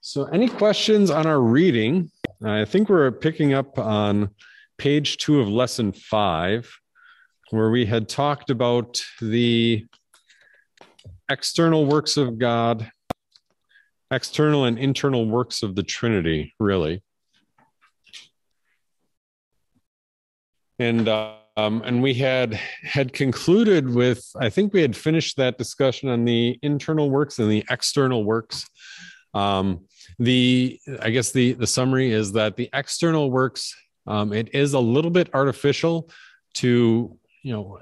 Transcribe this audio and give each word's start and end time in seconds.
So, 0.00 0.24
any 0.26 0.48
questions 0.48 1.10
on 1.10 1.26
our 1.26 1.40
reading? 1.40 2.10
I 2.44 2.64
think 2.64 2.88
we're 2.88 3.10
picking 3.10 3.52
up 3.52 3.78
on 3.78 4.30
page 4.78 5.16
two 5.16 5.40
of 5.40 5.48
lesson 5.48 5.92
five, 5.92 6.72
where 7.50 7.70
we 7.70 7.84
had 7.84 8.08
talked 8.08 8.50
about 8.50 9.02
the 9.20 9.84
external 11.28 11.84
works 11.84 12.16
of 12.16 12.38
God, 12.38 12.90
external 14.12 14.64
and 14.64 14.78
internal 14.78 15.26
works 15.26 15.64
of 15.64 15.74
the 15.74 15.82
Trinity, 15.82 16.54
really. 16.60 17.02
And 20.78 21.08
um, 21.08 21.82
and 21.84 22.00
we 22.00 22.14
had 22.14 22.54
had 22.54 23.12
concluded 23.12 23.92
with 23.92 24.24
I 24.38 24.48
think 24.48 24.72
we 24.72 24.80
had 24.80 24.96
finished 24.96 25.36
that 25.38 25.58
discussion 25.58 26.08
on 26.08 26.24
the 26.24 26.56
internal 26.62 27.10
works 27.10 27.40
and 27.40 27.50
the 27.50 27.64
external 27.68 28.22
works. 28.22 28.64
Um, 29.38 29.86
the 30.18 30.80
I 31.00 31.10
guess 31.10 31.30
the 31.30 31.52
the 31.52 31.66
summary 31.66 32.12
is 32.12 32.32
that 32.32 32.56
the 32.56 32.68
external 32.72 33.30
works 33.30 33.74
um, 34.08 34.32
it 34.32 34.54
is 34.54 34.72
a 34.72 34.80
little 34.80 35.10
bit 35.10 35.28
artificial 35.34 36.10
to 36.54 37.16
you 37.42 37.52
know 37.52 37.78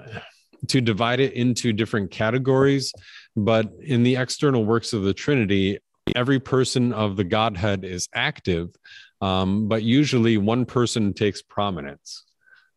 to 0.67 0.81
divide 0.81 1.19
it 1.19 1.33
into 1.33 1.71
different 1.71 2.11
categories, 2.11 2.93
but 3.35 3.71
in 3.81 4.03
the 4.03 4.15
external 4.17 4.65
works 4.65 4.91
of 4.93 5.03
the 5.03 5.13
Trinity, 5.13 5.79
every 6.15 6.39
person 6.39 6.93
of 6.93 7.15
the 7.15 7.23
Godhead 7.23 7.85
is 7.85 8.09
active, 8.13 8.69
um, 9.21 9.67
but 9.67 9.83
usually 9.83 10.37
one 10.37 10.65
person 10.65 11.13
takes 11.13 11.41
prominence 11.41 12.25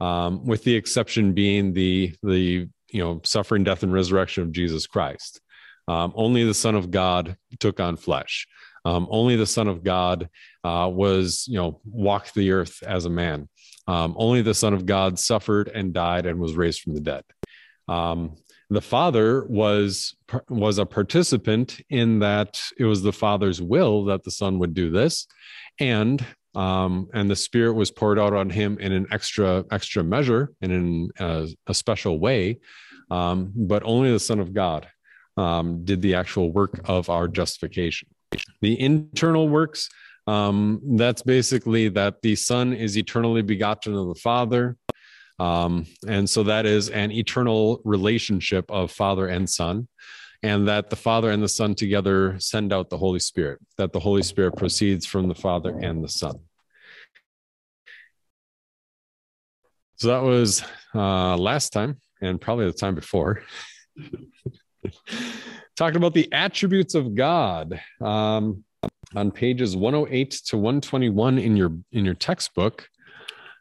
um, 0.00 0.44
with 0.44 0.62
the 0.64 0.74
exception 0.74 1.32
being 1.32 1.72
the 1.72 2.14
the 2.22 2.68
you 2.90 3.04
know 3.04 3.20
suffering, 3.24 3.64
death, 3.64 3.82
and 3.82 3.92
resurrection 3.92 4.42
of 4.44 4.52
Jesus 4.52 4.86
Christ. 4.86 5.40
Um, 5.88 6.12
only 6.14 6.44
the 6.44 6.54
Son 6.54 6.76
of 6.76 6.90
God 6.90 7.36
took 7.58 7.80
on 7.80 7.96
flesh. 7.96 8.46
Um, 8.84 9.06
only 9.10 9.36
the 9.36 9.46
Son 9.46 9.68
of 9.68 9.84
God 9.84 10.28
uh, 10.64 10.90
was 10.92 11.46
you 11.48 11.56
know 11.56 11.80
walked 11.84 12.34
the 12.34 12.52
earth 12.52 12.82
as 12.82 13.04
a 13.04 13.10
man. 13.10 13.48
Um, 13.86 14.14
only 14.16 14.42
the 14.42 14.54
Son 14.54 14.74
of 14.74 14.86
God 14.86 15.18
suffered 15.18 15.68
and 15.68 15.92
died 15.92 16.26
and 16.26 16.38
was 16.38 16.56
raised 16.56 16.80
from 16.80 16.94
the 16.94 17.00
dead. 17.00 17.24
Um, 17.88 18.36
the 18.68 18.80
Father 18.80 19.44
was 19.46 20.14
was 20.48 20.78
a 20.78 20.86
participant 20.86 21.80
in 21.90 22.20
that 22.20 22.62
it 22.78 22.84
was 22.84 23.02
the 23.02 23.12
Father's 23.12 23.60
will 23.60 24.04
that 24.06 24.22
the 24.24 24.30
Son 24.30 24.58
would 24.60 24.74
do 24.74 24.90
this, 24.90 25.26
and 25.78 26.24
um, 26.54 27.08
and 27.14 27.30
the 27.30 27.36
spirit 27.36 27.74
was 27.74 27.90
poured 27.90 28.18
out 28.18 28.32
on 28.32 28.50
him 28.50 28.78
in 28.78 28.92
an 28.92 29.06
extra 29.10 29.64
extra 29.70 30.02
measure 30.02 30.52
and 30.60 30.72
in 30.72 31.10
a, 31.18 31.48
a 31.66 31.74
special 31.74 32.18
way 32.18 32.58
um, 33.10 33.52
but 33.54 33.82
only 33.84 34.10
the 34.10 34.18
son 34.18 34.40
of 34.40 34.52
god 34.52 34.88
um, 35.36 35.84
did 35.84 36.02
the 36.02 36.14
actual 36.14 36.52
work 36.52 36.80
of 36.84 37.08
our 37.08 37.28
justification 37.28 38.08
the 38.60 38.80
internal 38.80 39.48
works 39.48 39.88
um, 40.26 40.80
that's 40.96 41.22
basically 41.22 41.88
that 41.88 42.22
the 42.22 42.36
son 42.36 42.72
is 42.72 42.96
eternally 42.96 43.42
begotten 43.42 43.94
of 43.94 44.08
the 44.08 44.20
father 44.20 44.76
um, 45.38 45.86
and 46.06 46.28
so 46.28 46.42
that 46.42 46.66
is 46.66 46.90
an 46.90 47.10
eternal 47.10 47.80
relationship 47.84 48.70
of 48.70 48.90
father 48.90 49.28
and 49.28 49.48
son 49.48 49.88
and 50.42 50.68
that 50.68 50.90
the 50.90 50.96
Father 50.96 51.30
and 51.30 51.42
the 51.42 51.48
Son 51.48 51.74
together 51.74 52.36
send 52.38 52.72
out 52.72 52.88
the 52.88 52.96
Holy 52.96 53.18
Spirit, 53.18 53.60
that 53.76 53.92
the 53.92 54.00
Holy 54.00 54.22
Spirit 54.22 54.56
proceeds 54.56 55.04
from 55.04 55.28
the 55.28 55.34
Father 55.34 55.78
and 55.78 56.02
the 56.02 56.08
Son. 56.08 56.38
So 59.96 60.08
that 60.08 60.22
was 60.22 60.64
uh, 60.94 61.36
last 61.36 61.74
time 61.74 62.00
and 62.22 62.40
probably 62.40 62.64
the 62.64 62.72
time 62.72 62.94
before. 62.94 63.42
Talking 65.80 65.96
about 65.96 66.12
the 66.12 66.30
attributes 66.30 66.94
of 66.94 67.14
God 67.14 67.80
um, 68.02 68.64
on 69.16 69.30
pages 69.30 69.74
108 69.74 70.30
to 70.30 70.58
121 70.58 71.38
in 71.38 71.56
your 71.56 71.72
in 71.90 72.04
your 72.04 72.12
textbook. 72.12 72.86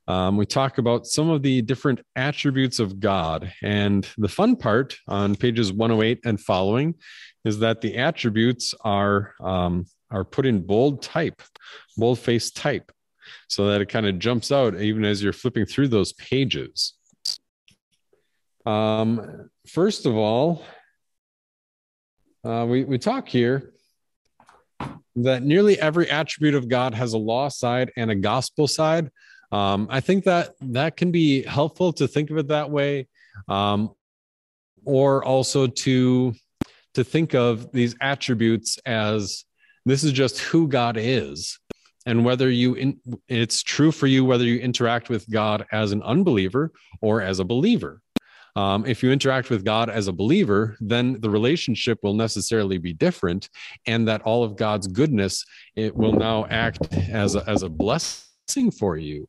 Um, 0.06 0.36
we 0.36 0.46
talk 0.46 0.80
about 0.80 1.06
some 1.06 1.30
of 1.30 1.44
the 1.44 1.62
different 1.62 2.02
attributes 2.18 2.80
of 2.80 3.00
God. 3.00 3.54
And 3.64 4.06
the 4.18 4.28
fun 4.28 4.58
part 4.58 4.98
on 5.08 5.38
pages 5.38 5.72
108 5.72 6.20
and 6.26 6.38
following 6.42 6.96
is 7.46 7.60
that 7.60 7.80
the 7.80 7.96
attributes 7.96 8.76
are, 8.82 9.34
um, 9.40 9.86
are 10.12 10.26
put 10.26 10.46
in 10.46 10.60
bold 10.68 11.02
type, 11.02 11.42
bold 11.96 12.20
face 12.20 12.52
type, 12.52 12.92
so 13.48 13.68
that 13.68 13.80
it 13.80 13.88
kind 13.88 14.06
of 14.06 14.20
jumps 14.20 14.52
out 14.52 14.76
even 14.76 15.06
as 15.06 15.24
you're 15.24 15.32
flipping 15.32 15.66
through 15.66 15.88
those 15.88 16.12
pages. 16.12 16.96
Um, 18.66 19.50
first 19.66 20.06
of 20.06 20.18
all, 20.18 20.66
uh, 22.44 22.66
we, 22.68 22.84
we 22.84 22.98
talk 22.98 23.28
here 23.28 23.74
that 25.16 25.44
nearly 25.44 25.80
every 25.80 26.10
attribute 26.10 26.56
of 26.56 26.70
God 26.70 26.94
has 26.94 27.14
a 27.14 27.18
law 27.18 27.50
side 27.50 27.92
and 27.98 28.10
a 28.10 28.16
gospel 28.16 28.68
side. 28.68 29.12
Um, 29.52 29.88
I 29.90 30.00
think 30.00 30.26
that 30.26 30.54
that 30.62 30.96
can 30.96 31.12
be 31.12 31.44
helpful 31.44 31.92
to 31.94 32.08
think 32.08 32.30
of 32.30 32.38
it 32.38 32.48
that 32.50 32.70
way, 32.70 33.08
um, 33.48 33.92
or 34.86 35.24
also 35.24 35.68
to 35.68 36.34
to 36.94 37.04
think 37.04 37.34
of 37.36 37.72
these 37.72 37.96
attributes 38.02 38.78
as 38.86 39.46
this 39.86 40.04
is 40.04 40.12
just 40.12 40.40
who 40.40 40.68
God 40.68 40.98
is, 40.98 41.60
and 42.06 42.24
whether 42.24 42.50
you 42.50 42.76
in, 42.76 43.00
it's 43.28 43.64
true 43.64 43.92
for 43.92 44.08
you 44.08 44.24
whether 44.24 44.44
you 44.44 44.60
interact 44.60 45.10
with 45.10 45.30
God 45.30 45.66
as 45.72 45.92
an 45.92 46.04
unbeliever 46.04 46.72
or 47.02 47.22
as 47.22 47.40
a 47.40 47.46
believer. 47.46 48.02
Um, 48.56 48.86
if 48.86 49.04
you 49.04 49.12
interact 49.12 49.50
with 49.50 49.64
God 49.64 49.90
as 49.90 50.08
a 50.08 50.14
believer, 50.14 50.76
then 50.80 51.20
the 51.22 51.30
relationship 51.30 52.00
will 52.04 52.14
necessarily 52.14 52.78
be 52.78 52.94
different, 52.94 53.50
and 53.86 54.08
that 54.08 54.22
all 54.24 54.44
of 54.44 54.56
God's 54.56 54.88
goodness 54.88 55.46
it 55.76 55.96
will 55.96 56.14
now 56.14 56.46
act 56.50 56.94
as 56.94 57.36
a, 57.36 57.48
as 57.50 57.64
a 57.64 57.70
blessing 57.70 58.72
for 58.72 58.98
you 58.98 59.28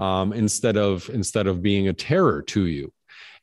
um, 0.00 0.32
instead 0.32 0.76
of 0.76 1.08
instead 1.10 1.46
of 1.46 1.62
being 1.62 1.88
a 1.88 1.92
terror 1.92 2.42
to 2.42 2.66
you. 2.66 2.92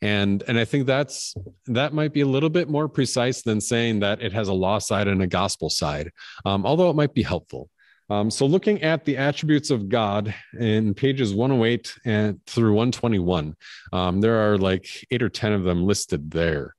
And 0.02 0.44
and 0.48 0.58
i 0.58 0.64
think 0.64 0.88
that's 0.88 1.36
that 1.66 1.92
might 1.92 2.14
be 2.14 2.22
a 2.22 2.26
little 2.26 2.50
bit 2.50 2.70
more 2.70 2.88
precise 2.88 3.42
than 3.42 3.60
saying 3.60 4.00
that 4.00 4.22
it 4.22 4.32
has 4.32 4.48
a 4.48 4.54
law 4.54 4.80
side 4.80 5.10
and 5.10 5.22
a 5.22 5.28
gospel 5.28 5.70
side 5.70 6.10
um, 6.46 6.66
although 6.66 6.90
it 6.90 6.96
might 6.96 7.14
be 7.14 7.22
helpful 7.22 7.70
um, 8.10 8.32
so 8.32 8.46
looking 8.46 8.82
at 8.82 9.06
the 9.06 9.18
attributes 9.18 9.70
of 9.70 9.90
god 9.90 10.34
in 10.60 10.94
pages 10.94 11.34
108 11.34 11.96
and 12.06 12.40
through 12.46 12.74
121 12.74 13.56
um, 13.94 14.22
there 14.22 14.52
are 14.52 14.58
like 14.58 14.88
eight 15.12 15.24
or 15.24 15.30
ten 15.30 15.54
of 15.54 15.64
them 15.64 15.86
listed 15.86 16.32
there 16.32 16.76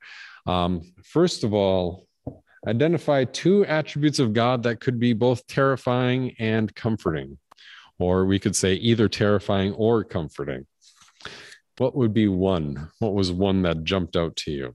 um, 0.46 0.82
first 1.02 1.44
of 1.44 1.54
all 1.54 2.06
identify 2.66 3.24
two 3.24 3.64
attributes 3.66 4.18
of 4.18 4.32
god 4.32 4.62
that 4.62 4.80
could 4.80 4.98
be 4.98 5.12
both 5.12 5.46
terrifying 5.46 6.34
and 6.38 6.74
comforting 6.74 7.38
or 8.00 8.24
we 8.24 8.38
could 8.38 8.56
say 8.56 8.74
either 8.74 9.08
terrifying 9.08 9.74
or 9.74 10.02
comforting. 10.02 10.66
What 11.78 11.94
would 11.94 12.12
be 12.12 12.28
one? 12.28 12.90
What 12.98 13.14
was 13.14 13.30
one 13.30 13.62
that 13.62 13.84
jumped 13.84 14.16
out 14.16 14.36
to 14.36 14.50
you? 14.50 14.74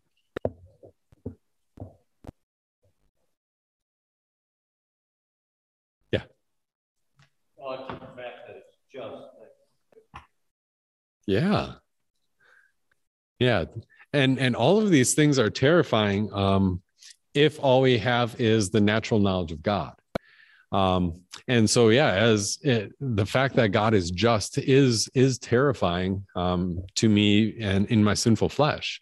Just. 8.93 9.15
Yeah. 11.27 11.73
Yeah. 13.39 13.65
And 14.13 14.39
and 14.39 14.55
all 14.55 14.79
of 14.81 14.89
these 14.89 15.13
things 15.13 15.39
are 15.39 15.49
terrifying 15.49 16.31
um, 16.33 16.81
if 17.33 17.59
all 17.59 17.81
we 17.81 17.97
have 17.97 18.39
is 18.39 18.69
the 18.69 18.81
natural 18.81 19.19
knowledge 19.19 19.51
of 19.51 19.61
God. 19.61 19.93
Um, 20.71 21.21
and 21.47 21.69
so, 21.69 21.89
yeah, 21.89 22.11
as 22.11 22.57
it, 22.61 22.91
the 22.99 23.25
fact 23.25 23.55
that 23.55 23.69
God 23.69 23.93
is 23.93 24.11
just 24.11 24.57
is 24.57 25.09
is 25.13 25.37
terrifying 25.37 26.25
um, 26.35 26.83
to 26.95 27.09
me 27.09 27.57
and 27.61 27.85
in 27.87 28.03
my 28.03 28.13
sinful 28.13 28.49
flesh, 28.49 29.01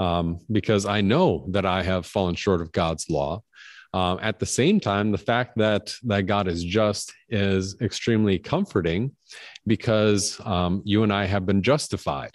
um, 0.00 0.38
because 0.50 0.86
I 0.86 1.00
know 1.00 1.46
that 1.50 1.66
I 1.66 1.82
have 1.82 2.06
fallen 2.06 2.34
short 2.34 2.60
of 2.60 2.72
God's 2.72 3.08
law. 3.08 3.42
Um, 3.94 4.18
at 4.20 4.40
the 4.40 4.46
same 4.60 4.80
time, 4.80 5.12
the 5.12 5.26
fact 5.32 5.56
that 5.58 5.94
that 6.02 6.22
God 6.22 6.48
is 6.48 6.64
just 6.64 7.12
is 7.28 7.76
extremely 7.80 8.40
comforting, 8.40 9.12
because 9.68 10.40
um, 10.44 10.82
you 10.84 11.04
and 11.04 11.12
I 11.12 11.26
have 11.26 11.46
been 11.46 11.62
justified 11.62 12.34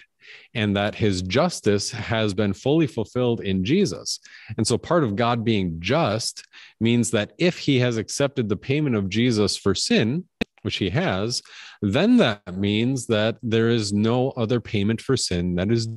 and 0.54 0.76
that 0.78 0.96
his 0.96 1.22
justice 1.22 1.92
has 1.92 2.34
been 2.34 2.54
fully 2.54 2.88
fulfilled 2.88 3.42
in 3.42 3.66
Jesus. 3.66 4.20
And 4.58 4.66
so 4.66 4.78
part 4.78 5.04
of 5.04 5.16
God 5.16 5.44
being 5.44 5.78
just 5.80 6.46
means 6.80 7.12
that 7.12 7.34
if 7.38 7.58
he 7.58 7.80
has 7.80 7.98
accepted 7.98 8.48
the 8.48 8.56
payment 8.56 8.96
of 8.96 9.10
Jesus 9.10 9.58
for 9.58 9.76
sin, 9.76 10.26
which 10.62 10.78
he 10.78 10.90
has, 10.92 11.42
then 11.82 12.18
that 12.18 12.56
means 12.56 13.08
that 13.08 13.38
there 13.42 13.70
is 13.70 13.92
no 13.92 14.32
other 14.32 14.62
payment 14.62 15.02
for 15.02 15.18
sin 15.18 15.56
that 15.56 15.72
is 15.72 15.90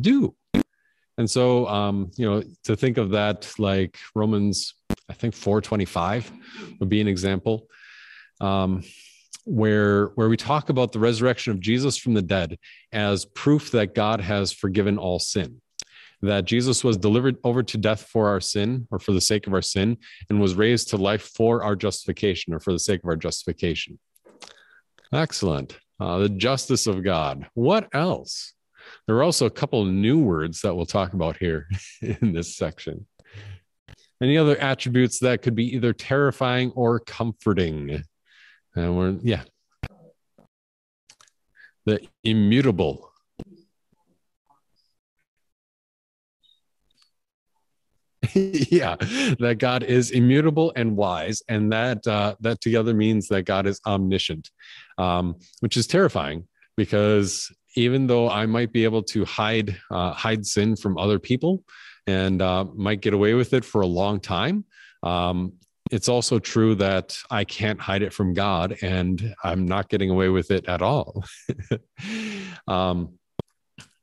due. 0.00 0.34
And 1.18 1.28
so, 1.28 1.66
um, 1.66 2.10
you 2.16 2.30
know, 2.30 2.42
to 2.64 2.76
think 2.76 2.96
of 2.96 3.10
that 3.10 3.52
like 3.58 3.98
Romans, 4.14 4.74
I 5.10 5.12
think 5.12 5.34
425 5.34 6.32
would 6.80 6.88
be 6.88 7.00
an 7.00 7.08
example. 7.08 7.66
Um, 8.40 8.84
where 9.44 10.08
where 10.08 10.28
we 10.28 10.36
talk 10.36 10.68
about 10.68 10.92
the 10.92 10.98
resurrection 10.98 11.52
of 11.52 11.58
Jesus 11.58 11.96
from 11.96 12.12
the 12.12 12.22
dead 12.22 12.58
as 12.92 13.24
proof 13.24 13.70
that 13.70 13.94
God 13.94 14.20
has 14.20 14.52
forgiven 14.52 14.98
all 14.98 15.18
sin. 15.18 15.60
that 16.20 16.44
Jesus 16.44 16.82
was 16.82 16.96
delivered 16.96 17.36
over 17.44 17.62
to 17.62 17.78
death 17.78 18.02
for 18.02 18.28
our 18.28 18.40
sin 18.40 18.88
or 18.90 18.98
for 18.98 19.12
the 19.12 19.20
sake 19.20 19.46
of 19.46 19.54
our 19.54 19.62
sin 19.62 19.96
and 20.28 20.40
was 20.40 20.56
raised 20.56 20.88
to 20.88 20.96
life 20.96 21.22
for 21.22 21.62
our 21.62 21.76
justification 21.76 22.52
or 22.52 22.58
for 22.58 22.72
the 22.72 22.78
sake 22.78 23.02
of 23.04 23.08
our 23.08 23.16
justification. 23.16 23.98
Excellent. 25.12 25.78
Uh, 26.00 26.18
the 26.18 26.28
justice 26.28 26.88
of 26.88 27.04
God. 27.04 27.46
What 27.54 27.88
else? 27.94 28.52
There 29.06 29.16
are 29.16 29.22
also 29.22 29.46
a 29.46 29.50
couple 29.50 29.84
new 29.84 30.18
words 30.18 30.60
that 30.62 30.74
we'll 30.74 30.86
talk 30.86 31.12
about 31.12 31.36
here 31.36 31.68
in 32.02 32.32
this 32.32 32.56
section. 32.56 33.06
Any 34.20 34.36
other 34.36 34.56
attributes 34.56 35.20
that 35.20 35.42
could 35.42 35.54
be 35.54 35.74
either 35.74 35.92
terrifying 35.92 36.72
or 36.74 36.98
comforting? 37.00 38.02
And 38.74 38.96
we're, 38.96 39.16
yeah. 39.22 39.42
The 41.86 42.00
immutable. 42.24 43.12
yeah, 48.34 48.96
that 49.38 49.56
God 49.58 49.84
is 49.84 50.10
immutable 50.10 50.72
and 50.76 50.96
wise, 50.96 51.42
and 51.48 51.72
that 51.72 52.06
uh, 52.06 52.34
that 52.40 52.60
together 52.60 52.92
means 52.92 53.28
that 53.28 53.42
God 53.42 53.66
is 53.66 53.80
omniscient, 53.86 54.50
um, 54.98 55.36
which 55.60 55.76
is 55.76 55.86
terrifying 55.86 56.46
because 56.76 57.50
even 57.78 58.06
though 58.06 58.28
I 58.28 58.46
might 58.46 58.72
be 58.72 58.84
able 58.84 59.02
to 59.04 59.24
hide 59.24 59.80
uh, 59.90 60.12
hide 60.12 60.44
sin 60.44 60.76
from 60.76 60.98
other 60.98 61.18
people 61.18 61.62
and 62.06 62.42
uh, 62.42 62.64
might 62.74 63.00
get 63.00 63.14
away 63.14 63.34
with 63.34 63.52
it 63.52 63.64
for 63.64 63.82
a 63.82 63.86
long 63.86 64.20
time, 64.20 64.64
um, 65.02 65.52
it's 65.90 66.08
also 66.08 66.38
true 66.38 66.74
that 66.76 67.16
I 67.30 67.44
can't 67.44 67.80
hide 67.80 68.02
it 68.02 68.12
from 68.12 68.34
God, 68.34 68.76
and 68.82 69.34
I'm 69.44 69.66
not 69.66 69.88
getting 69.88 70.10
away 70.10 70.28
with 70.28 70.50
it 70.50 70.66
at 70.66 70.82
all. 70.82 71.24
um, 72.68 73.18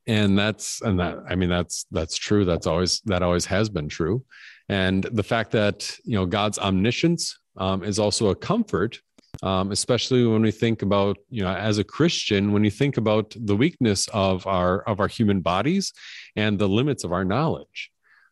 and 0.08 0.38
that's 0.38 0.82
and 0.84 1.00
that 1.00 1.18
i 1.28 1.36
mean 1.36 1.50
that's 1.50 1.88
that's 1.90 2.16
true 2.16 2.46
that's 2.46 2.68
always 2.68 3.02
that 3.06 3.24
always 3.24 3.46
has 3.46 3.70
been 3.70 3.90
true 3.90 4.24
and 4.70 5.04
the 5.04 5.24
fact 5.24 5.52
that 5.52 5.98
you 6.04 6.16
know 6.16 6.28
god's 6.28 6.60
omniscience 6.60 7.40
um, 7.58 7.84
is 7.84 7.98
also 7.98 8.30
a 8.30 8.36
comfort 8.36 9.00
um, 9.46 9.72
especially 9.72 10.26
when 10.26 10.42
we 10.42 10.52
think 10.52 10.82
about 10.82 11.18
you 11.30 11.44
know 11.44 11.54
as 11.54 11.78
a 11.78 11.84
christian 11.84 12.52
when 12.52 12.64
you 12.64 12.72
think 12.72 12.98
about 12.98 13.34
the 13.40 13.56
weakness 13.56 14.08
of 14.10 14.46
our 14.46 14.82
of 14.82 15.00
our 15.00 15.08
human 15.08 15.40
bodies 15.40 15.94
and 16.36 16.60
the 16.60 16.68
limits 16.68 17.04
of 17.06 17.14
our 17.14 17.24
knowledge 17.24 17.92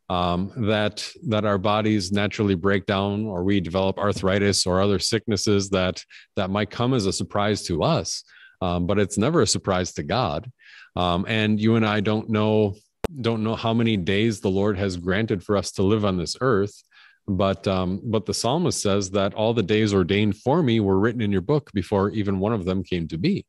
um, 0.10 0.52
that 0.68 1.10
that 1.30 1.46
our 1.46 1.58
bodies 1.58 2.12
naturally 2.12 2.56
break 2.56 2.86
down 2.86 3.26
or 3.26 3.44
we 3.44 3.62
develop 3.62 3.98
arthritis 3.98 4.66
or 4.66 4.82
other 4.82 5.00
sicknesses 5.00 5.70
that 5.70 6.04
that 6.36 6.50
might 6.50 6.70
come 6.70 6.94
as 6.94 7.06
a 7.06 7.14
surprise 7.14 7.64
to 7.64 7.84
us 7.84 8.26
um, 8.62 8.86
but 8.86 9.00
it's 9.00 9.18
never 9.18 9.42
a 9.42 9.48
surprise 9.48 9.94
to 9.94 10.04
god 10.04 10.52
um, 10.96 11.26
and 11.28 11.60
you 11.60 11.76
and 11.76 11.86
I 11.86 12.00
don't 12.00 12.30
know 12.30 12.76
don't 13.22 13.44
know 13.44 13.56
how 13.56 13.74
many 13.74 13.98
days 13.98 14.40
the 14.40 14.50
Lord 14.50 14.78
has 14.78 14.98
granted 14.98 15.44
for 15.44 15.58
us 15.58 15.72
to 15.74 15.84
live 15.84 16.06
on 16.06 16.18
this 16.18 16.38
earth. 16.42 16.84
But 17.28 17.68
um, 17.68 18.02
but 18.04 18.26
the 18.26 18.34
psalmist 18.34 18.82
says 18.82 19.12
that 19.12 19.34
all 19.34 19.54
the 19.54 19.64
days 19.64 19.94
ordained 19.94 20.38
for 20.38 20.62
me 20.62 20.80
were 20.80 21.00
written 21.00 21.22
in 21.22 21.32
your 21.32 21.42
book 21.42 21.72
before 21.74 22.10
even 22.10 22.40
one 22.40 22.54
of 22.54 22.66
them 22.66 22.84
came 22.84 23.08
to 23.08 23.18
be. 23.18 23.46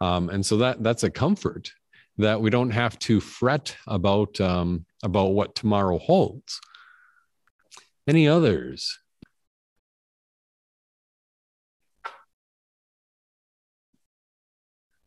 Um, 0.00 0.30
and 0.30 0.44
so 0.44 0.56
that 0.58 0.82
that's 0.82 1.04
a 1.04 1.10
comfort 1.10 1.70
that 2.18 2.40
we 2.40 2.50
don't 2.50 2.70
have 2.70 2.98
to 3.00 3.20
fret 3.20 3.76
about 3.86 4.40
um, 4.40 4.84
about 5.02 5.28
what 5.28 5.54
tomorrow 5.54 5.98
holds. 5.98 6.60
Any 8.06 8.28
others? 8.28 8.98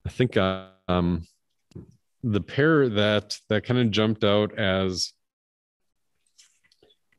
I 0.05 0.09
think 0.09 0.37
um, 0.37 1.27
the 2.23 2.41
pair 2.41 2.87
that 2.89 3.37
that 3.49 3.65
kind 3.65 3.79
of 3.79 3.91
jumped 3.91 4.23
out 4.23 4.57
as 4.57 5.13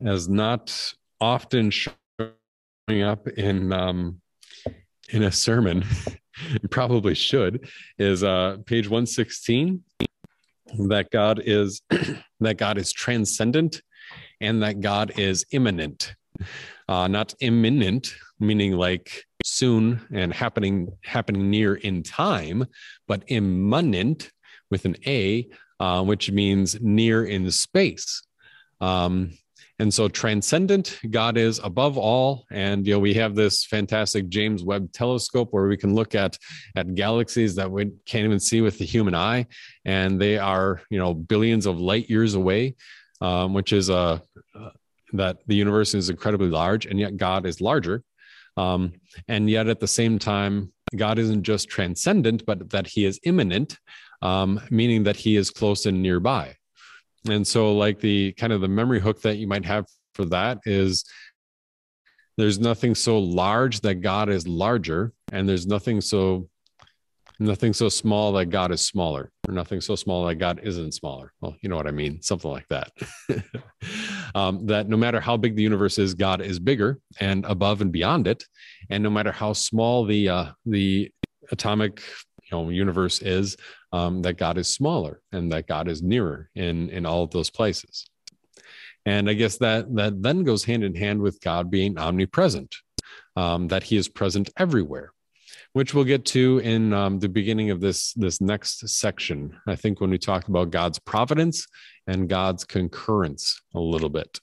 as 0.01 0.29
not 0.29 0.93
often 1.19 1.69
showing 1.71 3.03
up 3.03 3.27
in 3.27 3.73
um, 3.73 4.21
in 5.09 5.23
a 5.23 5.31
sermon, 5.31 5.83
probably 6.71 7.15
should, 7.15 7.67
is 7.97 8.23
uh, 8.23 8.57
page 8.65 8.87
116 8.87 9.83
that 10.87 11.09
God 11.11 11.41
is 11.43 11.81
that 12.39 12.57
God 12.57 12.77
is 12.77 12.91
transcendent 12.91 13.81
and 14.41 14.63
that 14.63 14.79
God 14.79 15.13
is 15.17 15.45
immanent. 15.51 16.15
Uh, 16.87 17.07
not 17.07 17.33
imminent, 17.41 18.15
meaning 18.39 18.73
like 18.73 19.25
soon 19.43 20.01
and 20.13 20.33
happening 20.33 20.89
happening 21.03 21.49
near 21.49 21.75
in 21.75 22.03
time, 22.03 22.65
but 23.07 23.23
immanent, 23.27 24.31
with 24.71 24.85
an 24.85 24.95
A, 25.05 25.47
uh, 25.79 26.03
which 26.03 26.31
means 26.31 26.79
near 26.81 27.25
in 27.25 27.49
space. 27.51 28.21
Um, 28.81 29.31
and 29.79 29.93
so 29.93 30.07
transcendent, 30.07 30.99
God 31.09 31.37
is 31.37 31.59
above 31.63 31.97
all. 31.97 32.45
And 32.51 32.85
you 32.85 32.93
know, 32.93 32.99
we 32.99 33.13
have 33.15 33.35
this 33.35 33.65
fantastic 33.65 34.29
James 34.29 34.63
Webb 34.63 34.91
telescope 34.91 35.49
where 35.51 35.67
we 35.67 35.77
can 35.77 35.95
look 35.95 36.15
at 36.15 36.37
at 36.75 36.95
galaxies 36.95 37.55
that 37.55 37.71
we 37.71 37.91
can't 38.05 38.25
even 38.25 38.39
see 38.39 38.61
with 38.61 38.77
the 38.77 38.85
human 38.85 39.15
eye, 39.15 39.47
and 39.85 40.19
they 40.19 40.37
are 40.37 40.81
you 40.89 40.99
know 40.99 41.13
billions 41.13 41.65
of 41.65 41.79
light 41.79 42.09
years 42.09 42.35
away, 42.35 42.75
um, 43.21 43.53
which 43.53 43.73
is 43.73 43.89
a 43.89 44.21
uh, 44.55 44.69
that 45.13 45.37
the 45.47 45.55
universe 45.55 45.93
is 45.93 46.09
incredibly 46.09 46.49
large, 46.49 46.85
and 46.85 46.99
yet 46.99 47.17
God 47.17 47.45
is 47.45 47.61
larger. 47.61 48.03
Um, 48.57 48.93
and 49.27 49.49
yet 49.49 49.67
at 49.67 49.79
the 49.79 49.87
same 49.87 50.19
time, 50.19 50.73
God 50.95 51.17
isn't 51.17 51.43
just 51.43 51.69
transcendent, 51.69 52.45
but 52.45 52.69
that 52.71 52.87
He 52.87 53.05
is 53.05 53.19
immanent 53.23 53.77
um, 54.21 54.61
meaning 54.69 55.03
that 55.03 55.15
he 55.15 55.35
is 55.35 55.49
close 55.49 55.85
and 55.85 56.01
nearby. 56.01 56.55
And 57.27 57.45
so, 57.45 57.75
like 57.75 57.99
the 57.99 58.33
kind 58.33 58.53
of 58.53 58.61
the 58.61 58.67
memory 58.67 58.99
hook 58.99 59.21
that 59.23 59.37
you 59.37 59.47
might 59.47 59.65
have 59.65 59.85
for 60.13 60.25
that 60.25 60.59
is 60.65 61.05
there's 62.37 62.59
nothing 62.59 62.95
so 62.95 63.19
large 63.19 63.81
that 63.81 63.95
God 63.95 64.29
is 64.29 64.47
larger, 64.47 65.11
and 65.31 65.47
there's 65.47 65.67
nothing 65.67 65.99
so 65.99 66.47
nothing 67.41 67.71
so 67.73 67.87
small 67.87 68.33
that 68.33 68.47
God 68.47 68.71
is 68.71 68.81
smaller, 68.81 69.31
or 69.47 69.53
nothing 69.53 69.81
so 69.81 69.95
small 69.95 70.25
that 70.27 70.35
God 70.35 70.61
isn't 70.63 70.93
smaller. 70.93 71.33
Well, 71.41 71.55
you 71.61 71.69
know 71.69 71.75
what 71.75 71.87
I 71.87 71.91
mean, 71.91 72.21
something 72.21 72.51
like 72.51 72.67
that. 72.69 72.91
um, 74.35 74.65
that 74.67 74.87
no 74.87 74.97
matter 74.97 75.19
how 75.19 75.37
big 75.37 75.55
the 75.55 75.63
universe 75.63 75.97
is, 75.97 76.13
God 76.13 76.41
is 76.41 76.59
bigger 76.59 76.99
and 77.19 77.45
above 77.45 77.81
and 77.81 77.91
beyond 77.91 78.27
it, 78.27 78.45
and 78.89 79.03
no 79.03 79.09
matter 79.09 79.31
how 79.31 79.51
small 79.53 80.05
the 80.05 80.29
uh, 80.29 80.45
the 80.65 81.11
atomic 81.51 82.01
you 82.43 82.57
know 82.57 82.69
universe 82.69 83.21
is, 83.21 83.57
um, 83.91 84.21
that 84.21 84.37
God 84.37 84.57
is 84.57 84.71
smaller 84.71 85.21
and 85.31 85.51
that 85.51 85.67
God 85.67 85.87
is 85.87 86.01
nearer 86.01 86.49
in 86.55 86.89
in 86.89 87.05
all 87.05 87.23
of 87.23 87.31
those 87.31 87.49
places. 87.49 88.05
And 89.05 89.29
I 89.29 89.33
guess 89.33 89.57
that 89.57 89.93
that 89.95 90.21
then 90.21 90.43
goes 90.43 90.63
hand 90.63 90.83
in 90.83 90.95
hand 90.95 91.21
with 91.21 91.41
God 91.41 91.71
being 91.71 91.97
omnipresent, 91.97 92.75
um, 93.35 93.67
that 93.69 93.83
He 93.83 93.97
is 93.97 94.07
present 94.07 94.49
everywhere, 94.57 95.11
which 95.73 95.93
we'll 95.93 96.03
get 96.03 96.25
to 96.25 96.59
in 96.59 96.93
um, 96.93 97.19
the 97.19 97.29
beginning 97.29 97.71
of 97.71 97.81
this 97.81 98.13
this 98.13 98.41
next 98.41 98.87
section. 98.87 99.59
I 99.67 99.75
think 99.75 100.01
when 100.01 100.09
we 100.09 100.17
talk 100.17 100.47
about 100.47 100.71
God's 100.71 100.99
providence 100.99 101.65
and 102.07 102.29
God's 102.29 102.65
concurrence 102.65 103.61
a 103.73 103.79
little 103.79 104.09
bit. 104.09 104.39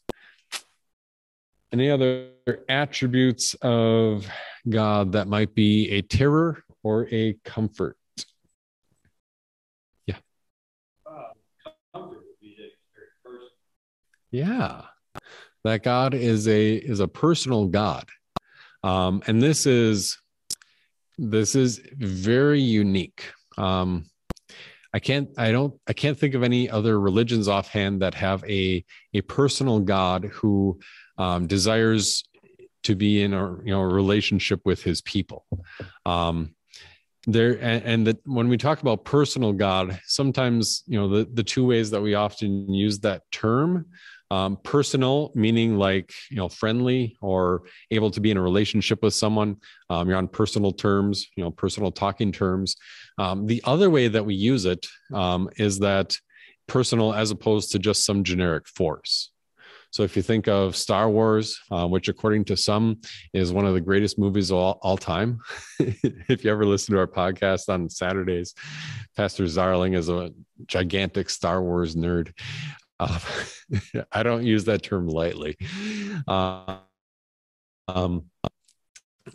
Any 1.72 1.90
other 1.90 2.30
attributes 2.68 3.54
of 3.60 4.26
God 4.68 5.12
that 5.12 5.26
might 5.26 5.54
be 5.54 5.90
a 5.90 6.00
terror 6.00 6.62
or 6.82 7.08
a 7.10 7.34
comfort? 7.44 7.96
Yeah. 14.36 14.82
That 15.64 15.82
God 15.82 16.12
is 16.12 16.46
a 16.46 16.74
is 16.74 17.00
a 17.00 17.08
personal 17.08 17.68
God. 17.68 18.06
Um, 18.84 19.22
and 19.26 19.42
this 19.42 19.64
is 19.64 20.18
this 21.16 21.54
is 21.54 21.80
very 21.96 22.60
unique. 22.60 23.32
Um, 23.56 24.04
I 24.92 24.98
can't 24.98 25.30
I 25.38 25.52
don't 25.52 25.74
I 25.88 25.94
can't 25.94 26.18
think 26.18 26.34
of 26.34 26.42
any 26.42 26.68
other 26.68 27.00
religions 27.00 27.48
offhand 27.48 28.02
that 28.02 28.14
have 28.14 28.44
a 28.44 28.84
a 29.14 29.22
personal 29.22 29.80
God 29.80 30.26
who 30.26 30.78
um, 31.16 31.46
desires 31.46 32.24
to 32.82 32.94
be 32.94 33.22
in 33.22 33.32
a 33.32 33.56
you 33.64 33.70
know 33.70 33.80
a 33.80 33.88
relationship 33.88 34.60
with 34.66 34.82
his 34.82 35.00
people. 35.00 35.46
Um, 36.04 36.54
there 37.26 37.54
and, 37.60 37.84
and 37.84 38.06
that 38.06 38.18
when 38.24 38.48
we 38.48 38.56
talk 38.56 38.80
about 38.80 39.04
personal 39.04 39.52
God, 39.52 39.98
sometimes 40.06 40.84
you 40.86 40.98
know 40.98 41.08
the 41.08 41.28
the 41.32 41.42
two 41.42 41.66
ways 41.66 41.90
that 41.90 42.00
we 42.00 42.14
often 42.14 42.72
use 42.72 43.00
that 43.00 43.22
term 43.32 43.86
um, 44.30 44.56
personal 44.62 45.30
meaning 45.34 45.78
like 45.78 46.12
you 46.30 46.36
know 46.36 46.48
friendly 46.48 47.16
or 47.20 47.62
able 47.90 48.10
to 48.10 48.20
be 48.20 48.30
in 48.30 48.36
a 48.36 48.42
relationship 48.42 49.02
with 49.02 49.14
someone 49.14 49.56
um, 49.90 50.08
you're 50.08 50.18
on 50.18 50.28
personal 50.28 50.72
terms 50.72 51.28
you 51.36 51.44
know 51.44 51.50
personal 51.50 51.92
talking 51.92 52.32
terms 52.32 52.76
um, 53.18 53.46
the 53.46 53.62
other 53.64 53.88
way 53.88 54.08
that 54.08 54.24
we 54.24 54.34
use 54.34 54.64
it 54.64 54.86
um, 55.14 55.48
is 55.56 55.78
that 55.78 56.16
personal 56.66 57.14
as 57.14 57.30
opposed 57.30 57.70
to 57.72 57.78
just 57.78 58.04
some 58.04 58.24
generic 58.24 58.66
force 58.68 59.30
so 59.90 60.02
if 60.02 60.14
you 60.14 60.20
think 60.20 60.46
of 60.46 60.76
Star 60.76 61.08
Wars, 61.08 61.58
uh, 61.70 61.86
which 61.86 62.08
according 62.08 62.44
to 62.46 62.56
some 62.56 63.00
is 63.32 63.50
one 63.50 63.64
of 63.64 63.72
the 63.72 63.80
greatest 63.80 64.18
movies 64.18 64.50
of 64.50 64.58
all, 64.58 64.78
all 64.82 64.98
time, 64.98 65.40
if 65.78 66.44
you 66.44 66.50
ever 66.50 66.66
listen 66.66 66.92
to 66.92 67.00
our 67.00 67.06
podcast 67.06 67.72
on 67.72 67.88
Saturdays, 67.88 68.54
Pastor 69.16 69.44
Zarling 69.44 69.96
is 69.96 70.10
a 70.10 70.32
gigantic 70.66 71.30
Star 71.30 71.62
Wars 71.62 71.96
nerd. 71.96 72.32
Uh, 72.98 73.18
I 74.12 74.22
don't 74.22 74.44
use 74.44 74.64
that 74.64 74.82
term 74.82 75.08
lightly. 75.08 75.56
Uh, 76.26 76.78
um, 77.88 78.24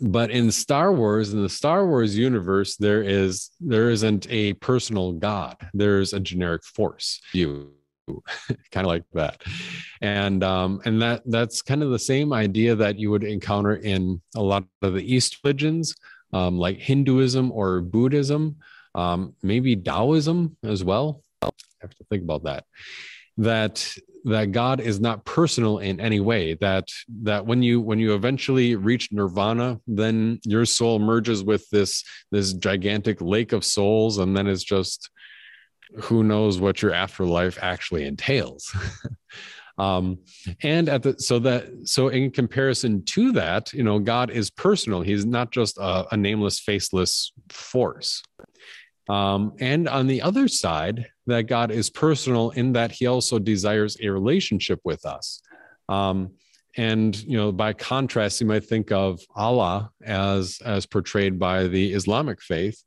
but 0.00 0.30
in 0.30 0.50
Star 0.50 0.92
Wars, 0.92 1.32
in 1.32 1.42
the 1.42 1.48
Star 1.48 1.86
Wars 1.86 2.16
universe, 2.16 2.76
there 2.76 3.02
is 3.02 3.50
there 3.60 3.90
isn't 3.90 4.26
a 4.30 4.54
personal 4.54 5.12
God. 5.12 5.56
There's 5.74 6.12
a 6.12 6.20
generic 6.20 6.64
force. 6.64 7.20
You 7.32 7.72
kind 8.72 8.86
of 8.86 8.86
like 8.86 9.04
that, 9.12 9.42
and 10.00 10.42
um, 10.42 10.80
and 10.84 11.00
that 11.02 11.22
that's 11.26 11.60
kind 11.62 11.82
of 11.82 11.90
the 11.90 11.98
same 11.98 12.32
idea 12.32 12.74
that 12.74 12.98
you 12.98 13.10
would 13.10 13.24
encounter 13.24 13.76
in 13.76 14.20
a 14.34 14.42
lot 14.42 14.64
of 14.80 14.94
the 14.94 15.14
East 15.14 15.38
religions, 15.44 15.94
um, 16.32 16.58
like 16.58 16.78
Hinduism 16.78 17.52
or 17.52 17.82
Buddhism, 17.82 18.56
um, 18.94 19.34
maybe 19.42 19.76
Taoism 19.76 20.56
as 20.62 20.82
well. 20.82 21.22
I 21.42 21.50
have 21.82 21.94
to 21.96 22.04
think 22.04 22.22
about 22.22 22.44
that. 22.44 22.64
That 23.42 23.96
that 24.24 24.52
God 24.52 24.80
is 24.80 25.00
not 25.00 25.24
personal 25.24 25.78
in 25.78 26.00
any 26.00 26.20
way. 26.20 26.54
That 26.54 26.88
that 27.22 27.44
when 27.44 27.62
you 27.62 27.80
when 27.80 27.98
you 27.98 28.14
eventually 28.14 28.76
reach 28.76 29.10
nirvana, 29.12 29.80
then 29.86 30.38
your 30.44 30.64
soul 30.64 30.98
merges 30.98 31.42
with 31.42 31.68
this 31.70 32.04
this 32.30 32.52
gigantic 32.52 33.20
lake 33.20 33.52
of 33.52 33.64
souls, 33.64 34.18
and 34.18 34.36
then 34.36 34.46
it's 34.46 34.62
just 34.62 35.10
who 36.02 36.24
knows 36.24 36.60
what 36.60 36.82
your 36.82 36.92
afterlife 36.92 37.58
actually 37.60 38.04
entails. 38.04 38.74
um 39.78 40.18
and 40.62 40.90
at 40.90 41.02
the 41.02 41.18
so 41.18 41.38
that 41.38 41.66
so 41.84 42.08
in 42.08 42.30
comparison 42.30 43.02
to 43.04 43.32
that 43.32 43.72
you 43.72 43.82
know 43.82 43.98
god 43.98 44.30
is 44.30 44.50
personal 44.50 45.00
he's 45.00 45.24
not 45.24 45.50
just 45.50 45.78
a, 45.78 46.06
a 46.12 46.16
nameless 46.16 46.60
faceless 46.60 47.32
force 47.48 48.22
um, 49.08 49.52
and 49.58 49.88
on 49.88 50.06
the 50.06 50.22
other 50.22 50.48
side, 50.48 51.06
that 51.26 51.42
God 51.42 51.70
is 51.70 51.90
personal 51.90 52.50
in 52.50 52.72
that 52.72 52.92
he 52.92 53.06
also 53.06 53.38
desires 53.38 53.96
a 54.00 54.08
relationship 54.08 54.80
with 54.84 55.04
us. 55.04 55.42
Um, 55.88 56.32
and 56.76 57.20
you 57.24 57.36
know, 57.36 57.52
by 57.52 57.72
contrast, 57.72 58.40
you 58.40 58.46
might 58.46 58.64
think 58.64 58.92
of 58.92 59.20
Allah 59.34 59.90
as 60.02 60.60
as 60.64 60.86
portrayed 60.86 61.38
by 61.38 61.66
the 61.66 61.92
Islamic 61.92 62.40
faith, 62.40 62.82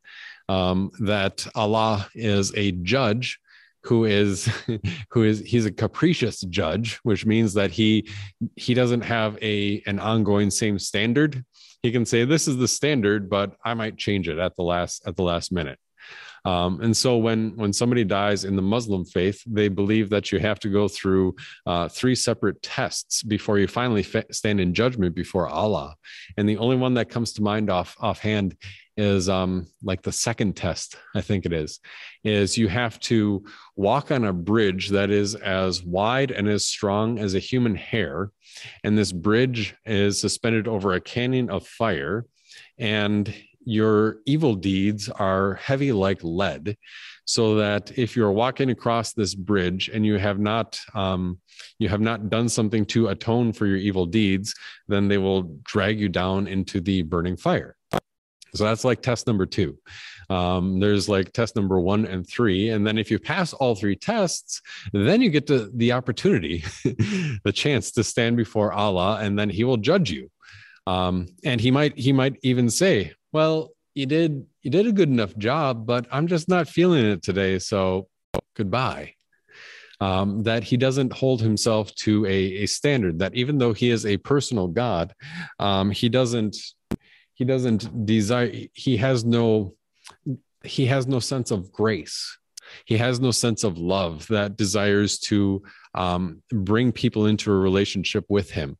um, 0.49 0.91
that 0.99 1.45
Allah 1.53 2.07
is 2.15 2.53
a 2.55 2.71
judge 2.71 3.39
who 3.83 4.05
is 4.05 4.49
who 5.11 5.23
is 5.23 5.39
he's 5.41 5.65
a 5.65 5.71
capricious 5.71 6.41
judge, 6.41 6.99
which 7.03 7.25
means 7.25 7.53
that 7.53 7.71
he 7.71 8.09
he 8.55 8.73
doesn't 8.73 9.01
have 9.01 9.37
a 9.41 9.83
an 9.85 9.99
ongoing 9.99 10.49
same 10.49 10.79
standard. 10.79 11.45
He 11.83 11.91
can 11.91 12.05
say 12.05 12.25
this 12.25 12.47
is 12.47 12.57
the 12.57 12.67
standard, 12.67 13.29
but 13.29 13.55
I 13.63 13.75
might 13.75 13.97
change 13.97 14.27
it 14.27 14.39
at 14.39 14.55
the 14.55 14.63
last 14.63 15.07
at 15.07 15.15
the 15.15 15.23
last 15.23 15.51
minute. 15.51 15.77
Um, 16.45 16.79
and 16.81 16.95
so 16.95 17.17
when 17.17 17.55
when 17.55 17.73
somebody 17.73 18.03
dies 18.03 18.45
in 18.45 18.55
the 18.55 18.61
Muslim 18.61 19.03
faith, 19.03 19.41
they 19.45 19.67
believe 19.67 20.09
that 20.11 20.31
you 20.31 20.39
have 20.39 20.59
to 20.59 20.69
go 20.69 20.87
through 20.87 21.35
uh, 21.65 21.89
three 21.89 22.15
separate 22.15 22.61
tests 22.61 23.23
before 23.23 23.57
you 23.57 23.67
finally 23.67 24.03
fa- 24.03 24.31
stand 24.31 24.59
in 24.59 24.73
judgment 24.73 25.15
before 25.15 25.47
Allah. 25.47 25.95
And 26.37 26.47
the 26.47 26.57
only 26.57 26.75
one 26.77 26.93
that 26.95 27.09
comes 27.09 27.33
to 27.33 27.41
mind 27.41 27.69
off 27.69 27.95
offhand 27.99 28.55
is 28.97 29.27
um, 29.27 29.67
like 29.83 30.01
the 30.03 30.11
second 30.11 30.55
test, 30.55 30.95
I 31.13 31.21
think 31.21 31.45
it 31.45 31.51
is, 31.51 31.79
is 32.23 32.57
you 32.57 32.69
have 32.69 32.99
to 33.01 33.43
walk 33.75 34.11
on 34.11 34.23
a 34.23 34.31
bridge 34.31 34.89
that 34.89 35.09
is 35.09 35.35
as 35.35 35.83
wide 35.83 36.31
and 36.31 36.47
as 36.47 36.65
strong 36.65 37.19
as 37.19 37.35
a 37.35 37.39
human 37.39 37.75
hair. 37.75 38.31
And 38.83 38.97
this 38.97 39.11
bridge 39.11 39.75
is 39.85 40.21
suspended 40.21 40.67
over 40.67 40.93
a 40.93 41.01
canyon 41.01 41.49
of 41.49 41.67
fire. 41.67 42.25
And 42.77 43.33
your 43.65 44.17
evil 44.25 44.55
deeds 44.55 45.09
are 45.09 45.55
heavy 45.55 45.91
like 45.91 46.23
lead 46.23 46.77
so 47.25 47.55
that 47.55 47.97
if 47.97 48.15
you're 48.15 48.31
walking 48.31 48.69
across 48.69 49.13
this 49.13 49.33
bridge 49.33 49.89
and 49.91 50.05
you 50.05 50.17
have 50.17 50.39
not 50.39 50.79
um, 50.93 51.39
you 51.79 51.89
have 51.89 52.01
not 52.01 52.29
done 52.29 52.47
something 52.47 52.85
to 52.85 53.07
atone 53.07 53.51
for 53.51 53.65
your 53.65 53.77
evil 53.77 54.05
deeds 54.05 54.53
then 54.87 55.07
they 55.07 55.17
will 55.17 55.43
drag 55.63 55.99
you 55.99 56.07
down 56.07 56.47
into 56.47 56.79
the 56.79 57.01
burning 57.01 57.35
fire. 57.35 57.75
So 58.53 58.63
that's 58.63 58.85
like 58.85 59.01
test 59.01 59.27
number 59.27 59.45
two. 59.45 59.77
Um, 60.29 60.79
there's 60.79 61.09
like 61.09 61.33
test 61.33 61.55
number 61.55 61.79
one 61.79 62.05
and 62.05 62.27
three 62.27 62.69
and 62.69 62.85
then 62.85 62.97
if 62.97 63.11
you 63.11 63.19
pass 63.19 63.53
all 63.53 63.75
three 63.75 63.95
tests 63.95 64.61
then 64.93 65.21
you 65.21 65.29
get 65.29 65.45
to 65.47 65.69
the 65.75 65.91
opportunity 65.91 66.63
the 66.83 67.51
chance 67.53 67.91
to 67.91 68.03
stand 68.03 68.35
before 68.35 68.73
allah 68.73 69.19
and 69.21 69.37
then 69.37 69.51
he 69.51 69.63
will 69.63 69.77
judge 69.77 70.09
you 70.09 70.31
um, 70.87 71.27
and 71.43 71.59
he 71.59 71.71
might 71.71 71.97
he 71.97 72.13
might 72.13 72.37
even 72.43 72.69
say 72.69 73.13
well, 73.35 73.71
you 73.95 74.05
did 74.05 74.45
you 74.61 74.71
did 74.71 74.87
a 74.87 74.93
good 74.93 75.09
enough 75.09 75.35
job, 75.37 75.85
but 75.85 76.07
I'm 76.09 76.27
just 76.27 76.47
not 76.47 76.69
feeling 76.69 77.05
it 77.05 77.21
today. 77.21 77.59
So 77.59 78.07
goodbye. 78.55 79.13
Um, 80.01 80.43
that 80.43 80.63
he 80.63 80.77
doesn't 80.77 81.13
hold 81.13 81.41
himself 81.41 81.93
to 82.03 82.25
a, 82.25 82.63
a 82.63 82.65
standard. 82.65 83.19
That 83.19 83.35
even 83.35 83.57
though 83.57 83.73
he 83.73 83.89
is 83.89 84.05
a 84.05 84.17
personal 84.17 84.67
God, 84.67 85.13
um, 85.59 85.91
he 85.91 86.07
doesn't 86.07 86.55
he 87.33 87.43
doesn't 87.43 88.05
desire. 88.05 88.51
He 88.73 88.95
has 88.97 89.25
no 89.25 89.75
he 90.63 90.85
has 90.85 91.05
no 91.05 91.19
sense 91.19 91.51
of 91.51 91.71
grace. 91.73 92.37
He 92.85 92.97
has 92.97 93.19
no 93.19 93.31
sense 93.31 93.65
of 93.65 93.77
love 93.77 94.27
that 94.27 94.55
desires 94.55 95.19
to 95.19 95.61
um, 95.93 96.41
bring 96.51 96.93
people 96.93 97.25
into 97.25 97.51
a 97.51 97.55
relationship 97.55 98.25
with 98.29 98.49
him 98.49 98.77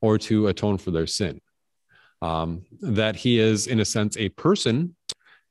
or 0.00 0.18
to 0.18 0.48
atone 0.48 0.78
for 0.78 0.90
their 0.90 1.06
sin 1.06 1.40
um, 2.24 2.64
that 2.80 3.16
he 3.16 3.38
is, 3.38 3.66
in 3.66 3.80
a 3.80 3.84
sense, 3.84 4.16
a 4.16 4.30
person, 4.30 4.96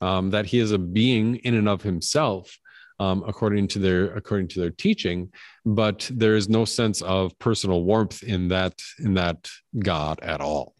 um, 0.02 0.32
that 0.32 0.48
he 0.48 0.60
is 0.60 0.72
a 0.72 0.80
being 0.80 1.36
in 1.38 1.54
and 1.54 1.70
of 1.70 1.84
himself, 1.84 2.58
um, 3.00 3.24
according 3.28 3.68
to 3.68 3.80
their 3.80 4.16
according 4.16 4.48
to 4.50 4.60
their 4.60 4.72
teaching. 4.72 5.32
But 5.66 6.10
there 6.12 6.36
is 6.36 6.50
no 6.50 6.66
sense 6.66 7.02
of 7.04 7.38
personal 7.38 7.84
warmth 7.84 8.24
in 8.24 8.48
that 8.48 8.74
in 9.00 9.13
that 9.13 9.50
God 9.78 10.20
at 10.22 10.42
all. 10.42 10.74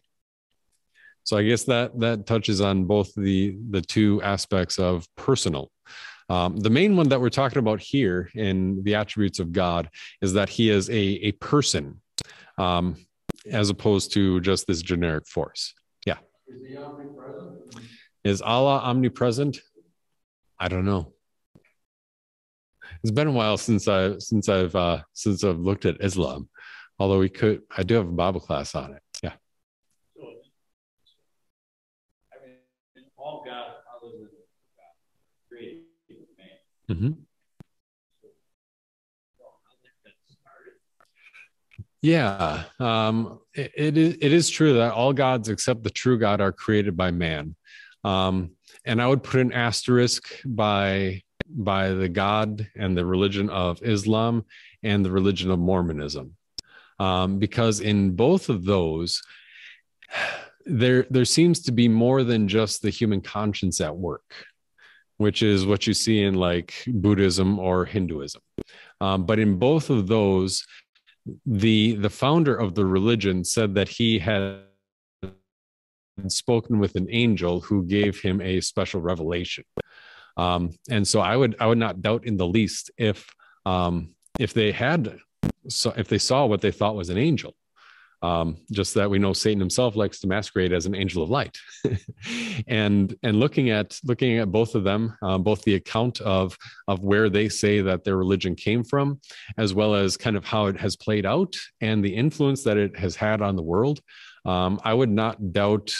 So 1.22 1.36
I 1.36 1.44
guess 1.44 1.64
that 1.64 1.98
that 2.00 2.26
touches 2.26 2.60
on 2.60 2.84
both 2.84 3.14
the 3.14 3.56
the 3.70 3.80
two 3.80 4.20
aspects 4.22 4.78
of 4.78 5.06
personal. 5.16 5.70
Um, 6.28 6.56
the 6.56 6.70
main 6.70 6.96
one 6.96 7.08
that 7.10 7.20
we're 7.20 7.28
talking 7.28 7.58
about 7.58 7.80
here 7.80 8.30
in 8.34 8.82
the 8.82 8.94
attributes 8.96 9.38
of 9.38 9.52
God 9.52 9.90
is 10.20 10.32
that 10.32 10.48
He 10.48 10.70
is 10.70 10.90
a 10.90 10.92
a 11.28 11.32
person. 11.32 12.00
Um, 12.58 12.96
as 13.50 13.70
opposed 13.70 14.12
to 14.14 14.40
just 14.40 14.66
this 14.66 14.82
generic 14.82 15.26
force. 15.26 15.74
Yeah. 16.06 16.18
Is 16.48 16.62
he 16.66 16.76
omnipresent? 16.76 17.84
Is 18.24 18.42
Allah 18.42 18.78
omnipresent? 18.78 19.58
I 20.58 20.68
don't 20.68 20.84
know. 20.84 21.12
It's 23.02 23.10
been 23.10 23.28
a 23.28 23.32
while 23.32 23.58
since 23.58 23.86
I 23.86 24.16
since 24.18 24.48
I've 24.48 24.74
uh, 24.74 25.02
since 25.12 25.44
I've 25.44 25.58
looked 25.58 25.84
at 25.84 25.96
Islam, 26.00 26.48
although 26.98 27.18
we 27.18 27.28
could 27.28 27.60
I 27.76 27.82
do 27.82 27.96
have 27.96 28.08
a 28.08 28.12
Bible 28.12 28.40
class 28.40 28.74
on 28.74 28.94
it. 28.94 29.02
Yeah. 29.22 29.32
I 32.32 32.46
mean, 32.46 33.04
all 33.18 33.44
God 33.44 33.74
other 33.94 34.12
than 34.12 34.28
God 34.78 34.94
created 35.50 35.82
man. 36.38 36.96
Mm-hmm. 36.96 37.12
Yeah, 42.04 42.64
um, 42.80 43.40
it, 43.54 43.72
it 43.74 43.96
is. 43.96 44.18
It 44.20 44.30
is 44.30 44.50
true 44.50 44.74
that 44.74 44.92
all 44.92 45.14
gods 45.14 45.48
except 45.48 45.82
the 45.82 45.88
true 45.88 46.18
God 46.18 46.42
are 46.42 46.52
created 46.52 46.98
by 46.98 47.10
man, 47.12 47.56
um, 48.04 48.50
and 48.84 49.00
I 49.00 49.06
would 49.06 49.22
put 49.22 49.40
an 49.40 49.54
asterisk 49.54 50.28
by 50.44 51.22
by 51.48 51.92
the 51.92 52.10
God 52.10 52.68
and 52.76 52.94
the 52.94 53.06
religion 53.06 53.48
of 53.48 53.82
Islam 53.82 54.44
and 54.82 55.02
the 55.02 55.10
religion 55.10 55.50
of 55.50 55.58
Mormonism, 55.58 56.36
um, 56.98 57.38
because 57.38 57.80
in 57.80 58.10
both 58.10 58.50
of 58.50 58.66
those, 58.66 59.22
there 60.66 61.06
there 61.08 61.24
seems 61.24 61.60
to 61.62 61.72
be 61.72 61.88
more 61.88 62.22
than 62.22 62.48
just 62.48 62.82
the 62.82 62.90
human 62.90 63.22
conscience 63.22 63.80
at 63.80 63.96
work, 63.96 64.44
which 65.16 65.42
is 65.42 65.64
what 65.64 65.86
you 65.86 65.94
see 65.94 66.22
in 66.22 66.34
like 66.34 66.74
Buddhism 66.86 67.58
or 67.58 67.86
Hinduism. 67.86 68.42
Um, 69.00 69.24
but 69.24 69.38
in 69.38 69.58
both 69.58 69.88
of 69.88 70.06
those, 70.06 70.66
the 71.46 71.96
the 71.96 72.10
founder 72.10 72.54
of 72.54 72.74
the 72.74 72.84
religion 72.84 73.44
said 73.44 73.74
that 73.74 73.88
he 73.88 74.18
had 74.18 74.60
spoken 76.28 76.78
with 76.78 76.94
an 76.96 77.08
angel 77.10 77.60
who 77.60 77.84
gave 77.84 78.20
him 78.20 78.40
a 78.40 78.60
special 78.60 79.00
revelation. 79.00 79.64
Um, 80.36 80.70
and 80.90 81.06
so 81.06 81.20
i 81.20 81.36
would 81.36 81.54
i 81.60 81.66
would 81.66 81.78
not 81.78 82.02
doubt 82.02 82.24
in 82.26 82.36
the 82.36 82.46
least 82.46 82.90
if 82.98 83.32
um, 83.66 84.14
if 84.38 84.52
they 84.52 84.72
had 84.72 85.16
so 85.68 85.92
if 85.96 86.08
they 86.08 86.18
saw 86.18 86.44
what 86.46 86.60
they 86.60 86.72
thought 86.72 86.96
was 86.96 87.08
an 87.08 87.18
angel 87.18 87.54
um, 88.22 88.56
just 88.72 88.94
that 88.94 89.10
we 89.10 89.18
know 89.18 89.32
Satan 89.32 89.60
himself 89.60 89.96
likes 89.96 90.20
to 90.20 90.26
masquerade 90.26 90.72
as 90.72 90.86
an 90.86 90.94
angel 90.94 91.22
of 91.22 91.30
light, 91.30 91.56
and 92.66 93.14
and 93.22 93.38
looking 93.38 93.70
at 93.70 93.98
looking 94.04 94.38
at 94.38 94.50
both 94.50 94.74
of 94.74 94.84
them, 94.84 95.16
uh, 95.22 95.38
both 95.38 95.62
the 95.62 95.74
account 95.74 96.20
of 96.20 96.56
of 96.88 97.00
where 97.00 97.28
they 97.28 97.48
say 97.48 97.80
that 97.80 98.04
their 98.04 98.16
religion 98.16 98.54
came 98.54 98.84
from, 98.84 99.20
as 99.58 99.74
well 99.74 99.94
as 99.94 100.16
kind 100.16 100.36
of 100.36 100.44
how 100.44 100.66
it 100.66 100.78
has 100.78 100.96
played 100.96 101.26
out 101.26 101.54
and 101.80 102.04
the 102.04 102.14
influence 102.14 102.64
that 102.64 102.76
it 102.76 102.96
has 102.98 103.16
had 103.16 103.42
on 103.42 103.56
the 103.56 103.62
world, 103.62 104.00
um, 104.44 104.80
I 104.84 104.94
would 104.94 105.10
not 105.10 105.52
doubt 105.52 105.92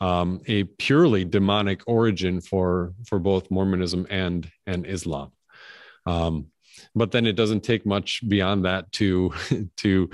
um, 0.00 0.40
a 0.46 0.64
purely 0.64 1.24
demonic 1.24 1.82
origin 1.86 2.40
for 2.40 2.92
for 3.06 3.18
both 3.18 3.50
Mormonism 3.50 4.06
and 4.10 4.50
and 4.66 4.86
Islam. 4.86 5.30
Um, 6.06 6.48
but 6.94 7.12
then 7.12 7.26
it 7.26 7.36
doesn't 7.36 7.62
take 7.62 7.86
much 7.86 8.28
beyond 8.28 8.64
that 8.64 8.90
to 8.92 9.32
to 9.76 10.10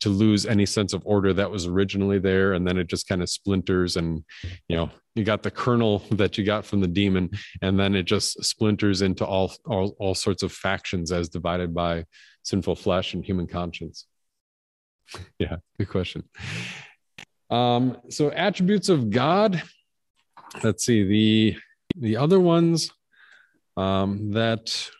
to 0.00 0.08
lose 0.08 0.46
any 0.46 0.66
sense 0.66 0.92
of 0.92 1.02
order 1.04 1.32
that 1.32 1.50
was 1.50 1.66
originally 1.66 2.18
there 2.18 2.52
and 2.52 2.66
then 2.66 2.78
it 2.78 2.86
just 2.86 3.08
kind 3.08 3.22
of 3.22 3.28
splinters 3.28 3.96
and 3.96 4.24
you 4.68 4.76
know 4.76 4.90
you 5.14 5.24
got 5.24 5.42
the 5.42 5.50
kernel 5.50 6.02
that 6.12 6.38
you 6.38 6.44
got 6.44 6.64
from 6.64 6.80
the 6.80 6.86
demon 6.86 7.30
and 7.62 7.78
then 7.78 7.94
it 7.94 8.04
just 8.04 8.42
splinters 8.44 9.02
into 9.02 9.26
all 9.26 9.52
all, 9.66 9.96
all 9.98 10.14
sorts 10.14 10.42
of 10.42 10.52
factions 10.52 11.10
as 11.10 11.28
divided 11.28 11.74
by 11.74 12.04
sinful 12.42 12.76
flesh 12.76 13.14
and 13.14 13.24
human 13.24 13.46
conscience. 13.46 14.06
Yeah 15.38 15.56
good 15.78 15.88
question. 15.88 16.24
Um 17.50 17.96
so 18.10 18.30
attributes 18.30 18.88
of 18.88 19.10
god 19.10 19.62
let's 20.62 20.84
see 20.84 21.02
the 21.02 21.56
the 21.96 22.16
other 22.16 22.38
ones 22.38 22.90
um 23.76 24.32
that 24.32 24.90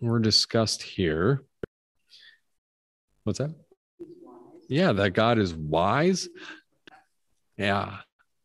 were 0.00 0.18
discussed 0.18 0.82
here. 0.82 1.42
What's 3.24 3.38
that 3.38 3.50
yeah, 4.72 4.92
that 4.92 5.10
God 5.10 5.38
is 5.38 5.54
wise. 5.54 6.28
Yeah. 7.56 7.98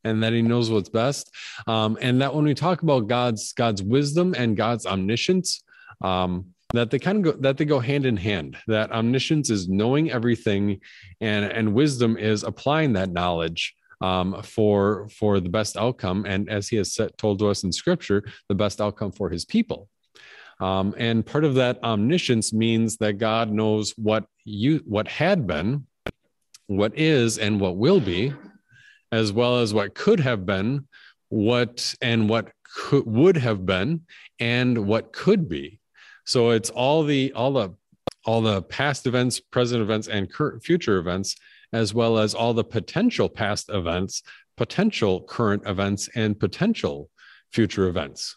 And 0.03 0.24
that 0.24 0.34
he 0.34 0.41
knows 0.41 0.69
what's 0.69 0.89
best. 0.89 1.31
Um, 1.65 1.98
and 2.01 2.22
that 2.22 2.34
when 2.34 2.46
we 2.46 2.53
talk 2.53 2.81
about 2.81 3.07
God's 3.07 3.53
God's 3.53 3.81
wisdom 3.81 4.36
and 4.38 4.55
God's 4.55 4.86
omniscience, 4.86 5.63
um, 6.01 6.53
that 6.74 6.91
they 6.91 7.00
kind 7.00 7.17
of 7.17 7.24
go 7.24 7.41
that 7.41 7.57
they 7.57 7.65
go 7.65 7.79
hand 7.79 8.05
in 8.05 8.17
hand. 8.17 8.57
That 8.67 8.91
omniscience 8.91 9.50
is 9.50 9.67
knowing 9.67 10.12
everything, 10.12 10.81
and 11.19 11.46
and 11.46 11.74
wisdom 11.74 12.17
is 12.17 12.43
applying 12.43 12.93
that 12.93 13.10
knowledge 13.10 13.75
um, 14.01 14.41
for 14.43 15.10
for 15.10 15.39
the 15.39 15.50
best 15.50 15.77
outcome. 15.77 16.25
And 16.25 16.50
as 16.50 16.67
he 16.67 16.77
has 16.77 16.93
set, 16.93 17.17
told 17.17 17.39
to 17.39 17.48
us 17.48 17.63
in 17.63 17.72
Scripture, 17.72 18.24
the 18.50 18.55
best 18.55 18.79
outcome 18.79 19.12
for 19.12 19.29
his 19.29 19.46
people. 19.46 19.89
Um, 20.60 20.96
and 20.98 21.25
part 21.25 21.43
of 21.43 21.55
that 21.55 21.84
omniscience 21.84 22.51
means 22.51 22.98
that 22.98 23.13
God 23.13 23.51
knows 23.51 23.93
what 23.98 24.25
you 24.43 24.81
what 24.86 25.07
had 25.07 25.48
been, 25.48 25.87
what 26.67 26.97
is 26.97 27.38
and 27.38 27.59
what 27.59 27.77
will 27.77 28.00
be, 28.00 28.33
as 29.12 29.31
well 29.31 29.59
as 29.59 29.74
what 29.74 29.95
could 29.95 30.19
have 30.19 30.45
been, 30.45 30.88
what 31.29 31.95
and 32.01 32.29
what 32.29 32.51
could, 32.63 33.05
would 33.05 33.38
have 33.38 33.65
been, 33.65 34.01
and 34.39 34.86
what 34.86 35.12
could 35.12 35.50
be. 35.50 35.79
So 36.25 36.51
it's 36.51 36.69
all 36.69 37.03
the 37.03 37.33
all 37.33 37.53
the 37.53 37.74
all 38.25 38.41
the 38.41 38.62
past 38.63 39.07
events, 39.07 39.39
present 39.39 39.81
events, 39.81 40.07
and 40.07 40.31
current 40.31 40.63
future 40.63 40.97
events, 40.97 41.36
as 41.74 41.93
well 41.93 42.17
as 42.17 42.36
all 42.36 42.53
the 42.53 42.63
potential 42.63 43.29
past 43.29 43.69
events, 43.69 44.24
potential 44.57 45.21
current 45.21 45.63
events, 45.65 46.09
and 46.15 46.39
potential 46.39 47.09
future 47.51 47.88
events 47.88 48.36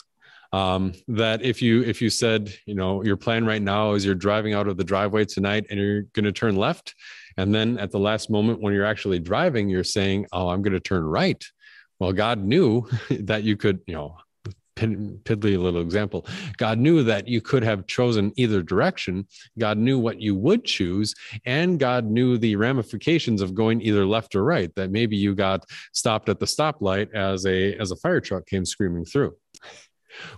um, 0.53 0.93
that 1.09 1.43
if 1.43 1.63
you 1.63 1.83
if 1.83 2.03
you 2.03 2.11
said 2.11 2.53
you 2.67 2.75
know 2.75 3.05
your 3.05 3.17
plan 3.17 3.47
right 3.47 3.63
now 3.63 3.93
is 3.93 4.05
you're 4.05 4.15
driving 4.15 4.55
out 4.55 4.67
of 4.67 4.77
the 4.77 4.85
driveway 4.85 5.25
tonight 5.25 5.67
and 5.71 5.79
you're 5.79 6.03
going 6.15 6.25
to 6.25 6.33
turn 6.33 6.57
left 6.57 6.95
and 7.37 7.55
then 7.55 7.79
at 7.79 7.91
the 7.91 7.99
last 7.99 8.31
moment 8.31 8.61
when 8.61 8.75
you're 8.75 8.85
actually 8.85 9.19
driving 9.19 9.69
you're 9.69 9.85
saying 9.85 10.27
oh 10.33 10.49
i'm 10.49 10.63
going 10.63 10.73
to 10.73 10.81
turn 10.81 11.05
right. 11.05 11.45
Well 11.99 12.13
god 12.13 12.43
knew 12.43 12.89
that 13.11 13.43
you 13.45 13.57
could 13.57 13.81
you 13.87 13.95
know 13.95 14.17
piddly 14.81 15.61
little 15.61 15.81
example. 15.81 16.27
God 16.57 16.79
knew 16.79 17.03
that 17.05 17.29
you 17.29 17.41
could 17.41 17.63
have 17.63 17.87
chosen 17.87 18.33
either 18.37 18.63
direction. 18.63 19.27
God 19.59 19.79
knew 19.79 19.99
what 19.99 20.21
you 20.21 20.35
would 20.35 20.65
choose 20.65 21.15
and 21.45 21.79
god 21.79 22.05
knew 22.05 22.39
the 22.39 22.57
ramifications 22.57 23.43
of 23.43 23.55
going 23.55 23.81
either 23.83 24.07
left 24.07 24.35
or 24.35 24.45
right 24.45 24.75
that 24.77 24.91
maybe 24.91 25.17
you 25.17 25.35
got 25.35 25.65
stopped 25.93 26.29
at 26.29 26.41
the 26.41 26.47
stoplight 26.47 27.13
as 27.15 27.47
a 27.47 27.75
as 27.77 27.91
a 27.91 27.97
fire 27.97 28.21
truck 28.21 28.47
came 28.47 28.65
screaming 28.65 29.05
through. 29.05 29.37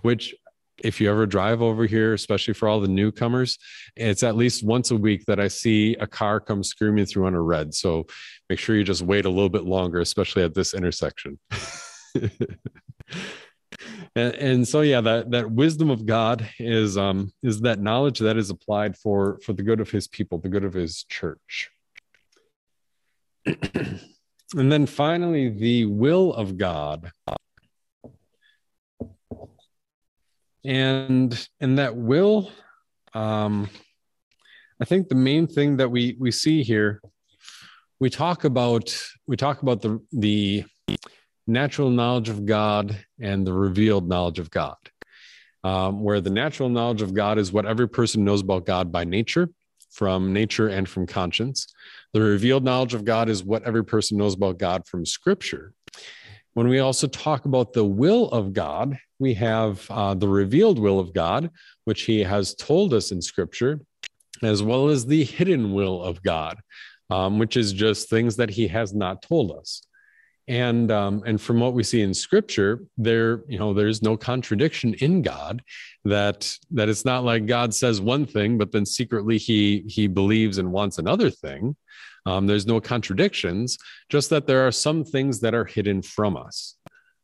Which 0.01 0.35
if 0.83 0.99
you 0.99 1.09
ever 1.09 1.25
drive 1.25 1.61
over 1.61 1.85
here, 1.85 2.13
especially 2.13 2.53
for 2.53 2.67
all 2.67 2.79
the 2.79 2.87
newcomers, 2.87 3.57
it's 3.95 4.21
at 4.23 4.35
least 4.35 4.63
once 4.63 4.91
a 4.91 4.97
week 4.97 5.25
that 5.25 5.39
I 5.39 5.47
see 5.47 5.95
a 5.95 6.05
car 6.05 6.39
come 6.39 6.63
screaming 6.63 7.05
through 7.05 7.25
on 7.25 7.33
a 7.33 7.41
red. 7.41 7.73
So 7.73 8.05
make 8.49 8.59
sure 8.59 8.75
you 8.75 8.83
just 8.83 9.01
wait 9.01 9.25
a 9.25 9.29
little 9.29 9.49
bit 9.49 9.63
longer, 9.63 9.99
especially 10.01 10.43
at 10.43 10.53
this 10.53 10.73
intersection. 10.73 11.39
and, 14.15 14.35
and, 14.35 14.67
so 14.67 14.81
yeah, 14.81 15.01
that 15.01 15.31
that 15.31 15.49
wisdom 15.49 15.89
of 15.89 16.05
God 16.05 16.47
is 16.59 16.97
um 16.97 17.31
is 17.41 17.61
that 17.61 17.79
knowledge 17.79 18.19
that 18.19 18.37
is 18.37 18.49
applied 18.49 18.97
for 18.97 19.39
for 19.43 19.53
the 19.53 19.63
good 19.63 19.79
of 19.79 19.89
his 19.89 20.07
people, 20.07 20.37
the 20.37 20.49
good 20.49 20.65
of 20.65 20.73
his 20.73 21.05
church. 21.05 21.71
and 23.45 24.01
then 24.53 24.85
finally, 24.85 25.49
the 25.49 25.85
will 25.85 26.33
of 26.33 26.57
God 26.57 27.11
and 30.65 31.47
and 31.59 31.77
that 31.77 31.95
will 31.95 32.49
um 33.13 33.69
i 34.81 34.85
think 34.85 35.09
the 35.09 35.15
main 35.15 35.47
thing 35.47 35.77
that 35.77 35.89
we 35.89 36.15
we 36.19 36.31
see 36.31 36.63
here 36.63 37.01
we 37.99 38.09
talk 38.09 38.43
about 38.43 38.95
we 39.27 39.35
talk 39.35 39.61
about 39.61 39.81
the 39.81 39.99
the 40.11 40.63
natural 41.45 41.89
knowledge 41.89 42.29
of 42.29 42.45
god 42.45 42.97
and 43.19 43.45
the 43.45 43.53
revealed 43.53 44.07
knowledge 44.07 44.39
of 44.39 44.49
god 44.49 44.77
um, 45.65 46.03
where 46.03 46.19
the 46.19 46.29
natural 46.29 46.69
knowledge 46.69 47.01
of 47.01 47.13
god 47.13 47.37
is 47.37 47.51
what 47.51 47.65
every 47.65 47.87
person 47.87 48.23
knows 48.23 48.41
about 48.41 48.65
god 48.65 48.91
by 48.91 49.03
nature 49.03 49.49
from 49.93 50.33
nature 50.33 50.69
and 50.69 50.89
from 50.89 51.05
conscience. 51.05 51.67
The 52.13 52.21
revealed 52.21 52.63
knowledge 52.63 52.95
of 52.95 53.05
god 53.05 53.29
is 53.29 53.43
what 53.43 53.63
every 53.63 53.85
person 53.85 54.17
knows 54.17 54.33
about 54.33 54.57
god 54.57 54.87
from 54.87 55.05
scripture. 55.05 55.73
When 56.55 56.67
we 56.67 56.79
also 56.79 57.07
talk 57.07 57.45
about 57.45 57.73
the 57.73 57.85
will 57.85 58.29
of 58.29 58.53
God, 58.53 58.97
we 59.23 59.33
have 59.35 59.89
uh, 59.89 60.13
the 60.13 60.27
revealed 60.27 60.77
will 60.77 60.99
of 60.99 61.13
God, 61.13 61.49
which 61.85 62.01
He 62.03 62.19
has 62.19 62.53
told 62.53 62.93
us 62.93 63.11
in 63.11 63.21
Scripture, 63.21 63.79
as 64.43 64.61
well 64.61 64.89
as 64.89 65.05
the 65.05 65.23
hidden 65.23 65.73
will 65.73 66.03
of 66.03 66.21
God, 66.21 66.59
um, 67.09 67.39
which 67.39 67.55
is 67.55 67.71
just 67.71 68.09
things 68.09 68.35
that 68.35 68.49
He 68.49 68.67
has 68.67 68.93
not 68.93 69.21
told 69.21 69.51
us. 69.53 69.81
And 70.49 70.91
um, 70.91 71.23
and 71.25 71.39
from 71.39 71.61
what 71.61 71.73
we 71.73 71.83
see 71.83 72.01
in 72.01 72.13
Scripture, 72.13 72.83
there 72.97 73.43
you 73.47 73.57
know 73.57 73.73
there's 73.73 74.01
no 74.01 74.17
contradiction 74.17 74.93
in 74.95 75.21
God. 75.21 75.63
That 76.03 76.53
that 76.71 76.89
it's 76.89 77.05
not 77.05 77.23
like 77.23 77.45
God 77.45 77.73
says 77.73 78.01
one 78.01 78.25
thing, 78.25 78.57
but 78.57 78.73
then 78.73 78.85
secretly 78.85 79.37
He 79.37 79.85
He 79.87 80.07
believes 80.07 80.57
and 80.57 80.73
wants 80.73 80.97
another 80.97 81.29
thing. 81.29 81.77
Um, 82.25 82.45
there's 82.45 82.67
no 82.67 82.81
contradictions, 82.81 83.77
just 84.09 84.29
that 84.31 84.47
there 84.47 84.67
are 84.67 84.71
some 84.71 85.05
things 85.05 85.39
that 85.41 85.55
are 85.55 85.65
hidden 85.65 86.01
from 86.01 86.35
us. 86.35 86.75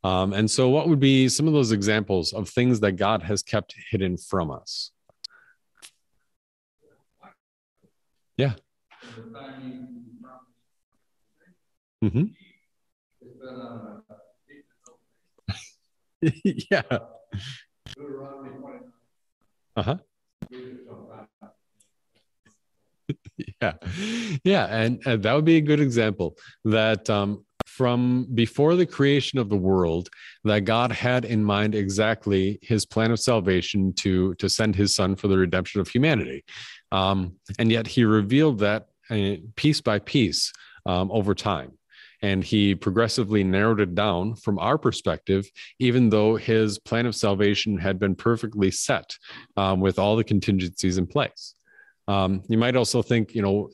Um, 0.02 0.32
and 0.32 0.50
so, 0.50 0.68
what 0.70 0.88
would 0.88 1.00
be 1.00 1.28
some 1.28 1.46
of 1.46 1.52
those 1.52 1.72
examples 1.72 2.32
of 2.32 2.48
things 2.48 2.80
that 2.80 2.92
God 2.92 3.22
has 3.22 3.42
kept 3.42 3.74
hidden 3.90 4.16
from 4.16 4.50
us? 4.50 4.92
Yeah. 8.36 8.54
Mm-hmm. 12.04 12.32
yeah. 16.70 17.00
Uh 19.76 19.82
huh. 19.82 19.98
yeah. 23.62 23.72
Yeah 24.44 24.66
and, 24.66 25.00
and, 25.06 25.22
that 25.22 25.32
would 25.34 25.44
be 25.44 25.56
a 25.56 25.60
good 25.60 25.80
example 25.80 26.36
that 26.64 27.08
um, 27.10 27.44
from 27.66 28.26
before 28.34 28.74
the 28.74 28.86
creation 28.86 29.38
of 29.38 29.48
the 29.48 29.56
world 29.56 30.08
that 30.44 30.60
god 30.60 30.90
had 30.90 31.24
in 31.24 31.44
mind 31.44 31.74
exactly 31.74 32.58
his 32.62 32.84
plan 32.84 33.10
of 33.10 33.20
salvation 33.20 33.92
to 33.92 34.34
to 34.34 34.48
send 34.48 34.74
his 34.74 34.94
son 34.94 35.14
for 35.16 35.28
the 35.28 35.38
redemption 35.38 35.80
of 35.80 35.88
humanity. 35.88 36.44
Um, 36.92 37.36
and 37.58 37.70
yet 37.70 37.86
he 37.86 38.04
revealed 38.04 38.58
that 38.60 38.88
uh, 39.10 39.36
piece 39.56 39.80
by 39.80 39.98
piece 39.98 40.52
um, 40.86 41.10
over 41.10 41.34
time. 41.34 41.72
And 42.22 42.44
he 42.44 42.74
progressively 42.74 43.42
narrowed 43.42 43.80
it 43.80 43.94
down 43.94 44.34
from 44.34 44.58
our 44.58 44.76
perspective, 44.76 45.50
even 45.78 46.10
though 46.10 46.36
his 46.36 46.78
plan 46.78 47.06
of 47.06 47.14
salvation 47.14 47.78
had 47.78 47.98
been 47.98 48.14
perfectly 48.14 48.70
set 48.70 49.16
um, 49.56 49.80
with 49.80 49.98
all 49.98 50.16
the 50.16 50.24
contingencies 50.24 50.98
in 50.98 51.06
place. 51.06 51.54
Um, 52.08 52.42
you 52.48 52.58
might 52.58 52.76
also 52.76 53.02
think, 53.02 53.34
you 53.34 53.42
know, 53.42 53.70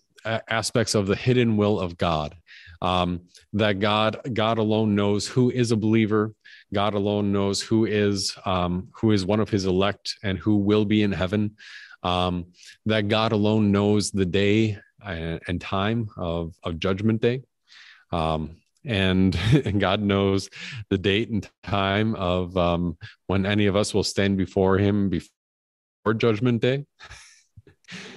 aspects 0.49 0.95
of 0.95 1.07
the 1.07 1.17
hidden 1.17 1.57
will 1.57 1.81
of 1.81 1.97
God. 1.97 2.35
Um, 2.83 3.23
that 3.55 3.79
God, 3.81 4.21
God 4.35 4.59
alone 4.59 4.95
knows 4.95 5.27
who 5.27 5.51
is 5.51 5.73
a 5.73 5.77
believer. 5.77 6.35
God 6.75 6.95
alone 6.95 7.33
knows 7.33 7.63
who 7.63 7.87
is 7.87 8.37
um, 8.45 8.89
who 8.93 9.13
is 9.13 9.25
one 9.25 9.41
of 9.41 9.49
His 9.49 9.65
elect 9.65 10.17
and 10.23 10.39
who 10.39 10.57
will 10.57 10.85
be 10.85 11.03
in 11.03 11.13
heaven. 11.13 11.57
Um, 12.03 12.47
that 12.85 13.09
God 13.09 13.33
alone 13.33 13.73
knows 13.73 14.11
the 14.11 14.27
day 14.27 14.79
and, 15.05 15.41
and 15.49 15.61
time 15.61 16.11
of 16.17 16.55
of 16.63 16.79
Judgment 16.79 17.23
Day. 17.23 17.43
Um, 18.13 18.57
and, 18.85 19.37
and, 19.65 19.81
God 19.89 20.01
knows 20.01 20.49
the 20.91 20.99
date 20.99 21.31
and 21.31 21.49
time 21.65 22.15
of 22.15 22.57
um, 22.57 22.97
when 23.27 23.45
any 23.47 23.67
of 23.67 23.75
us 23.77 23.93
will 23.93 24.05
stand 24.05 24.37
before 24.37 24.79
Him 24.79 25.09
before 25.09 26.15
Judgment 26.15 26.63
Day. 26.63 26.85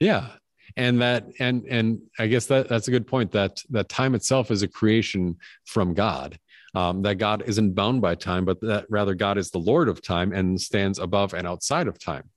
yeah 0.00 0.28
and 0.76 1.00
that 1.00 1.26
and 1.38 1.64
and 1.68 2.00
i 2.18 2.26
guess 2.26 2.46
that 2.46 2.68
that's 2.68 2.88
a 2.88 2.90
good 2.90 3.06
point 3.06 3.32
that 3.32 3.60
that 3.70 3.88
time 3.88 4.14
itself 4.14 4.50
is 4.50 4.62
a 4.62 4.68
creation 4.68 5.36
from 5.64 5.94
god 5.94 6.38
um, 6.74 7.02
that 7.02 7.16
God 7.16 7.42
isn't 7.46 7.74
bound 7.74 8.00
by 8.00 8.14
time, 8.14 8.44
but 8.44 8.60
that 8.60 8.86
rather 8.88 9.14
God 9.14 9.38
is 9.38 9.50
the 9.50 9.58
Lord 9.58 9.88
of 9.88 10.02
time 10.02 10.32
and 10.32 10.60
stands 10.60 10.98
above 10.98 11.34
and 11.34 11.46
outside 11.46 11.88
of 11.88 11.98
time. 11.98 12.30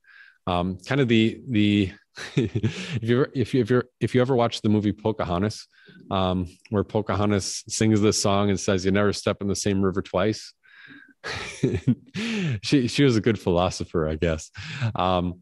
Um, 0.48 0.78
kind 0.88 1.02
of 1.02 1.08
the 1.08 1.42
the 1.50 1.92
if 2.36 3.04
you 3.04 3.26
if 3.34 3.54
you 3.54 3.62
if 3.62 3.70
you 3.70 3.84
if 4.00 4.16
you 4.16 4.22
ever 4.22 4.36
watch 4.36 4.62
the 4.62 4.70
movie 4.70 4.94
Pocahontas, 4.94 5.68
um, 6.10 6.48
where 6.70 6.84
Pocahontas 6.84 7.64
sings 7.68 8.02
this 8.02 8.22
song 8.22 8.50
and 8.50 8.60
says, 8.60 8.86
"You 8.86 8.92
never 8.92 9.14
step 9.14 9.42
in 9.42 9.48
the 9.48 9.56
same 9.56 9.82
river 9.82 10.02
twice." 10.02 10.54
she 12.64 12.88
she 12.88 13.04
was 13.04 13.16
a 13.16 13.22
good 13.22 13.40
philosopher, 13.40 14.08
I 14.08 14.16
guess. 14.16 14.50
Um, 14.96 15.42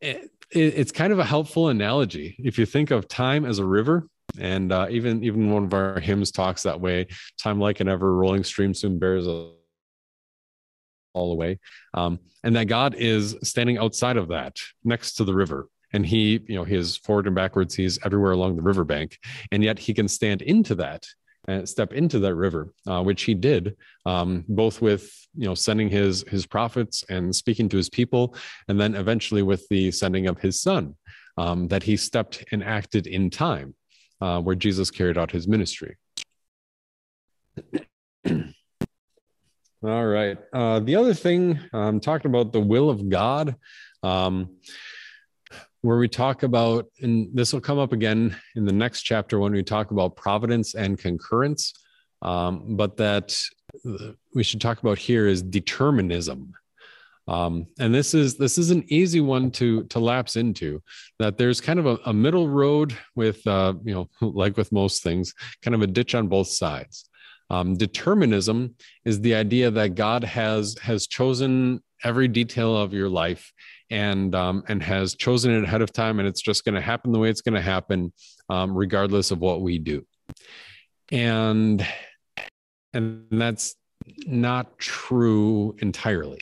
it, 0.00 0.30
it, 0.50 0.74
it's 0.76 0.92
kind 0.92 1.12
of 1.12 1.18
a 1.18 1.24
helpful 1.24 1.68
analogy. 1.68 2.36
If 2.38 2.58
you 2.58 2.66
think 2.66 2.90
of 2.90 3.08
time 3.08 3.44
as 3.44 3.58
a 3.58 3.64
river 3.64 4.06
and 4.38 4.72
uh, 4.72 4.86
even 4.90 5.24
even 5.24 5.50
one 5.50 5.64
of 5.64 5.74
our 5.74 6.00
hymns 6.00 6.30
talks 6.30 6.62
that 6.62 6.80
way 6.80 7.06
time 7.38 7.60
like 7.60 7.80
an 7.80 7.88
ever 7.88 8.14
rolling 8.14 8.44
stream 8.44 8.74
soon 8.74 8.98
bears 8.98 9.26
all 9.26 9.54
away 11.14 11.58
um, 11.94 12.18
and 12.44 12.54
that 12.54 12.64
god 12.64 12.94
is 12.94 13.36
standing 13.42 13.78
outside 13.78 14.16
of 14.16 14.28
that 14.28 14.56
next 14.84 15.14
to 15.14 15.24
the 15.24 15.34
river 15.34 15.68
and 15.92 16.04
he 16.04 16.40
you 16.46 16.54
know 16.54 16.64
he 16.64 16.76
is 16.76 16.96
forward 16.98 17.26
and 17.26 17.34
backwards 17.34 17.74
he's 17.74 17.98
everywhere 18.04 18.32
along 18.32 18.56
the 18.56 18.62
riverbank 18.62 19.18
and 19.50 19.64
yet 19.64 19.78
he 19.78 19.94
can 19.94 20.08
stand 20.08 20.42
into 20.42 20.74
that 20.74 21.06
step 21.64 21.92
into 21.92 22.18
that 22.18 22.34
river 22.34 22.72
uh, 22.86 23.02
which 23.02 23.22
he 23.22 23.34
did 23.34 23.76
um, 24.06 24.44
both 24.48 24.82
with 24.82 25.12
you 25.34 25.46
know 25.46 25.54
sending 25.54 25.88
his 25.88 26.24
his 26.28 26.46
prophets 26.46 27.04
and 27.08 27.34
speaking 27.34 27.68
to 27.68 27.76
his 27.76 27.88
people 27.88 28.34
and 28.68 28.78
then 28.80 28.94
eventually 28.94 29.42
with 29.42 29.66
the 29.68 29.90
sending 29.90 30.26
of 30.26 30.38
his 30.38 30.60
son 30.60 30.94
um, 31.38 31.68
that 31.68 31.82
he 31.82 31.96
stepped 31.96 32.44
and 32.52 32.62
acted 32.64 33.06
in 33.06 33.30
time 33.30 33.74
uh, 34.20 34.40
where 34.40 34.56
Jesus 34.56 34.90
carried 34.90 35.16
out 35.16 35.30
his 35.30 35.46
ministry. 35.46 35.96
All 39.84 40.06
right. 40.06 40.36
Uh, 40.52 40.80
the 40.80 40.96
other 40.96 41.14
thing, 41.14 41.60
um, 41.72 42.00
talking 42.00 42.28
about 42.30 42.52
the 42.52 42.60
will 42.60 42.90
of 42.90 43.08
God, 43.08 43.54
um, 44.02 44.56
where 45.82 45.98
we 45.98 46.08
talk 46.08 46.42
about, 46.42 46.86
and 47.00 47.28
this 47.32 47.52
will 47.52 47.60
come 47.60 47.78
up 47.78 47.92
again 47.92 48.36
in 48.56 48.64
the 48.64 48.72
next 48.72 49.02
chapter 49.02 49.38
when 49.38 49.52
we 49.52 49.62
talk 49.62 49.90
about 49.90 50.16
providence 50.16 50.74
and 50.74 50.98
concurrence, 50.98 51.72
um, 52.22 52.76
but 52.76 52.96
that 52.96 53.40
we 54.34 54.42
should 54.42 54.60
talk 54.60 54.80
about 54.80 54.98
here 54.98 55.26
is 55.26 55.42
determinism. 55.42 56.54
Um, 57.28 57.66
and 57.78 57.94
this 57.94 58.14
is 58.14 58.38
this 58.38 58.56
is 58.56 58.70
an 58.70 58.84
easy 58.88 59.20
one 59.20 59.50
to 59.52 59.84
to 59.84 59.98
lapse 59.98 60.36
into. 60.36 60.82
That 61.18 61.36
there's 61.36 61.60
kind 61.60 61.78
of 61.78 61.86
a, 61.86 61.98
a 62.06 62.12
middle 62.12 62.48
road 62.48 62.96
with 63.14 63.46
uh, 63.46 63.74
you 63.84 63.94
know 63.94 64.08
like 64.26 64.56
with 64.56 64.72
most 64.72 65.02
things, 65.02 65.34
kind 65.62 65.74
of 65.74 65.82
a 65.82 65.86
ditch 65.86 66.14
on 66.14 66.28
both 66.28 66.48
sides. 66.48 67.08
Um, 67.50 67.74
determinism 67.74 68.74
is 69.04 69.20
the 69.20 69.34
idea 69.34 69.70
that 69.70 69.94
God 69.94 70.24
has 70.24 70.76
has 70.82 71.06
chosen 71.06 71.82
every 72.04 72.28
detail 72.28 72.76
of 72.76 72.92
your 72.92 73.08
life 73.08 73.52
and 73.90 74.34
um, 74.34 74.64
and 74.68 74.82
has 74.82 75.14
chosen 75.14 75.52
it 75.52 75.64
ahead 75.64 75.82
of 75.82 75.92
time, 75.92 76.18
and 76.18 76.28
it's 76.28 76.42
just 76.42 76.64
going 76.64 76.74
to 76.74 76.80
happen 76.80 77.12
the 77.12 77.18
way 77.18 77.30
it's 77.30 77.40
going 77.40 77.54
to 77.54 77.60
happen, 77.60 78.12
um, 78.48 78.76
regardless 78.76 79.30
of 79.30 79.40
what 79.40 79.62
we 79.62 79.78
do. 79.78 80.04
And 81.10 81.86
and 82.92 83.24
that's 83.30 83.76
not 84.26 84.78
true 84.78 85.74
entirely 85.78 86.40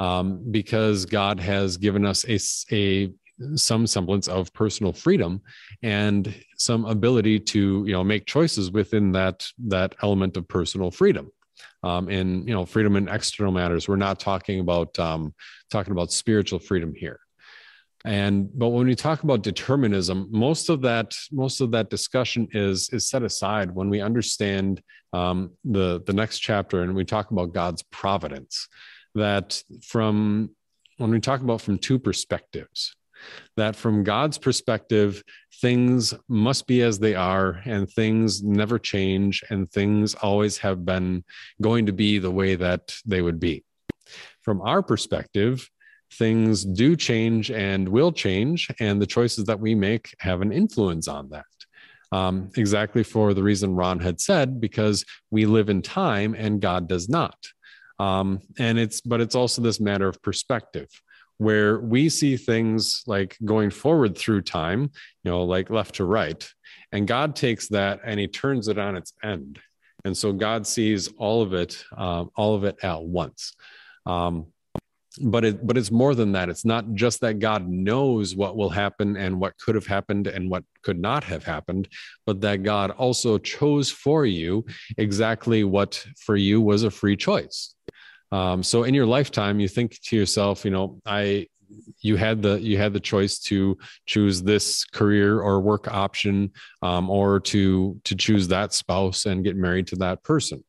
um, 0.00 0.44
because 0.50 1.04
God 1.04 1.40
has 1.40 1.76
given 1.76 2.06
us 2.06 2.24
a, 2.28 2.38
a 2.74 3.12
some 3.54 3.86
semblance 3.86 4.26
of 4.26 4.52
personal 4.52 4.92
freedom 4.92 5.40
and 5.82 6.34
some 6.56 6.84
ability 6.84 7.38
to 7.38 7.84
you 7.86 7.92
know 7.92 8.02
make 8.02 8.26
choices 8.26 8.70
within 8.72 9.12
that 9.12 9.46
that 9.66 9.94
element 10.02 10.36
of 10.36 10.46
personal 10.48 10.90
freedom 10.90 11.30
um, 11.82 12.08
and 12.08 12.46
you 12.48 12.54
know 12.54 12.64
freedom 12.64 12.96
in 12.96 13.08
external 13.08 13.52
matters. 13.52 13.88
We're 13.88 13.96
not 13.96 14.20
talking 14.20 14.60
about 14.60 14.98
um, 14.98 15.34
talking 15.70 15.92
about 15.92 16.12
spiritual 16.12 16.58
freedom 16.58 16.94
here. 16.94 17.20
And 18.04 18.48
but 18.56 18.68
when 18.68 18.86
we 18.86 18.94
talk 18.94 19.22
about 19.22 19.42
determinism 19.42 20.28
most 20.30 20.68
of 20.68 20.82
that 20.82 21.12
most 21.32 21.60
of 21.60 21.72
that 21.72 21.90
discussion 21.90 22.48
is 22.52 22.88
is 22.92 23.08
set 23.08 23.22
aside 23.22 23.74
when 23.74 23.90
we 23.90 24.00
understand 24.00 24.80
um, 25.12 25.50
the 25.64 26.02
the 26.06 26.12
next 26.12 26.38
chapter 26.38 26.82
and 26.82 26.94
we 26.94 27.04
talk 27.04 27.30
about 27.30 27.52
god's 27.52 27.82
providence. 27.82 28.68
That 29.14 29.60
from 29.82 30.50
when 30.98 31.10
we 31.10 31.20
talk 31.20 31.40
about 31.40 31.60
from 31.60 31.78
two 31.78 31.98
perspectives, 31.98 32.94
that 33.56 33.76
from 33.76 34.04
God's 34.04 34.38
perspective, 34.38 35.22
things 35.60 36.14
must 36.28 36.66
be 36.66 36.82
as 36.82 36.98
they 36.98 37.14
are, 37.14 37.60
and 37.64 37.88
things 37.88 38.42
never 38.42 38.78
change, 38.78 39.42
and 39.50 39.70
things 39.70 40.14
always 40.14 40.58
have 40.58 40.84
been 40.84 41.24
going 41.60 41.86
to 41.86 41.92
be 41.92 42.18
the 42.18 42.30
way 42.30 42.54
that 42.54 42.94
they 43.04 43.22
would 43.22 43.40
be. 43.40 43.64
From 44.42 44.60
our 44.62 44.82
perspective, 44.82 45.68
things 46.14 46.64
do 46.64 46.96
change 46.96 47.50
and 47.50 47.88
will 47.88 48.12
change, 48.12 48.70
and 48.80 49.00
the 49.00 49.06
choices 49.06 49.44
that 49.44 49.60
we 49.60 49.74
make 49.74 50.14
have 50.20 50.40
an 50.40 50.52
influence 50.52 51.08
on 51.08 51.30
that. 51.30 51.44
Um, 52.10 52.50
exactly 52.56 53.02
for 53.02 53.34
the 53.34 53.42
reason 53.42 53.74
Ron 53.74 54.00
had 54.00 54.20
said, 54.20 54.60
because 54.60 55.04
we 55.30 55.44
live 55.44 55.68
in 55.68 55.82
time 55.82 56.34
and 56.34 56.60
God 56.60 56.88
does 56.88 57.08
not. 57.08 57.36
Um, 57.98 58.40
and 58.58 58.78
it's, 58.78 59.00
but 59.02 59.20
it's 59.20 59.34
also 59.34 59.60
this 59.60 59.80
matter 59.80 60.08
of 60.08 60.22
perspective 60.22 60.88
where 61.38 61.78
we 61.80 62.08
see 62.08 62.36
things 62.36 63.02
like 63.06 63.36
going 63.44 63.70
forward 63.70 64.18
through 64.18 64.42
time, 64.42 64.90
you 65.24 65.30
know, 65.30 65.44
like 65.44 65.70
left 65.70 65.96
to 65.96 66.04
right. 66.04 66.48
And 66.92 67.06
God 67.06 67.36
takes 67.36 67.68
that 67.68 68.00
and 68.04 68.18
he 68.20 68.26
turns 68.26 68.68
it 68.68 68.78
on 68.78 68.96
its 68.96 69.12
end. 69.22 69.58
And 70.04 70.16
so 70.16 70.32
God 70.32 70.66
sees 70.66 71.08
all 71.16 71.42
of 71.42 71.54
it, 71.54 71.82
um, 71.96 72.30
all 72.36 72.54
of 72.54 72.64
it 72.64 72.76
at 72.82 73.02
once. 73.02 73.54
Um, 74.06 74.46
but 75.20 75.44
it 75.44 75.66
but 75.66 75.76
it's 75.76 75.90
more 75.90 76.14
than 76.14 76.32
that 76.32 76.48
it's 76.48 76.64
not 76.64 76.94
just 76.94 77.20
that 77.20 77.38
god 77.38 77.68
knows 77.68 78.36
what 78.36 78.56
will 78.56 78.68
happen 78.70 79.16
and 79.16 79.40
what 79.40 79.56
could 79.58 79.74
have 79.74 79.86
happened 79.86 80.26
and 80.26 80.50
what 80.50 80.64
could 80.82 80.98
not 80.98 81.24
have 81.24 81.44
happened 81.44 81.88
but 82.26 82.40
that 82.40 82.62
god 82.62 82.90
also 82.92 83.38
chose 83.38 83.90
for 83.90 84.26
you 84.26 84.64
exactly 84.96 85.64
what 85.64 86.04
for 86.18 86.36
you 86.36 86.60
was 86.60 86.84
a 86.84 86.90
free 86.90 87.16
choice 87.16 87.74
um, 88.32 88.62
so 88.62 88.82
in 88.84 88.94
your 88.94 89.06
lifetime, 89.06 89.60
you 89.60 89.68
think 89.68 90.00
to 90.02 90.16
yourself, 90.16 90.64
you 90.64 90.70
know, 90.70 91.00
I 91.06 91.46
you 92.00 92.16
had 92.16 92.42
the 92.42 92.60
you 92.60 92.78
had 92.78 92.92
the 92.92 93.00
choice 93.00 93.38
to 93.38 93.78
choose 94.06 94.42
this 94.42 94.84
career 94.84 95.40
or 95.40 95.60
work 95.60 95.88
option 95.88 96.52
um, 96.82 97.10
or 97.10 97.40
to 97.40 98.00
to 98.04 98.16
choose 98.16 98.48
that 98.48 98.72
spouse 98.72 99.26
and 99.26 99.44
get 99.44 99.56
married 99.56 99.86
to 99.88 99.96
that 99.96 100.22
person. 100.22 100.62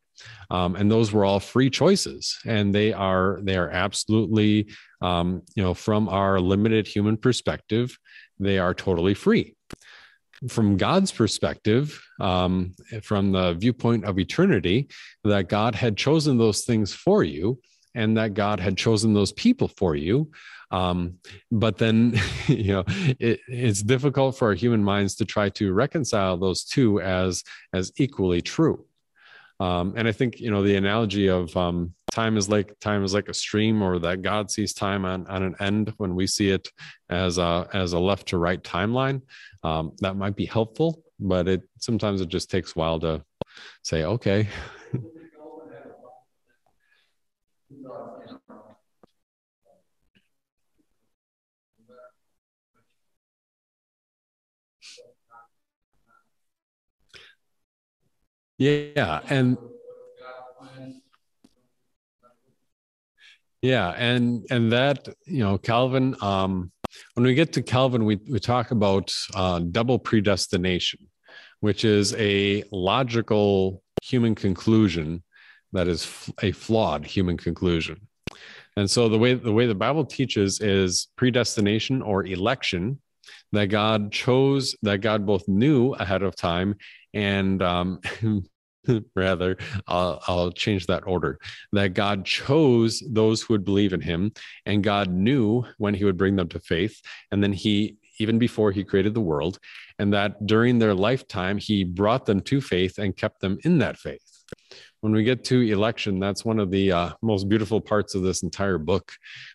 Um, 0.50 0.76
and 0.76 0.92
those 0.92 1.14
were 1.14 1.24
all 1.24 1.40
free 1.40 1.70
choices. 1.70 2.38
And 2.46 2.76
they 2.76 2.92
are 2.92 3.40
they 3.44 3.58
are 3.58 3.70
absolutely 3.70 4.70
um, 5.02 5.44
you 5.56 5.64
know 5.64 5.74
from 5.74 6.10
our 6.10 6.40
limited 6.40 6.88
human 6.88 7.18
perspective 7.18 7.98
they 8.40 8.58
are 8.58 8.74
totally 8.74 9.14
free 9.14 9.56
from 10.48 10.78
God's 10.78 11.12
perspective, 11.12 12.02
um, 12.20 12.74
from 13.04 13.32
the 13.32 13.54
viewpoint 13.54 14.06
of 14.06 14.20
eternity, 14.20 14.88
that 15.24 15.50
God 15.50 15.76
had 15.76 15.98
chosen 15.98 16.38
those 16.38 16.62
things 16.62 16.94
for 16.94 17.24
you 17.24 17.60
and 17.96 18.18
that 18.18 18.34
God 18.34 18.60
had 18.60 18.78
chosen 18.78 19.14
those 19.14 19.32
people 19.34 19.68
for 19.68 19.96
you. 19.96 20.32
Um, 20.72 21.16
but 21.52 21.78
then, 21.78 22.20
you 22.48 22.74
know, 22.74 22.84
it, 22.88 23.40
it's 23.48 23.82
difficult 23.82 24.38
for 24.38 24.50
our 24.50 24.54
human 24.54 24.84
minds 24.84 25.16
to 25.16 25.26
try 25.26 25.50
to 25.50 25.74
reconcile 25.74 26.38
those 26.38 26.64
two 26.64 27.02
as 27.02 27.44
as 27.74 27.92
equally 27.98 28.42
true. 28.42 28.86
Um, 29.60 29.94
and 29.98 30.08
I 30.08 30.12
think 30.12 30.40
you 30.40 30.52
know 30.52 30.64
the 30.64 30.78
analogy 30.78 31.28
of 31.28 31.56
um, 31.58 31.94
time 32.12 32.38
is 32.38 32.50
like 32.50 32.80
time 32.80 33.04
is 33.04 33.14
like 33.14 33.28
a 33.28 33.34
stream, 33.34 33.82
or 33.82 34.00
that 34.00 34.22
God 34.22 34.50
sees 34.50 34.74
time 34.74 35.06
on 35.06 35.28
on 35.28 35.44
an 35.44 35.56
end 35.60 35.94
when 35.98 36.16
we 36.16 36.28
see 36.28 36.50
it 36.50 36.70
as 37.10 37.38
a 37.38 37.68
as 37.74 37.94
a 37.94 38.00
left 38.00 38.30
to 38.30 38.38
right 38.38 38.64
timeline. 38.64 39.22
Um, 39.64 39.92
that 40.00 40.16
might 40.16 40.36
be 40.36 40.46
helpful, 40.46 41.04
but 41.20 41.48
it 41.48 41.62
sometimes 41.80 42.22
it 42.22 42.30
just 42.30 42.50
takes 42.50 42.76
a 42.76 42.80
while 42.80 43.00
to 43.02 43.24
say, 43.84 44.06
okay. 44.06 44.48
Yeah, 58.60 59.22
and 59.30 59.58
yeah, 63.62 63.92
and 63.92 64.46
and 64.52 64.72
that 64.74 65.08
you 65.26 65.40
know 65.40 65.58
Calvin. 65.58 66.14
Um, 66.22 66.74
when 67.14 67.26
we 67.26 67.36
get 67.36 67.54
to 67.54 67.62
Calvin, 67.62 68.04
we 68.04 68.18
we 68.30 68.38
talk 68.38 68.72
about 68.72 69.16
uh, 69.34 69.60
double 69.60 69.98
predestination, 69.98 71.08
which 71.62 71.86
is 71.86 72.14
a 72.16 72.66
logical 72.74 73.82
human 74.04 74.36
conclusion 74.36 75.24
that 75.72 75.88
is 75.88 76.30
a 76.42 76.52
flawed 76.52 77.06
human 77.06 77.38
conclusion. 77.38 78.10
And 78.76 78.92
so 78.92 79.08
the 79.08 79.18
way 79.18 79.36
the 79.36 79.54
way 79.54 79.68
the 79.68 79.76
Bible 79.76 80.04
teaches 80.04 80.60
is 80.60 81.08
predestination 81.16 82.02
or 82.02 82.26
election 82.26 83.00
that 83.54 83.68
God 83.68 84.12
chose, 84.12 84.76
that 84.82 85.00
God 85.00 85.26
both 85.26 85.48
knew 85.48 85.94
ahead 85.94 86.24
of 86.24 86.36
time 86.36 86.76
and 87.14 87.62
um, 87.62 88.00
rather 89.16 89.58
I'll, 89.88 90.22
I'll, 90.28 90.52
change 90.52 90.88
that 90.88 91.06
order 91.06 91.38
that 91.74 91.94
god 91.94 92.26
chose 92.26 93.04
those 93.08 93.42
who 93.42 93.54
would 93.54 93.66
believe 93.66 93.94
in 93.94 94.02
him 94.02 94.32
and 94.66 94.84
god 94.84 95.12
knew 95.12 95.64
when 95.78 95.94
he 95.94 96.06
would 96.06 96.18
bring 96.18 96.36
them 96.36 96.48
to 96.50 96.60
faith 96.60 97.00
and 97.32 97.44
then 97.44 97.54
he 97.54 97.98
even 98.20 98.38
before 98.38 98.72
he 98.72 98.84
created 98.84 99.14
the 99.14 99.22
world 99.22 99.60
and 99.98 100.14
that 100.14 100.46
during 100.46 100.78
their 100.78 100.94
lifetime 100.94 101.58
he 101.58 101.84
brought 101.84 102.26
them 102.26 102.42
to 102.42 102.62
faith 102.62 102.98
and 102.98 103.16
kept 103.16 103.40
them 103.42 103.58
in 103.64 103.80
that 103.80 103.98
faith. 103.98 104.22
When 105.02 105.14
we 105.14 105.24
get 105.24 105.46
to 105.46 105.62
election 105.62 106.20
that's 106.20 106.44
one 106.44 106.60
of 106.60 106.70
the 106.72 106.92
uh, 106.92 107.10
most 107.22 107.48
beautiful 107.48 107.80
parts 107.80 108.16
of 108.16 108.22
this 108.22 108.44
entire 108.44 108.78
book 108.78 109.12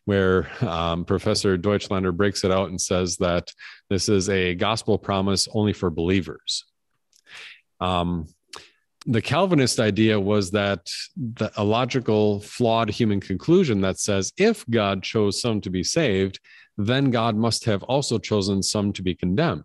where 0.07 0.51
um, 0.63 1.05
professor 1.05 1.59
deutschlander 1.59 2.17
breaks 2.17 2.45
it 2.45 2.51
out 2.51 2.71
and 2.71 2.81
says 2.81 3.19
that 3.19 3.53
this 3.91 4.09
is 4.09 4.31
a 4.31 4.55
gospel 4.55 4.99
promise 4.99 5.47
only 5.53 5.75
for 5.75 5.91
believers 5.91 6.65
um, 7.81 8.27
the 9.07 9.23
Calvinist 9.23 9.81
idea 9.81 10.19
was 10.19 10.51
that 10.53 10.91
the, 11.17 11.53
a 11.57 11.65
logical, 11.65 12.41
flawed 12.41 12.89
human 12.89 13.21
conclusion 13.21 13.81
that 13.83 13.99
says 13.99 14.33
if 14.39 14.65
God 14.71 15.03
chose 15.03 15.41
some 15.41 15.61
to 15.61 15.71
be 15.71 15.85
saved, 15.85 16.41
then 16.79 17.11
God 17.11 17.37
must 17.37 17.65
have 17.67 17.83
also 17.83 18.19
chosen 18.19 18.63
some 18.63 18.93
to 18.95 19.03
be 19.03 19.15
condemned. 19.15 19.65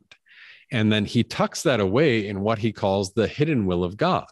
And 0.72 0.92
then 0.92 1.06
he 1.06 1.24
tucks 1.24 1.64
that 1.64 1.80
away 1.80 2.28
in 2.28 2.42
what 2.42 2.60
he 2.60 2.72
calls 2.72 3.14
the 3.14 3.28
hidden 3.28 3.66
will 3.66 3.84
of 3.84 3.98
God. 3.98 4.28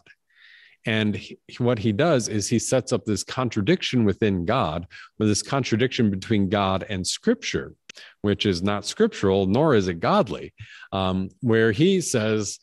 And 0.86 1.16
he, 1.16 1.38
what 1.58 1.78
he 1.78 1.92
does 1.92 2.28
is 2.28 2.48
he 2.48 2.58
sets 2.58 2.92
up 2.92 3.04
this 3.04 3.24
contradiction 3.24 4.04
within 4.04 4.44
God, 4.44 4.86
or 5.18 5.26
this 5.26 5.42
contradiction 5.42 6.10
between 6.10 6.48
God 6.48 6.86
and 6.88 7.04
Scripture, 7.06 7.74
which 8.22 8.46
is 8.46 8.62
not 8.62 8.86
scriptural, 8.86 9.46
nor 9.46 9.74
is 9.74 9.88
it 9.88 10.00
godly, 10.00 10.54
um, 10.92 11.30
where 11.40 11.72
he 11.72 12.00
says, 12.00 12.58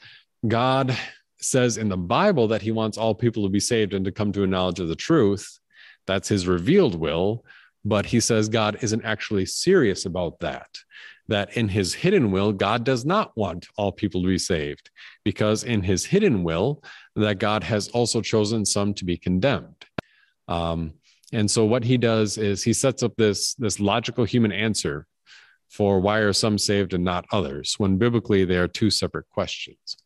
God 0.48 0.98
says 1.40 1.78
in 1.78 1.90
the 1.90 1.98
Bible 1.98 2.48
that 2.48 2.62
he 2.62 2.72
wants 2.72 2.98
all 2.98 3.14
people 3.14 3.44
to 3.44 3.50
be 3.50 3.60
saved 3.60 3.94
and 3.94 4.06
to 4.06 4.12
come 4.12 4.32
to 4.32 4.44
a 4.44 4.48
knowledge 4.48 4.80
of 4.80 4.88
the 4.88 4.96
truth. 4.96 5.60
That's 6.08 6.28
his 6.28 6.48
revealed 6.48 6.96
will. 6.96 7.46
But 7.84 8.08
he 8.08 8.20
says 8.20 8.50
God 8.50 8.80
isn't 8.82 9.06
actually 9.06 9.46
serious 9.46 10.06
about 10.06 10.40
that. 10.40 10.68
That 11.28 11.56
in 11.58 11.68
his 11.70 11.94
hidden 11.94 12.32
will, 12.32 12.52
God 12.52 12.84
does 12.84 13.06
not 13.06 13.36
want 13.36 13.68
all 13.78 13.92
people 13.92 14.22
to 14.22 14.28
be 14.28 14.38
saved, 14.38 14.92
because 15.24 15.64
in 15.64 15.82
his 15.82 16.06
hidden 16.06 16.44
will, 16.44 16.84
that 17.16 17.40
God 17.40 17.64
has 17.64 17.88
also 17.90 18.22
chosen 18.22 18.66
some 18.66 18.94
to 18.96 19.06
be 19.06 19.18
condemned. 19.18 19.86
Um, 20.48 20.94
and 21.34 21.50
so 21.50 21.66
what 21.66 21.84
he 21.84 21.98
does 21.98 22.38
is 22.38 22.64
he 22.64 22.74
sets 22.74 23.02
up 23.02 23.16
this, 23.18 23.56
this 23.56 23.80
logical 23.80 24.24
human 24.24 24.52
answer 24.52 25.08
for 25.70 26.00
why 26.00 26.20
are 26.20 26.34
some 26.34 26.58
saved 26.58 26.94
and 26.94 27.04
not 27.04 27.26
others, 27.32 27.76
when 27.78 27.98
biblically 27.98 28.46
they 28.46 28.58
are 28.58 28.68
two 28.68 28.92
separate 28.92 29.28
questions. 29.30 29.98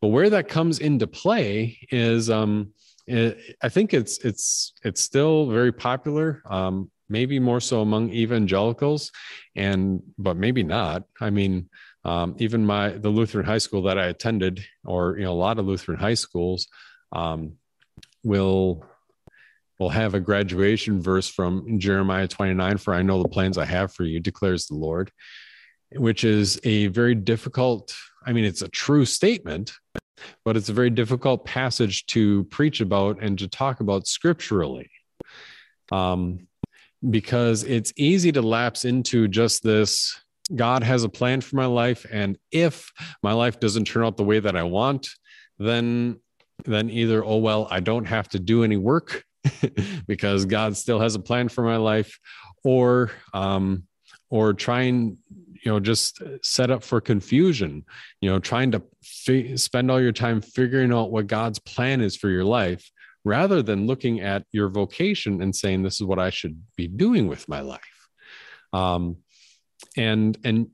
But 0.00 0.08
where 0.08 0.30
that 0.30 0.48
comes 0.48 0.78
into 0.78 1.06
play 1.06 1.78
is, 1.90 2.30
um, 2.30 2.72
it, 3.06 3.56
I 3.62 3.68
think 3.68 3.94
it's 3.94 4.18
it's 4.18 4.72
it's 4.84 5.00
still 5.00 5.46
very 5.50 5.72
popular. 5.72 6.42
Um, 6.48 6.90
maybe 7.08 7.38
more 7.38 7.60
so 7.60 7.80
among 7.80 8.10
evangelicals, 8.10 9.12
and 9.54 10.02
but 10.18 10.36
maybe 10.36 10.62
not. 10.62 11.04
I 11.20 11.30
mean, 11.30 11.70
um, 12.04 12.36
even 12.38 12.66
my 12.66 12.90
the 12.90 13.08
Lutheran 13.08 13.46
high 13.46 13.58
school 13.58 13.82
that 13.82 13.98
I 13.98 14.06
attended, 14.06 14.64
or 14.84 15.16
you 15.16 15.24
know, 15.24 15.32
a 15.32 15.34
lot 15.34 15.58
of 15.58 15.66
Lutheran 15.66 15.98
high 15.98 16.14
schools 16.14 16.66
um, 17.12 17.54
will 18.22 18.84
will 19.78 19.90
have 19.90 20.14
a 20.14 20.20
graduation 20.20 21.00
verse 21.00 21.28
from 21.28 21.78
Jeremiah 21.78 22.26
29 22.26 22.78
for 22.78 22.94
I 22.94 23.02
know 23.02 23.22
the 23.22 23.28
plans 23.28 23.58
I 23.58 23.66
have 23.66 23.92
for 23.92 24.04
you 24.04 24.20
declares 24.20 24.66
the 24.66 24.74
Lord 24.74 25.12
which 25.92 26.24
is 26.24 26.58
a 26.64 26.88
very 26.88 27.14
difficult 27.14 27.94
I 28.26 28.32
mean, 28.32 28.44
it's 28.44 28.62
a 28.62 28.68
true 28.68 29.04
statement, 29.04 29.72
but 30.44 30.56
it's 30.56 30.68
a 30.68 30.72
very 30.72 30.90
difficult 30.90 31.44
passage 31.44 32.06
to 32.06 32.44
preach 32.44 32.80
about 32.80 33.22
and 33.22 33.38
to 33.38 33.48
talk 33.48 33.80
about 33.80 34.06
scripturally. 34.06 34.90
Um, 35.92 36.48
because 37.08 37.62
it's 37.62 37.92
easy 37.96 38.32
to 38.32 38.42
lapse 38.42 38.84
into 38.84 39.28
just 39.28 39.62
this 39.62 40.18
God 40.54 40.82
has 40.82 41.04
a 41.04 41.08
plan 41.08 41.40
for 41.40 41.56
my 41.56 41.66
life. 41.66 42.06
And 42.10 42.38
if 42.52 42.90
my 43.22 43.32
life 43.32 43.58
doesn't 43.60 43.86
turn 43.86 44.04
out 44.04 44.16
the 44.16 44.24
way 44.24 44.38
that 44.38 44.56
I 44.56 44.62
want, 44.62 45.08
then 45.58 46.20
then 46.64 46.88
either, 46.88 47.24
oh 47.24 47.36
well, 47.36 47.68
I 47.70 47.80
don't 47.80 48.06
have 48.06 48.28
to 48.30 48.38
do 48.38 48.64
any 48.64 48.76
work 48.76 49.24
because 50.06 50.46
God 50.46 50.76
still 50.76 50.98
has 51.00 51.14
a 51.14 51.20
plan 51.20 51.48
for 51.48 51.62
my 51.62 51.76
life, 51.76 52.18
or 52.64 53.10
um, 53.34 53.84
or 54.30 54.54
try 54.54 54.82
and 54.82 55.18
you 55.66 55.72
know 55.72 55.80
just 55.80 56.22
set 56.42 56.70
up 56.70 56.82
for 56.82 57.00
confusion 57.00 57.84
you 58.20 58.30
know 58.30 58.38
trying 58.38 58.70
to 58.70 59.58
spend 59.58 59.90
all 59.90 60.00
your 60.00 60.12
time 60.12 60.40
figuring 60.40 60.92
out 60.92 61.10
what 61.10 61.26
god's 61.26 61.58
plan 61.58 62.00
is 62.00 62.16
for 62.16 62.28
your 62.30 62.44
life 62.44 62.90
rather 63.24 63.60
than 63.60 63.88
looking 63.88 64.20
at 64.20 64.44
your 64.52 64.68
vocation 64.68 65.42
and 65.42 65.54
saying 65.54 65.82
this 65.82 66.00
is 66.00 66.06
what 66.06 66.20
i 66.20 66.30
should 66.30 66.62
be 66.76 66.86
doing 66.86 67.26
with 67.26 67.48
my 67.48 67.60
life. 67.60 67.80
Um, 68.72 69.16
and 69.96 70.38
and 70.44 70.68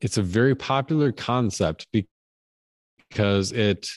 it's 0.00 0.18
a 0.18 0.22
very 0.22 0.54
popular 0.54 1.12
concept 1.12 1.86
because 1.92 3.52
it 3.52 3.88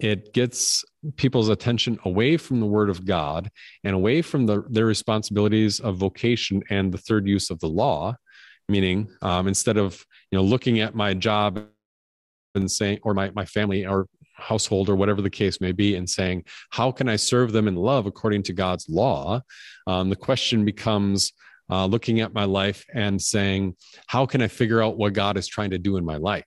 it 0.00 0.32
gets 0.32 0.84
people's 1.16 1.48
attention 1.48 1.98
away 2.04 2.36
from 2.36 2.60
the 2.60 2.66
word 2.66 2.90
of 2.90 3.04
god 3.04 3.50
and 3.84 3.94
away 3.94 4.22
from 4.22 4.46
the, 4.46 4.64
their 4.68 4.86
responsibilities 4.86 5.80
of 5.80 5.96
vocation 5.96 6.62
and 6.70 6.92
the 6.92 6.98
third 6.98 7.26
use 7.26 7.50
of 7.50 7.58
the 7.60 7.68
law 7.68 8.14
meaning 8.68 9.08
um, 9.22 9.48
instead 9.48 9.76
of 9.76 10.04
you 10.30 10.38
know 10.38 10.44
looking 10.44 10.80
at 10.80 10.94
my 10.94 11.14
job 11.14 11.66
and 12.54 12.70
saying 12.70 12.98
or 13.02 13.14
my, 13.14 13.30
my 13.30 13.44
family 13.44 13.86
or 13.86 14.06
household 14.34 14.88
or 14.88 14.96
whatever 14.96 15.20
the 15.20 15.30
case 15.30 15.60
may 15.60 15.72
be 15.72 15.96
and 15.96 16.08
saying 16.08 16.44
how 16.70 16.92
can 16.92 17.08
i 17.08 17.16
serve 17.16 17.52
them 17.52 17.66
in 17.66 17.74
love 17.74 18.06
according 18.06 18.42
to 18.42 18.52
god's 18.52 18.88
law? 18.88 19.40
Um, 19.86 20.10
the 20.10 20.16
question 20.16 20.64
becomes 20.64 21.32
uh, 21.70 21.86
looking 21.86 22.20
at 22.20 22.32
my 22.32 22.44
life 22.44 22.84
and 22.94 23.20
saying 23.20 23.74
how 24.06 24.26
can 24.26 24.42
i 24.42 24.48
figure 24.48 24.82
out 24.82 24.96
what 24.96 25.12
god 25.12 25.36
is 25.36 25.46
trying 25.46 25.70
to 25.70 25.78
do 25.78 25.96
in 25.96 26.04
my 26.04 26.16
life? 26.16 26.44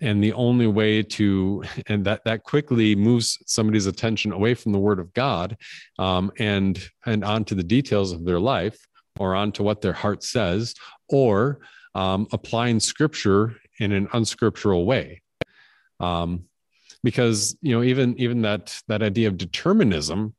And 0.00 0.22
the 0.22 0.32
only 0.34 0.68
way 0.68 1.02
to 1.02 1.64
and 1.88 2.04
that 2.04 2.22
that 2.24 2.44
quickly 2.44 2.94
moves 2.94 3.38
somebody's 3.46 3.86
attention 3.86 4.32
away 4.32 4.54
from 4.54 4.72
the 4.72 4.78
word 4.78 5.00
of 5.00 5.12
god 5.14 5.56
um, 5.98 6.30
and 6.38 6.80
and 7.06 7.24
onto 7.24 7.54
the 7.54 7.64
details 7.64 8.12
of 8.12 8.24
their 8.24 8.40
life 8.40 8.78
or 9.18 9.34
onto 9.34 9.62
what 9.62 9.80
their 9.80 9.92
heart 9.92 10.22
says 10.22 10.74
or 11.08 11.60
um, 11.94 12.26
applying 12.32 12.80
scripture 12.80 13.56
in 13.78 13.92
an 13.92 14.08
unscriptural 14.12 14.84
way. 14.84 15.22
Um, 16.00 16.44
because 17.04 17.56
you 17.62 17.74
know 17.74 17.82
even 17.82 18.18
even 18.18 18.42
that 18.42 18.80
that 18.88 19.02
idea 19.02 19.28
of 19.28 19.36
determinism, 19.36 20.34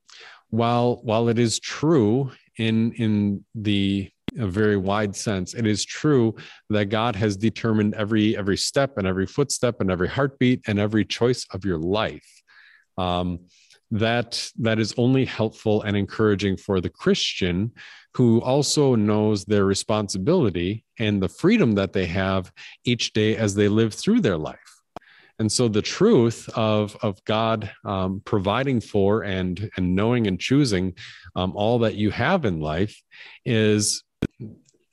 while 0.50 1.00
while 1.04 1.30
it 1.30 1.40
is 1.40 1.60
true 1.60 2.32
in 2.58 2.92
in 2.94 3.44
the 3.56 4.10
a 4.38 4.48
very 4.48 4.78
wide 4.78 5.16
sense 5.16 5.56
it 5.56 5.66
is 5.66 5.84
true 5.84 6.36
that 6.70 6.86
god 6.86 7.16
has 7.16 7.36
determined 7.36 7.96
every 7.96 8.38
every 8.38 8.58
step 8.58 8.98
and 8.98 9.08
every 9.08 9.26
footstep 9.26 9.82
and 9.82 9.90
every 9.90 10.08
heartbeat 10.08 10.62
and 10.68 10.78
every 10.78 11.04
choice 11.04 11.48
of 11.52 11.66
your 11.66 11.80
life 11.80 12.44
um, 13.00 13.40
that 13.92 14.52
that 14.60 14.80
is 14.80 14.94
only 14.98 15.26
helpful 15.26 15.82
and 15.82 15.98
encouraging 15.98 16.56
for 16.56 16.80
the 16.80 16.90
christian 16.90 17.72
who 18.16 18.42
also 18.42 18.96
knows 18.96 19.46
their 19.46 19.66
responsibility 19.66 20.84
and 20.98 21.22
the 21.22 21.30
freedom 21.30 21.74
that 21.74 21.94
they 21.94 22.06
have 22.06 22.52
each 22.84 23.14
day 23.14 23.36
as 23.36 23.56
they 23.56 23.68
live 23.68 23.94
through 23.94 24.22
their 24.22 24.38
life. 24.38 24.58
And 25.38 25.50
so 25.50 25.70
the 25.70 25.82
truth 25.82 26.50
of, 26.56 26.98
of 27.02 27.24
God 27.24 27.72
um, 27.86 28.22
providing 28.26 28.82
for 28.82 29.24
and, 29.24 29.70
and 29.78 29.96
knowing 29.96 30.28
and 30.28 30.40
choosing 30.40 30.96
um, 31.36 31.54
all 31.56 31.80
that 31.80 31.96
you 31.96 32.12
have 32.12 32.44
in 32.44 32.60
life 32.60 33.02
is 33.46 34.04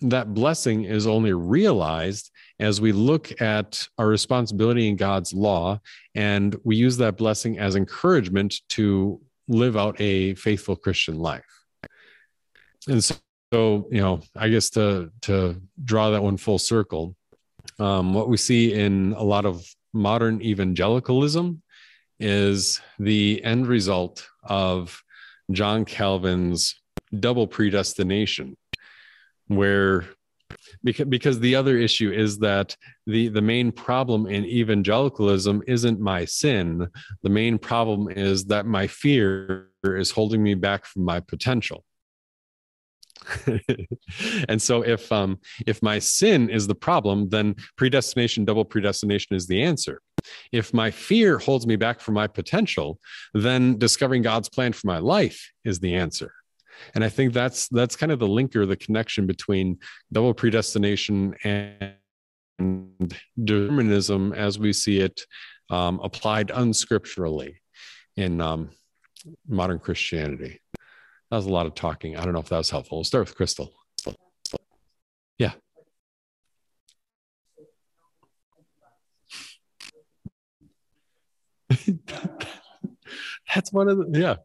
that 0.02 0.34
blessing 0.34 0.84
is 0.84 1.06
only 1.06 1.32
realized 1.32 2.30
as 2.58 2.80
we 2.80 2.92
look 2.92 3.40
at 3.40 3.86
our 3.98 4.08
responsibility 4.08 4.88
in 4.88 4.96
God's 4.96 5.32
law 5.32 5.80
and 6.14 6.56
we 6.64 6.76
use 6.76 6.96
that 6.96 7.16
blessing 7.16 7.58
as 7.58 7.76
encouragement 7.76 8.60
to 8.70 9.20
live 9.48 9.76
out 9.76 10.00
a 10.00 10.34
faithful 10.34 10.76
Christian 10.76 11.18
life. 11.18 11.44
And 12.88 13.02
so, 13.04 13.18
you 13.52 14.00
know, 14.00 14.20
I 14.34 14.48
guess 14.48 14.70
to 14.70 15.10
to 15.22 15.60
draw 15.84 16.10
that 16.10 16.22
one 16.22 16.36
full 16.36 16.58
circle, 16.58 17.16
um, 17.78 18.14
what 18.14 18.28
we 18.28 18.36
see 18.36 18.72
in 18.72 19.14
a 19.16 19.22
lot 19.22 19.44
of 19.44 19.64
modern 19.92 20.40
evangelicalism 20.42 21.62
is 22.18 22.80
the 22.98 23.42
end 23.44 23.66
result 23.66 24.28
of 24.42 25.02
John 25.52 25.84
Calvin's 25.84 26.80
double 27.18 27.46
predestination, 27.46 28.56
where 29.48 30.06
because 30.86 31.06
because 31.06 31.40
the 31.40 31.56
other 31.56 31.76
issue 31.76 32.12
is 32.12 32.38
that 32.38 32.76
the 33.06 33.28
the 33.28 33.42
main 33.42 33.72
problem 33.72 34.26
in 34.26 34.44
evangelicalism 34.44 35.62
isn't 35.66 36.00
my 36.00 36.24
sin. 36.24 36.88
The 37.22 37.28
main 37.28 37.58
problem 37.58 38.08
is 38.08 38.44
that 38.46 38.66
my 38.66 38.86
fear 38.86 39.68
is 39.84 40.12
holding 40.12 40.42
me 40.42 40.54
back 40.54 40.86
from 40.86 41.04
my 41.04 41.20
potential. 41.20 41.84
And 44.48 44.62
so 44.62 44.82
if 44.82 45.10
um 45.10 45.40
if 45.66 45.82
my 45.82 45.98
sin 45.98 46.50
is 46.50 46.66
the 46.66 46.80
problem 46.88 47.28
then 47.28 47.56
predestination 47.76 48.44
double 48.44 48.64
predestination 48.64 49.36
is 49.36 49.46
the 49.46 49.62
answer. 49.62 50.00
If 50.52 50.72
my 50.72 50.90
fear 50.90 51.38
holds 51.38 51.66
me 51.66 51.76
back 51.76 52.00
from 52.00 52.14
my 52.14 52.28
potential, 52.28 52.98
then 53.34 53.78
discovering 53.78 54.22
God's 54.22 54.48
plan 54.48 54.72
for 54.72 54.86
my 54.86 54.98
life 54.98 55.50
is 55.64 55.80
the 55.80 55.94
answer. 55.94 56.32
And 56.94 57.04
I 57.04 57.08
think 57.08 57.32
that's 57.32 57.68
that's 57.68 57.96
kind 57.96 58.12
of 58.12 58.18
the 58.18 58.28
linker, 58.28 58.66
the 58.66 58.76
connection 58.76 59.26
between 59.26 59.78
double 60.12 60.34
predestination 60.34 61.34
and 61.44 61.94
determinism 63.42 64.32
as 64.32 64.58
we 64.58 64.72
see 64.72 65.00
it 65.00 65.22
um, 65.70 66.00
applied 66.02 66.48
unscripturally 66.48 67.56
in 68.16 68.40
um, 68.40 68.70
modern 69.48 69.78
Christianity. 69.78 70.60
That 71.30 71.36
was 71.36 71.46
a 71.46 71.50
lot 71.50 71.66
of 71.66 71.74
talking. 71.74 72.16
I 72.16 72.24
don't 72.24 72.32
know 72.32 72.40
if 72.40 72.48
that 72.48 72.58
was 72.58 72.70
helpful. 72.70 72.98
We'll 72.98 73.04
start 73.04 73.26
with 73.26 73.36
Crystal. 73.36 73.72
Yeah. 75.38 75.52
That's 83.54 83.72
one 83.72 83.88
of 83.88 83.98
the, 83.98 84.18
yeah. 84.18 84.36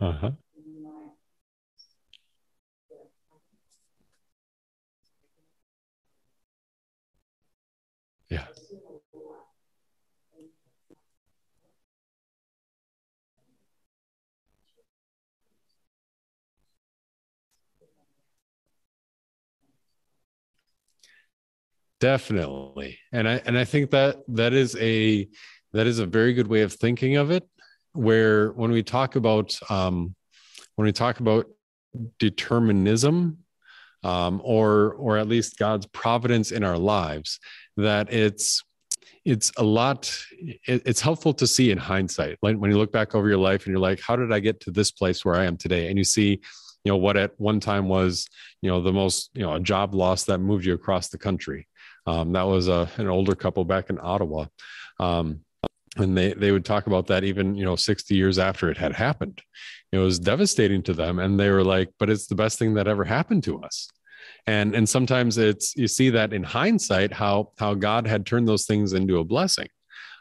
Uh-huh. 0.00 0.32
Yeah. 8.30 8.46
Definitely. 22.00 22.98
And 23.12 23.26
I 23.28 23.40
and 23.46 23.56
I 23.56 23.64
think 23.64 23.90
that 23.92 24.18
that 24.28 24.52
is 24.52 24.76
a 24.76 25.28
that 25.72 25.86
is 25.86 25.98
a 25.98 26.06
very 26.06 26.34
good 26.34 26.46
way 26.46 26.60
of 26.62 26.72
thinking 26.72 27.16
of 27.16 27.30
it 27.30 27.44
where 27.96 28.52
when 28.52 28.70
we 28.70 28.82
talk 28.82 29.16
about 29.16 29.56
um 29.70 30.14
when 30.76 30.86
we 30.86 30.92
talk 30.92 31.20
about 31.20 31.46
determinism 32.18 33.38
um 34.04 34.40
or 34.44 34.94
or 34.94 35.16
at 35.16 35.28
least 35.28 35.58
God's 35.58 35.86
providence 35.86 36.50
in 36.52 36.62
our 36.62 36.78
lives 36.78 37.40
that 37.76 38.12
it's 38.12 38.62
it's 39.24 39.50
a 39.56 39.64
lot 39.64 40.12
it, 40.30 40.82
it's 40.84 41.00
helpful 41.00 41.34
to 41.34 41.46
see 41.46 41.70
in 41.70 41.78
hindsight. 41.78 42.38
Like 42.42 42.56
when 42.56 42.70
you 42.70 42.78
look 42.78 42.92
back 42.92 43.14
over 43.14 43.28
your 43.28 43.38
life 43.38 43.64
and 43.64 43.72
you're 43.72 43.80
like 43.80 44.00
how 44.00 44.16
did 44.16 44.32
i 44.32 44.40
get 44.40 44.60
to 44.60 44.70
this 44.70 44.90
place 44.90 45.24
where 45.24 45.36
i 45.36 45.44
am 45.44 45.56
today? 45.56 45.88
And 45.88 45.98
you 45.98 46.04
see 46.04 46.40
you 46.86 46.92
know 46.92 46.96
what 46.96 47.16
at 47.16 47.32
one 47.38 47.58
time 47.58 47.88
was 47.88 48.28
you 48.62 48.70
know 48.70 48.80
the 48.80 48.92
most 48.92 49.30
you 49.34 49.42
know 49.42 49.54
a 49.54 49.60
job 49.60 49.92
loss 49.92 50.22
that 50.24 50.38
moved 50.38 50.64
you 50.64 50.74
across 50.74 51.08
the 51.08 51.18
country. 51.18 51.66
Um, 52.06 52.32
that 52.34 52.46
was 52.46 52.68
a, 52.68 52.88
an 52.98 53.08
older 53.08 53.34
couple 53.34 53.64
back 53.64 53.90
in 53.90 53.98
Ottawa. 54.00 54.46
Um, 55.00 55.40
and 55.96 56.16
they, 56.16 56.32
they 56.34 56.52
would 56.52 56.64
talk 56.64 56.86
about 56.86 57.06
that 57.08 57.24
even, 57.24 57.54
you 57.54 57.64
know, 57.64 57.76
60 57.76 58.14
years 58.14 58.38
after 58.38 58.70
it 58.70 58.76
had 58.76 58.92
happened. 58.92 59.42
It 59.92 59.98
was 59.98 60.18
devastating 60.18 60.82
to 60.84 60.92
them. 60.92 61.18
And 61.18 61.38
they 61.38 61.50
were 61.50 61.64
like, 61.64 61.90
but 61.98 62.10
it's 62.10 62.26
the 62.26 62.34
best 62.34 62.58
thing 62.58 62.74
that 62.74 62.88
ever 62.88 63.04
happened 63.04 63.44
to 63.44 63.62
us. 63.62 63.88
And, 64.46 64.74
and 64.74 64.88
sometimes 64.88 65.38
it's, 65.38 65.74
you 65.76 65.88
see 65.88 66.10
that 66.10 66.32
in 66.32 66.42
hindsight, 66.42 67.12
how, 67.12 67.52
how 67.58 67.74
God 67.74 68.06
had 68.06 68.26
turned 68.26 68.46
those 68.46 68.66
things 68.66 68.92
into 68.92 69.18
a 69.18 69.24
blessing. 69.24 69.68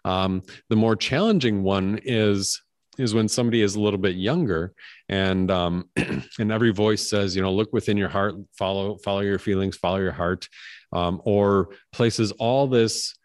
Um, 0.03 0.43
the 0.69 0.75
more 0.75 0.95
challenging 0.95 1.63
one 1.63 1.99
is 2.03 2.61
is 2.97 3.13
when 3.13 3.27
somebody 3.27 3.61
is 3.61 3.75
a 3.75 3.79
little 3.79 3.99
bit 3.99 4.15
younger 4.15 4.73
and 5.09 5.51
um, 5.51 5.89
and 6.39 6.51
every 6.51 6.71
voice 6.71 7.09
says 7.09 7.35
you 7.35 7.41
know 7.41 7.51
look 7.51 7.73
within 7.73 7.97
your 7.97 8.07
heart 8.07 8.35
follow 8.57 8.97
follow 9.03 9.19
your 9.19 9.39
feelings 9.39 9.75
follow 9.75 9.97
your 9.97 10.11
heart 10.11 10.47
um, 10.93 11.21
or 11.25 11.69
places 11.91 12.31
all 12.33 12.67
this 12.67 13.15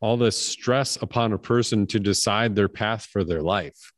all 0.00 0.16
this 0.16 0.36
stress 0.36 0.96
upon 1.00 1.32
a 1.32 1.38
person 1.38 1.86
to 1.88 2.00
decide 2.00 2.54
their 2.54 2.68
path 2.68 3.04
for 3.04 3.24
their 3.24 3.42
life. 3.42 3.92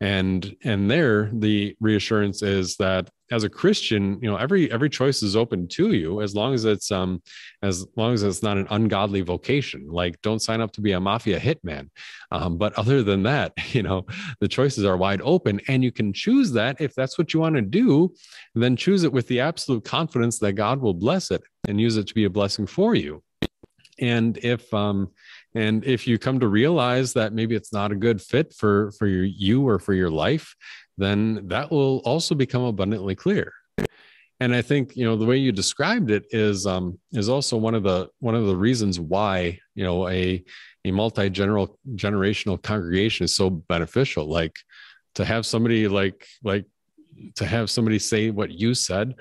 And 0.00 0.54
and 0.62 0.88
there 0.88 1.28
the 1.32 1.76
reassurance 1.80 2.40
is 2.42 2.76
that 2.76 3.10
as 3.32 3.42
a 3.42 3.48
christian 3.48 4.18
you 4.22 4.30
know 4.30 4.36
every 4.36 4.70
every 4.70 4.88
choice 4.88 5.22
is 5.24 5.34
open 5.34 5.66
to 5.68 5.92
you 5.92 6.22
as 6.22 6.34
long 6.36 6.54
as 6.54 6.64
it's 6.64 6.92
um 6.92 7.20
as 7.62 7.84
long 7.96 8.14
as 8.14 8.22
it's 8.22 8.42
not 8.42 8.56
an 8.56 8.66
ungodly 8.70 9.20
vocation 9.22 9.86
like 9.88 10.20
don't 10.22 10.40
sign 10.40 10.60
up 10.60 10.70
to 10.72 10.80
be 10.80 10.92
a 10.92 11.00
mafia 11.00 11.38
hitman. 11.38 11.90
Um, 12.30 12.58
but 12.58 12.78
other 12.78 13.02
than 13.02 13.24
that 13.24 13.52
you 13.74 13.82
know 13.82 14.06
the 14.38 14.46
choices 14.46 14.84
are 14.84 14.96
wide 14.96 15.20
open 15.24 15.60
and 15.66 15.82
you 15.82 15.90
can 15.90 16.12
choose 16.12 16.52
that. 16.52 16.80
If 16.80 16.94
that's 16.94 17.18
what 17.18 17.34
you 17.34 17.40
want 17.40 17.56
to 17.56 17.62
do 17.62 18.14
then 18.54 18.76
choose 18.76 19.02
it 19.02 19.12
with 19.12 19.26
the 19.26 19.40
absolute 19.40 19.84
confidence 19.84 20.38
that 20.38 20.52
god 20.52 20.80
will 20.80 20.94
bless 20.94 21.32
it 21.32 21.42
and 21.66 21.80
use 21.80 21.96
it 21.96 22.06
to 22.06 22.14
be 22.14 22.24
a 22.24 22.30
blessing 22.30 22.68
for 22.68 22.94
you. 22.94 23.24
And 23.98 24.38
if 24.44 24.72
um 24.72 25.10
and 25.54 25.84
if 25.84 26.06
you 26.06 26.18
come 26.18 26.40
to 26.40 26.48
realize 26.48 27.12
that 27.14 27.32
maybe 27.32 27.54
it's 27.54 27.72
not 27.72 27.92
a 27.92 27.96
good 27.96 28.20
fit 28.20 28.54
for 28.54 28.92
for 28.92 29.06
your, 29.06 29.24
you 29.24 29.66
or 29.66 29.78
for 29.78 29.94
your 29.94 30.10
life 30.10 30.54
then 30.96 31.46
that 31.48 31.70
will 31.70 31.98
also 31.98 32.34
become 32.34 32.62
abundantly 32.62 33.14
clear. 33.14 33.52
And 34.40 34.54
i 34.54 34.62
think 34.62 34.96
you 34.96 35.04
know 35.04 35.16
the 35.16 35.26
way 35.26 35.36
you 35.36 35.50
described 35.50 36.10
it 36.10 36.24
is 36.30 36.66
um 36.66 36.98
is 37.12 37.28
also 37.28 37.56
one 37.56 37.74
of 37.74 37.82
the 37.82 38.08
one 38.20 38.34
of 38.34 38.46
the 38.46 38.56
reasons 38.56 39.00
why 39.00 39.58
you 39.74 39.84
know 39.84 40.08
a 40.08 40.44
a 40.84 40.90
multi-general 40.90 41.78
generational 41.94 42.60
congregation 42.60 43.24
is 43.24 43.34
so 43.34 43.50
beneficial. 43.50 44.26
Like 44.26 44.56
to 45.14 45.24
have 45.24 45.46
somebody 45.46 45.88
like 45.88 46.26
like 46.42 46.66
to 47.36 47.46
have 47.46 47.70
somebody 47.70 47.98
say 47.98 48.30
what 48.30 48.50
you 48.50 48.74
said 48.74 49.14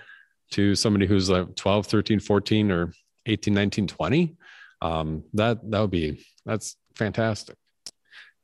to 0.51 0.75
somebody 0.75 1.05
who's 1.05 1.29
like 1.29 1.55
12 1.55 1.87
13 1.87 2.19
14 2.19 2.71
or 2.71 2.93
18 3.25 3.53
19 3.53 3.87
20 3.87 4.35
um, 4.81 5.23
that 5.33 5.59
that 5.69 5.81
would 5.81 5.91
be 5.91 6.25
that's 6.45 6.75
fantastic. 6.95 7.55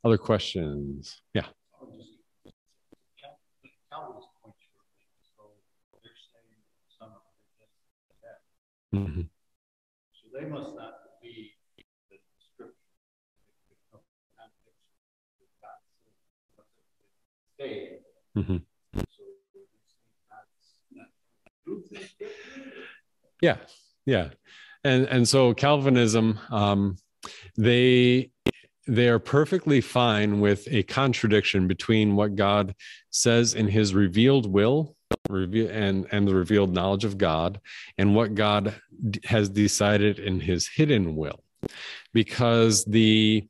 Other 0.03 0.17
questions? 0.17 1.21
Yeah. 1.33 1.45
Mm-hmm. 8.93 9.21
So 9.21 10.39
they 10.39 10.45
must 10.45 10.75
not 10.75 10.93
be 11.21 11.53
the 12.11 12.17
scripture. 12.53 12.73
Mm-hmm. 18.37 18.57
Yeah, 23.41 23.57
yeah 24.05 24.29
and 24.83 25.05
and 25.07 25.27
so 25.27 25.53
Calvinism, 25.53 26.39
um, 26.49 26.97
they 27.57 28.31
they 28.87 29.07
are 29.07 29.19
perfectly 29.19 29.79
fine 29.79 30.41
with 30.41 30.67
a 30.69 30.83
contradiction 30.83 31.67
between 31.67 32.15
what 32.15 32.35
God 32.35 32.75
says 33.09 33.53
in 33.53 33.67
His 33.67 33.93
revealed 33.93 34.51
will 34.51 34.95
and 35.29 36.07
and 36.11 36.27
the 36.27 36.35
revealed 36.35 36.73
knowledge 36.73 37.05
of 37.05 37.17
God 37.17 37.61
and 37.97 38.15
what 38.15 38.35
God 38.35 38.75
has 39.23 39.49
decided 39.49 40.19
in 40.19 40.39
His 40.39 40.67
hidden 40.67 41.15
will, 41.15 41.43
because 42.13 42.83
the 42.85 43.47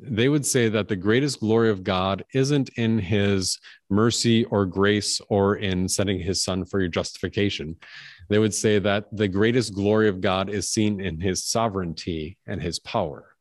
they 0.00 0.28
would 0.28 0.46
say 0.46 0.68
that 0.68 0.88
the 0.88 0.96
greatest 0.96 1.40
glory 1.40 1.70
of 1.70 1.82
God 1.82 2.24
isn't 2.32 2.70
in 2.76 2.98
his 2.98 3.58
mercy 3.90 4.44
or 4.44 4.64
grace 4.64 5.20
or 5.28 5.56
in 5.56 5.88
sending 5.88 6.20
his 6.20 6.42
son 6.42 6.64
for 6.64 6.78
your 6.78 6.88
justification 6.88 7.76
they 8.28 8.38
would 8.38 8.54
say 8.54 8.78
that 8.78 9.04
the 9.10 9.28
greatest 9.28 9.74
glory 9.74 10.08
of 10.08 10.20
God 10.20 10.50
is 10.50 10.68
seen 10.68 11.00
in 11.00 11.20
his 11.20 11.44
sovereignty 11.44 12.36
and 12.46 12.60
his 12.60 12.78
power. 12.78 13.34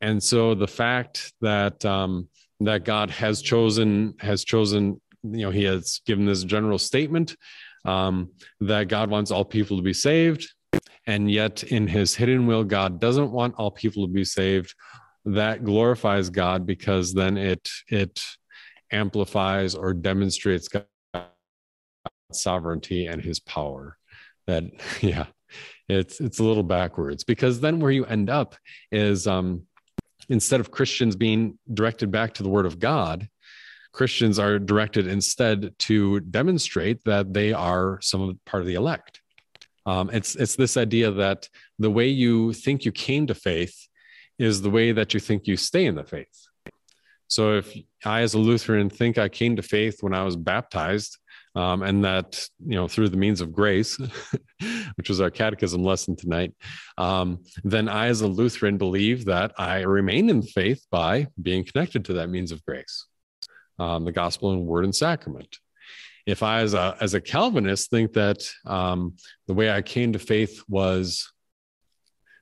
And 0.00 0.22
so 0.22 0.54
the 0.54 0.68
fact 0.68 1.32
that 1.40 1.84
um, 1.84 2.28
that 2.60 2.84
God 2.84 3.10
has 3.10 3.42
chosen 3.42 4.14
has 4.18 4.44
chosen, 4.44 5.00
you 5.22 5.46
know, 5.46 5.50
he 5.50 5.64
has 5.64 6.00
given 6.04 6.26
this 6.26 6.44
general 6.44 6.78
statement 6.78 7.36
um, 7.84 8.30
that 8.60 8.88
God 8.88 9.10
wants 9.10 9.30
all 9.30 9.44
people 9.44 9.76
to 9.76 9.82
be 9.82 9.92
saved, 9.92 10.52
and 11.06 11.30
yet 11.30 11.62
in 11.62 11.86
his 11.86 12.14
hidden 12.14 12.46
will, 12.46 12.64
God 12.64 13.00
doesn't 13.00 13.30
want 13.30 13.54
all 13.56 13.70
people 13.70 14.06
to 14.06 14.12
be 14.12 14.24
saved. 14.24 14.74
That 15.24 15.64
glorifies 15.64 16.28
God 16.28 16.66
because 16.66 17.14
then 17.14 17.38
it 17.38 17.68
it 17.88 18.20
amplifies 18.90 19.74
or 19.74 19.94
demonstrates 19.94 20.68
God 20.68 20.86
sovereignty 22.32 23.06
and 23.06 23.22
his 23.22 23.40
power. 23.40 23.96
that 24.46 24.64
yeah 25.00 25.26
it's 25.88 26.20
it's 26.20 26.38
a 26.38 26.44
little 26.44 26.62
backwards 26.62 27.24
because 27.24 27.60
then 27.60 27.78
where 27.78 27.90
you 27.90 28.04
end 28.06 28.30
up 28.30 28.56
is 28.90 29.26
um 29.26 29.62
instead 30.28 30.60
of 30.60 30.70
christians 30.70 31.16
being 31.16 31.58
directed 31.72 32.10
back 32.10 32.34
to 32.34 32.42
the 32.42 32.48
word 32.48 32.66
of 32.66 32.78
god 32.78 33.28
christians 33.92 34.38
are 34.38 34.58
directed 34.58 35.06
instead 35.06 35.72
to 35.78 36.20
demonstrate 36.20 37.04
that 37.04 37.32
they 37.32 37.52
are 37.52 38.00
some 38.00 38.38
part 38.46 38.62
of 38.62 38.66
the 38.66 38.74
elect 38.74 39.20
um, 39.86 40.08
it's 40.14 40.34
it's 40.34 40.56
this 40.56 40.78
idea 40.78 41.10
that 41.10 41.48
the 41.78 41.90
way 41.90 42.08
you 42.08 42.54
think 42.54 42.86
you 42.86 42.92
came 42.92 43.26
to 43.26 43.34
faith 43.34 43.86
is 44.38 44.62
the 44.62 44.70
way 44.70 44.92
that 44.92 45.12
you 45.12 45.20
think 45.20 45.46
you 45.46 45.56
stay 45.58 45.84
in 45.84 45.94
the 45.94 46.04
faith 46.04 46.48
so 47.28 47.58
if 47.58 47.76
i 48.04 48.22
as 48.22 48.32
a 48.32 48.38
lutheran 48.38 48.88
think 48.88 49.18
i 49.18 49.28
came 49.28 49.56
to 49.56 49.62
faith 49.62 49.98
when 50.00 50.14
i 50.14 50.24
was 50.24 50.36
baptized 50.36 51.18
um, 51.54 51.82
and 51.82 52.04
that 52.04 52.46
you 52.66 52.74
know 52.74 52.88
through 52.88 53.08
the 53.08 53.16
means 53.16 53.40
of 53.40 53.52
grace 53.52 53.96
which 54.96 55.08
was 55.08 55.20
our 55.20 55.30
catechism 55.30 55.82
lesson 55.82 56.16
tonight 56.16 56.52
um, 56.98 57.42
then 57.62 57.88
i 57.88 58.06
as 58.06 58.20
a 58.20 58.26
lutheran 58.26 58.76
believe 58.76 59.24
that 59.24 59.52
i 59.58 59.80
remain 59.80 60.30
in 60.30 60.42
faith 60.42 60.84
by 60.90 61.26
being 61.40 61.64
connected 61.64 62.04
to 62.04 62.14
that 62.14 62.28
means 62.28 62.52
of 62.52 62.64
grace 62.64 63.06
um, 63.78 64.04
the 64.04 64.12
gospel 64.12 64.52
and 64.52 64.66
word 64.66 64.84
and 64.84 64.94
sacrament. 64.94 65.58
If 66.26 66.42
i 66.42 66.60
as 66.60 66.74
a 66.74 66.96
as 67.00 67.14
a 67.14 67.20
calvinist 67.20 67.90
think 67.90 68.14
that 68.14 68.48
um, 68.66 69.16
the 69.46 69.54
way 69.54 69.70
i 69.70 69.82
came 69.82 70.12
to 70.12 70.18
faith 70.18 70.62
was 70.68 71.30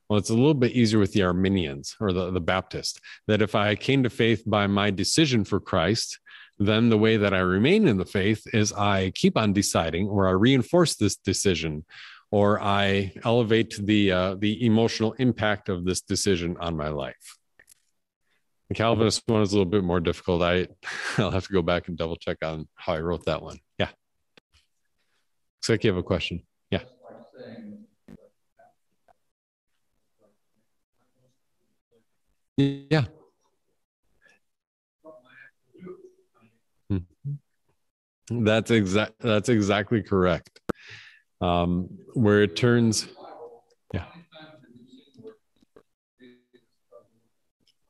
well, 0.08 0.18
it's 0.18 0.30
a 0.30 0.34
little 0.34 0.52
bit 0.52 0.72
easier 0.72 0.98
with 0.98 1.14
the 1.14 1.22
Arminians 1.22 1.96
or 1.98 2.12
the, 2.12 2.30
the 2.30 2.40
Baptist, 2.40 3.00
that 3.28 3.40
if 3.40 3.54
I 3.54 3.74
came 3.74 4.02
to 4.02 4.10
faith 4.10 4.42
by 4.46 4.66
my 4.66 4.90
decision 4.90 5.42
for 5.42 5.58
Christ, 5.58 6.18
then 6.66 6.88
the 6.88 6.98
way 6.98 7.16
that 7.16 7.32
I 7.32 7.38
remain 7.38 7.88
in 7.88 7.96
the 7.96 8.04
faith 8.04 8.42
is 8.52 8.72
I 8.72 9.10
keep 9.14 9.36
on 9.36 9.52
deciding, 9.52 10.08
or 10.08 10.28
I 10.28 10.32
reinforce 10.32 10.96
this 10.96 11.16
decision, 11.16 11.84
or 12.30 12.60
I 12.60 13.12
elevate 13.24 13.74
the 13.78 14.12
uh, 14.12 14.34
the 14.34 14.64
emotional 14.64 15.12
impact 15.12 15.68
of 15.68 15.84
this 15.84 16.00
decision 16.00 16.56
on 16.58 16.76
my 16.76 16.88
life. 16.88 17.38
The 18.68 18.74
Calvinist 18.74 19.22
one 19.26 19.42
is 19.42 19.52
a 19.52 19.56
little 19.56 19.70
bit 19.70 19.84
more 19.84 20.00
difficult. 20.00 20.42
I 20.42 20.68
I'll 21.18 21.30
have 21.30 21.46
to 21.46 21.52
go 21.52 21.62
back 21.62 21.88
and 21.88 21.96
double 21.96 22.16
check 22.16 22.38
on 22.42 22.68
how 22.74 22.94
I 22.94 23.00
wrote 23.00 23.26
that 23.26 23.42
one. 23.42 23.58
Yeah. 23.78 23.90
Looks 25.58 25.68
like 25.68 25.84
you 25.84 25.90
have 25.90 25.98
a 25.98 26.02
question. 26.02 26.42
Yeah. 26.70 26.80
Yeah. 32.56 33.04
That's 38.30 38.70
exact. 38.70 39.14
That's 39.20 39.48
exactly 39.48 40.02
correct. 40.02 40.60
Um, 41.40 41.88
where 42.14 42.42
it 42.42 42.56
turns, 42.56 43.06
yeah. 43.94 44.04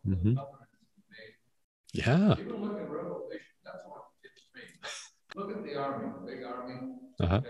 Mm-hmm. 0.06 0.34
Yeah. 1.92 2.36
Look 5.34 5.50
at 5.50 5.62
the 5.62 5.74
army, 5.76 6.10
the 6.14 6.26
big 6.26 6.42
army. 6.44 6.80
Uh-huh. 7.20 7.36
Okay. 7.36 7.46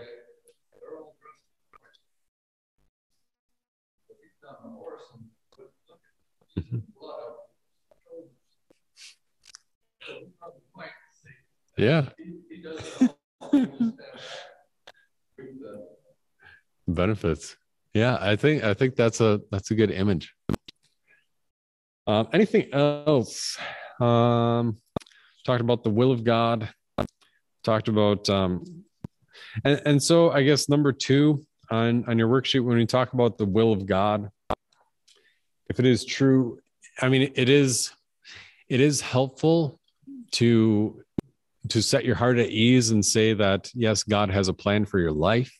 Mm-hmm. 6.57 6.79
Yeah. 11.77 12.09
Benefits. 16.87 17.57
Yeah, 17.93 18.17
I 18.19 18.35
think 18.35 18.63
I 18.63 18.73
think 18.73 18.95
that's 18.95 19.21
a 19.21 19.41
that's 19.51 19.71
a 19.71 19.75
good 19.75 19.91
image. 19.91 20.33
Um, 22.07 22.27
anything 22.33 22.73
else? 22.73 23.57
Um, 24.01 24.77
talked 25.45 25.61
about 25.61 25.83
the 25.83 25.89
will 25.89 26.11
of 26.11 26.23
God. 26.23 26.69
Talked 27.63 27.87
about 27.87 28.29
um, 28.29 28.83
and 29.63 29.81
and 29.85 30.03
so 30.03 30.31
I 30.31 30.43
guess 30.43 30.67
number 30.69 30.91
two 30.91 31.45
on 31.69 32.03
on 32.07 32.17
your 32.17 32.27
worksheet 32.27 32.63
when 32.63 32.77
we 32.77 32.85
talk 32.85 33.13
about 33.13 33.37
the 33.37 33.45
will 33.45 33.71
of 33.71 33.85
God, 33.85 34.29
if 35.69 35.79
it 35.79 35.85
is 35.85 36.03
true, 36.03 36.59
I 36.99 37.09
mean 37.09 37.31
it 37.35 37.49
is 37.49 37.91
it 38.69 38.79
is 38.81 39.01
helpful 39.01 39.79
to 40.31 41.03
to 41.69 41.81
set 41.81 42.05
your 42.05 42.15
heart 42.15 42.37
at 42.37 42.49
ease 42.49 42.91
and 42.91 43.03
say 43.05 43.33
that 43.33 43.69
yes 43.73 44.03
god 44.03 44.29
has 44.29 44.47
a 44.47 44.53
plan 44.53 44.85
for 44.85 44.99
your 44.99 45.11
life. 45.11 45.51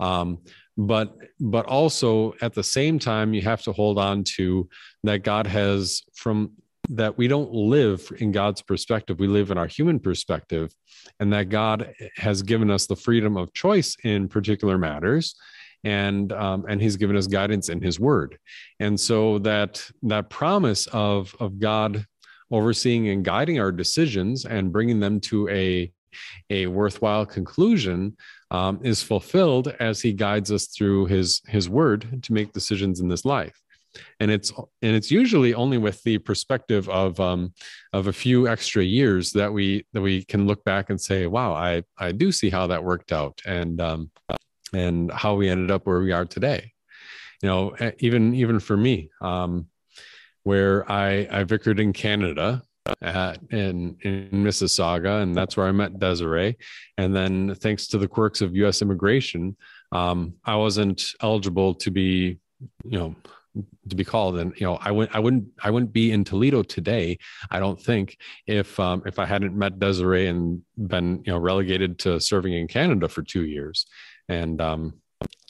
Um, 0.00 0.38
but 0.76 1.16
but 1.40 1.64
also 1.66 2.34
at 2.42 2.52
the 2.52 2.62
same 2.62 2.98
time 2.98 3.32
you 3.32 3.42
have 3.42 3.62
to 3.62 3.72
hold 3.72 3.98
on 3.98 4.24
to 4.24 4.68
that 5.04 5.22
god 5.22 5.46
has 5.46 6.02
from 6.14 6.52
that 6.90 7.16
we 7.16 7.28
don't 7.28 7.52
live 7.52 8.12
in 8.18 8.30
god's 8.30 8.62
perspective. 8.62 9.18
We 9.18 9.26
live 9.26 9.50
in 9.50 9.58
our 9.58 9.66
human 9.66 9.98
perspective 9.98 10.74
and 11.18 11.32
that 11.32 11.48
god 11.48 11.94
has 12.16 12.42
given 12.42 12.70
us 12.70 12.86
the 12.86 12.96
freedom 12.96 13.36
of 13.36 13.52
choice 13.54 13.96
in 14.04 14.28
particular 14.28 14.76
matters 14.76 15.34
and 15.84 16.32
um, 16.32 16.64
and 16.68 16.82
he's 16.82 16.96
given 16.96 17.16
us 17.16 17.26
guidance 17.26 17.68
in 17.68 17.80
his 17.80 18.00
word. 18.00 18.38
And 18.80 18.98
so 18.98 19.38
that 19.40 19.88
that 20.02 20.30
promise 20.30 20.86
of 20.88 21.34
of 21.38 21.58
god 21.58 22.04
overseeing 22.50 23.08
and 23.08 23.24
guiding 23.24 23.58
our 23.58 23.72
decisions 23.72 24.44
and 24.44 24.72
bringing 24.72 25.00
them 25.00 25.20
to 25.20 25.48
a 25.48 25.92
a 26.50 26.66
worthwhile 26.66 27.26
conclusion 27.26 28.16
um, 28.50 28.80
is 28.82 29.02
fulfilled 29.02 29.74
as 29.80 30.00
he 30.00 30.12
guides 30.12 30.50
us 30.50 30.66
through 30.66 31.06
his 31.06 31.42
his 31.46 31.68
word 31.68 32.22
to 32.22 32.32
make 32.32 32.52
decisions 32.52 33.00
in 33.00 33.08
this 33.08 33.24
life. 33.24 33.60
And 34.20 34.30
it's 34.30 34.52
and 34.82 34.94
it's 34.94 35.10
usually 35.10 35.54
only 35.54 35.78
with 35.78 36.02
the 36.02 36.18
perspective 36.18 36.88
of 36.88 37.18
um, 37.18 37.52
of 37.92 38.06
a 38.06 38.12
few 38.12 38.46
extra 38.46 38.82
years 38.82 39.32
that 39.32 39.52
we 39.52 39.86
that 39.92 40.02
we 40.02 40.24
can 40.24 40.46
look 40.46 40.64
back 40.64 40.90
and 40.90 41.00
say 41.00 41.26
wow 41.26 41.54
i 41.54 41.82
i 41.98 42.12
do 42.12 42.30
see 42.30 42.50
how 42.50 42.66
that 42.66 42.84
worked 42.84 43.10
out 43.10 43.40
and 43.46 43.80
um, 43.80 44.10
and 44.74 45.10
how 45.12 45.34
we 45.34 45.48
ended 45.48 45.70
up 45.70 45.86
where 45.86 46.00
we 46.00 46.12
are 46.12 46.26
today. 46.26 46.72
You 47.42 47.48
know 47.48 47.76
even 47.98 48.34
even 48.34 48.60
for 48.60 48.76
me 48.76 49.10
um, 49.20 49.66
where 50.46 50.88
I, 50.88 51.26
I 51.28 51.42
vicared 51.42 51.80
in 51.80 51.92
Canada 51.92 52.62
at, 53.02 53.40
in, 53.50 53.96
in 54.02 54.30
Mississauga, 54.30 55.20
and 55.20 55.34
that's 55.34 55.56
where 55.56 55.66
I 55.66 55.72
met 55.72 55.98
Desiree. 55.98 56.56
And 56.96 57.12
then, 57.12 57.56
thanks 57.56 57.88
to 57.88 57.98
the 57.98 58.06
quirks 58.06 58.42
of 58.42 58.54
U.S. 58.54 58.80
immigration, 58.80 59.56
um, 59.90 60.34
I 60.44 60.54
wasn't 60.54 61.02
eligible 61.20 61.74
to 61.74 61.90
be, 61.90 62.38
you 62.84 62.96
know, 62.96 63.16
to 63.88 63.96
be 63.96 64.04
called. 64.04 64.38
And 64.38 64.54
you 64.60 64.68
know, 64.68 64.78
I 64.80 64.92
wouldn't, 64.92 65.16
I 65.16 65.18
wouldn't, 65.18 65.48
I 65.64 65.72
wouldn't 65.72 65.92
be 65.92 66.12
in 66.12 66.22
Toledo 66.22 66.62
today. 66.62 67.18
I 67.50 67.58
don't 67.58 67.82
think 67.82 68.16
if 68.46 68.78
um, 68.78 69.02
if 69.04 69.18
I 69.18 69.26
hadn't 69.26 69.58
met 69.58 69.80
Desiree 69.80 70.28
and 70.28 70.62
been, 70.78 71.24
you 71.26 71.32
know, 71.32 71.38
relegated 71.38 71.98
to 72.00 72.20
serving 72.20 72.52
in 72.52 72.68
Canada 72.68 73.08
for 73.08 73.22
two 73.22 73.46
years, 73.46 73.86
and 74.28 74.60
um, 74.60 74.94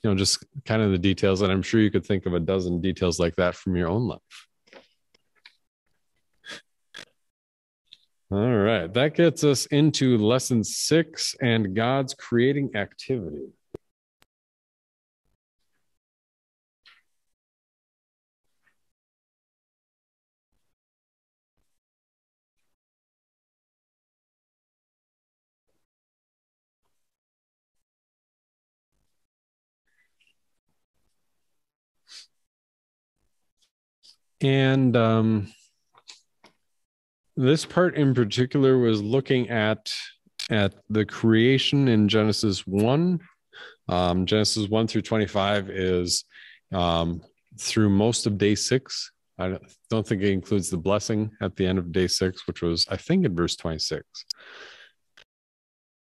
you 0.02 0.08
know, 0.08 0.16
just 0.16 0.42
kind 0.64 0.80
of 0.80 0.90
the 0.90 0.98
details. 0.98 1.42
And 1.42 1.52
I'm 1.52 1.60
sure 1.60 1.82
you 1.82 1.90
could 1.90 2.06
think 2.06 2.24
of 2.24 2.32
a 2.32 2.40
dozen 2.40 2.80
details 2.80 3.20
like 3.20 3.36
that 3.36 3.56
from 3.56 3.76
your 3.76 3.90
own 3.90 4.08
life. 4.08 4.46
All 8.28 8.56
right. 8.56 8.92
That 8.92 9.14
gets 9.14 9.44
us 9.44 9.66
into 9.66 10.18
lesson 10.18 10.64
six 10.64 11.36
and 11.40 11.76
God's 11.76 12.12
creating 12.12 12.74
activity. 12.74 13.52
And 34.40 34.96
um, 34.96 35.52
this 37.36 37.64
part 37.64 37.96
in 37.96 38.14
particular 38.14 38.78
was 38.78 39.02
looking 39.02 39.50
at 39.50 39.92
at 40.50 40.74
the 40.88 41.04
creation 41.04 41.88
in 41.88 42.08
Genesis 42.08 42.66
one. 42.66 43.20
Um, 43.88 44.26
Genesis 44.26 44.68
one 44.68 44.86
through 44.86 45.02
twenty 45.02 45.26
five 45.26 45.70
is 45.70 46.24
um, 46.72 47.20
through 47.58 47.90
most 47.90 48.26
of 48.26 48.38
day 48.38 48.54
six. 48.54 49.12
I 49.38 49.58
don't 49.90 50.06
think 50.06 50.22
it 50.22 50.32
includes 50.32 50.70
the 50.70 50.78
blessing 50.78 51.30
at 51.42 51.56
the 51.56 51.66
end 51.66 51.78
of 51.78 51.92
day 51.92 52.06
six, 52.06 52.46
which 52.46 52.62
was 52.62 52.86
I 52.88 52.96
think 52.96 53.26
in 53.26 53.36
verse 53.36 53.56
twenty 53.56 53.78
six. 53.78 54.04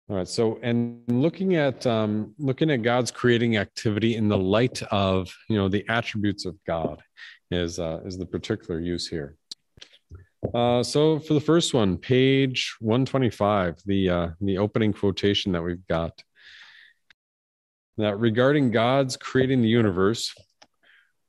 All 0.10 0.18
right. 0.18 0.28
So, 0.28 0.60
and 0.62 1.02
looking 1.08 1.56
at 1.56 1.88
um, 1.88 2.36
looking 2.38 2.70
at 2.70 2.84
God's 2.84 3.10
creating 3.10 3.58
activity 3.58 4.16
in 4.16 4.28
the 4.28 4.38
light 4.38 4.84
of 4.92 5.34
you 5.50 5.58
know 5.58 5.70
the 5.70 5.86
attributes 5.90 6.46
of 6.46 6.58
God 6.66 7.02
is 7.50 7.80
uh, 7.80 8.02
is 8.06 8.18
the 8.18 8.26
particular 8.26 8.80
use 8.80 9.08
here. 9.08 9.38
Uh, 10.54 10.84
so 10.84 11.20
for 11.20 11.34
the 11.34 11.42
first 11.42 11.74
one, 11.74 11.98
page 11.98 12.76
125, 12.80 13.82
the 13.86 14.10
uh, 14.10 14.30
the 14.42 14.58
opening 14.58 14.94
quotation 14.94 15.52
that 15.54 15.62
we've 15.62 15.86
got. 15.88 16.24
that 17.98 18.18
regarding 18.20 18.72
God's 18.72 19.18
creating 19.18 19.62
the 19.62 19.70
universe, 19.70 20.34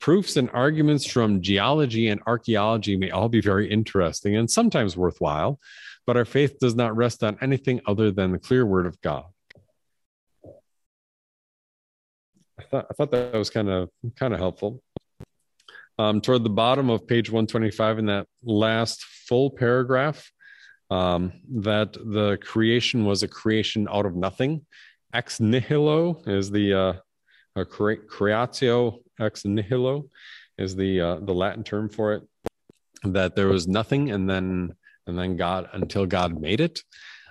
proofs 0.01 0.37
and 0.37 0.51
arguments 0.51 1.07
from 1.07 1.41
geology 1.41 2.09
and 2.09 2.21
archaeology 2.27 2.97
may 2.97 3.11
all 3.11 3.29
be 3.29 3.41
very 3.41 3.71
interesting 3.71 4.37
and 4.37 4.51
sometimes 4.51 4.97
worthwhile, 4.97 5.59
but 6.07 6.17
our 6.17 6.25
faith 6.25 6.59
does 6.59 6.75
not 6.75 6.97
rest 6.97 7.23
on 7.23 7.39
anything 7.41 7.81
other 7.87 8.11
than 8.11 8.33
the 8.33 8.39
clear 8.39 8.67
word 8.67 8.87
of 8.87 9.01
God. 9.01 9.25
I 12.59 12.63
thought, 12.63 12.87
I 12.91 12.95
thought 12.95 13.11
that 13.13 13.35
was 13.35 13.51
kind 13.51 13.69
of 13.69 13.91
kind 14.17 14.33
of 14.33 14.41
helpful. 14.41 14.83
Um, 15.99 16.21
toward 16.21 16.43
the 16.43 16.51
bottom 16.51 16.91
of 16.91 17.07
page 17.07 17.31
125 17.31 17.99
in 18.01 18.07
that 18.07 18.27
last 18.43 19.05
full 19.05 19.51
paragraph, 19.51 20.31
um, 20.91 21.33
that 21.49 21.93
the 21.93 22.39
creation 22.43 23.05
was 23.05 23.23
a 23.23 23.29
creation 23.29 23.87
out 23.91 24.07
of 24.07 24.17
nothing. 24.17 24.67
Ex 25.13 25.41
nihilo 25.41 26.21
is 26.27 26.51
the 26.51 26.75
uh, 26.75 26.93
creatio 27.57 28.99
ex 29.21 29.45
nihilo 29.45 30.05
is 30.59 30.77
the 30.77 31.01
uh, 31.01 31.19
the 31.21 31.33
Latin 31.33 31.65
term 31.65 31.89
for 31.89 32.15
it. 32.15 32.23
That 33.05 33.37
there 33.37 33.49
was 33.49 33.69
nothing, 33.69 34.11
and 34.11 34.29
then 34.29 34.75
and 35.07 35.19
then 35.19 35.37
God 35.37 35.69
until 35.73 36.07
God 36.07 36.41
made 36.41 36.61
it. 36.61 36.83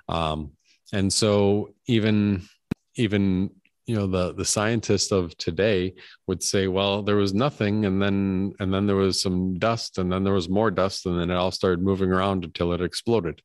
Um, 0.07 0.51
and 0.91 1.11
so 1.11 1.73
even 1.87 2.47
even 2.95 3.49
you 3.85 3.95
know 3.95 4.07
the 4.07 4.33
the 4.33 4.45
scientists 4.45 5.11
of 5.11 5.37
today 5.37 5.93
would 6.27 6.41
say 6.41 6.67
well 6.67 7.03
there 7.03 7.17
was 7.17 7.33
nothing 7.33 7.85
and 7.85 8.01
then 8.01 8.53
and 8.59 8.73
then 8.73 8.87
there 8.87 8.95
was 8.95 9.21
some 9.21 9.57
dust 9.59 9.97
and 9.97 10.11
then 10.11 10.23
there 10.23 10.33
was 10.33 10.49
more 10.49 10.71
dust 10.71 11.05
and 11.05 11.19
then 11.19 11.29
it 11.29 11.35
all 11.35 11.51
started 11.51 11.81
moving 11.81 12.11
around 12.11 12.45
until 12.45 12.71
it 12.73 12.81
exploded 12.81 13.41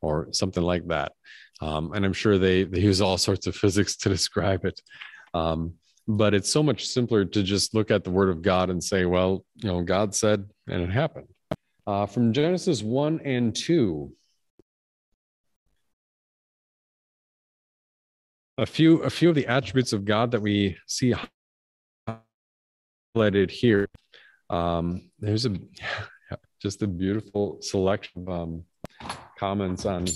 or 0.00 0.28
something 0.32 0.62
like 0.62 0.86
that. 0.88 1.12
Um, 1.60 1.92
and 1.92 2.04
i'm 2.04 2.12
sure 2.12 2.38
they 2.38 2.64
they 2.64 2.80
use 2.80 3.00
all 3.00 3.18
sorts 3.18 3.46
of 3.46 3.54
physics 3.62 3.96
to 3.98 4.08
describe 4.08 4.64
it. 4.64 4.80
Um, 5.34 5.74
but 6.08 6.34
it's 6.34 6.50
so 6.50 6.62
much 6.62 6.86
simpler 6.86 7.24
to 7.24 7.42
just 7.42 7.74
look 7.74 7.90
at 7.90 8.02
the 8.02 8.10
word 8.10 8.30
of 8.30 8.42
god 8.42 8.70
and 8.70 8.82
say 8.82 9.04
well 9.04 9.44
you 9.56 9.68
know 9.68 9.82
god 9.82 10.14
said 10.14 10.48
and 10.68 10.82
it 10.82 10.90
happened. 10.90 11.28
Uh, 11.86 12.06
from 12.06 12.32
genesis 12.32 12.82
1 12.82 13.20
and 13.24 13.54
2 13.54 14.10
a 18.62 18.66
few 18.66 19.02
a 19.02 19.10
few 19.10 19.28
of 19.28 19.34
the 19.34 19.46
attributes 19.48 19.92
of 19.92 20.04
God 20.04 20.30
that 20.30 20.40
we 20.40 20.78
see 20.86 21.14
highlighted 23.16 23.50
here. 23.50 23.88
Um, 24.48 25.10
there's 25.18 25.46
a 25.46 25.56
just 26.62 26.82
a 26.82 26.86
beautiful 26.86 27.58
selection 27.60 28.22
of 28.22 28.28
um, 28.28 28.64
comments 29.36 29.84
on 29.84 30.06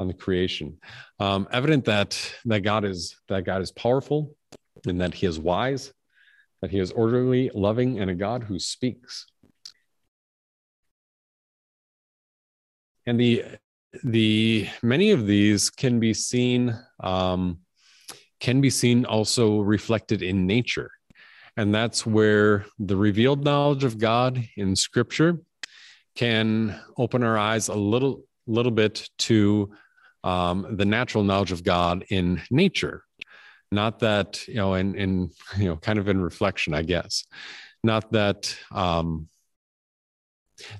on 0.00 0.08
the 0.08 0.14
creation. 0.14 0.78
Um, 1.20 1.46
evident 1.52 1.84
that 1.84 2.18
that 2.46 2.60
God 2.60 2.84
is 2.84 3.16
that 3.28 3.44
God 3.44 3.62
is 3.62 3.70
powerful 3.70 4.34
and 4.84 5.00
that 5.00 5.14
He 5.14 5.26
is 5.26 5.38
wise, 5.38 5.92
that 6.62 6.72
He 6.72 6.80
is 6.80 6.90
orderly, 6.90 7.50
loving, 7.54 8.00
and 8.00 8.10
a 8.10 8.14
God 8.14 8.42
who 8.42 8.58
speaks. 8.58 9.26
And 13.06 13.18
the 13.18 13.44
the 14.04 14.68
many 14.82 15.10
of 15.10 15.26
these 15.26 15.70
can 15.70 16.00
be 16.00 16.14
seen 16.14 16.76
um, 17.00 17.58
can 18.40 18.60
be 18.60 18.70
seen 18.70 19.04
also 19.04 19.60
reflected 19.60 20.22
in 20.22 20.46
nature. 20.46 20.90
And 21.56 21.74
that's 21.74 22.06
where 22.06 22.66
the 22.78 22.96
revealed 22.96 23.44
knowledge 23.44 23.84
of 23.84 23.98
god 23.98 24.48
in 24.56 24.74
scripture 24.74 25.38
can 26.16 26.78
open 26.96 27.22
our 27.22 27.38
eyes 27.38 27.68
a 27.68 27.74
little 27.74 28.24
little 28.46 28.72
bit 28.72 29.08
to 29.18 29.70
um, 30.24 30.76
the 30.76 30.84
natural 30.84 31.24
knowledge 31.24 31.52
of 31.52 31.62
god 31.62 32.04
in 32.08 32.40
nature. 32.50 33.04
Not 33.70 34.00
that 34.00 34.46
you 34.48 34.56
know 34.56 34.74
in 34.74 34.94
in 34.94 35.30
you 35.58 35.66
know 35.66 35.76
kind 35.76 35.98
of 35.98 36.08
in 36.08 36.20
reflection 36.20 36.74
i 36.74 36.82
guess. 36.82 37.24
Not 37.84 38.12
that 38.12 38.56
um 38.70 39.28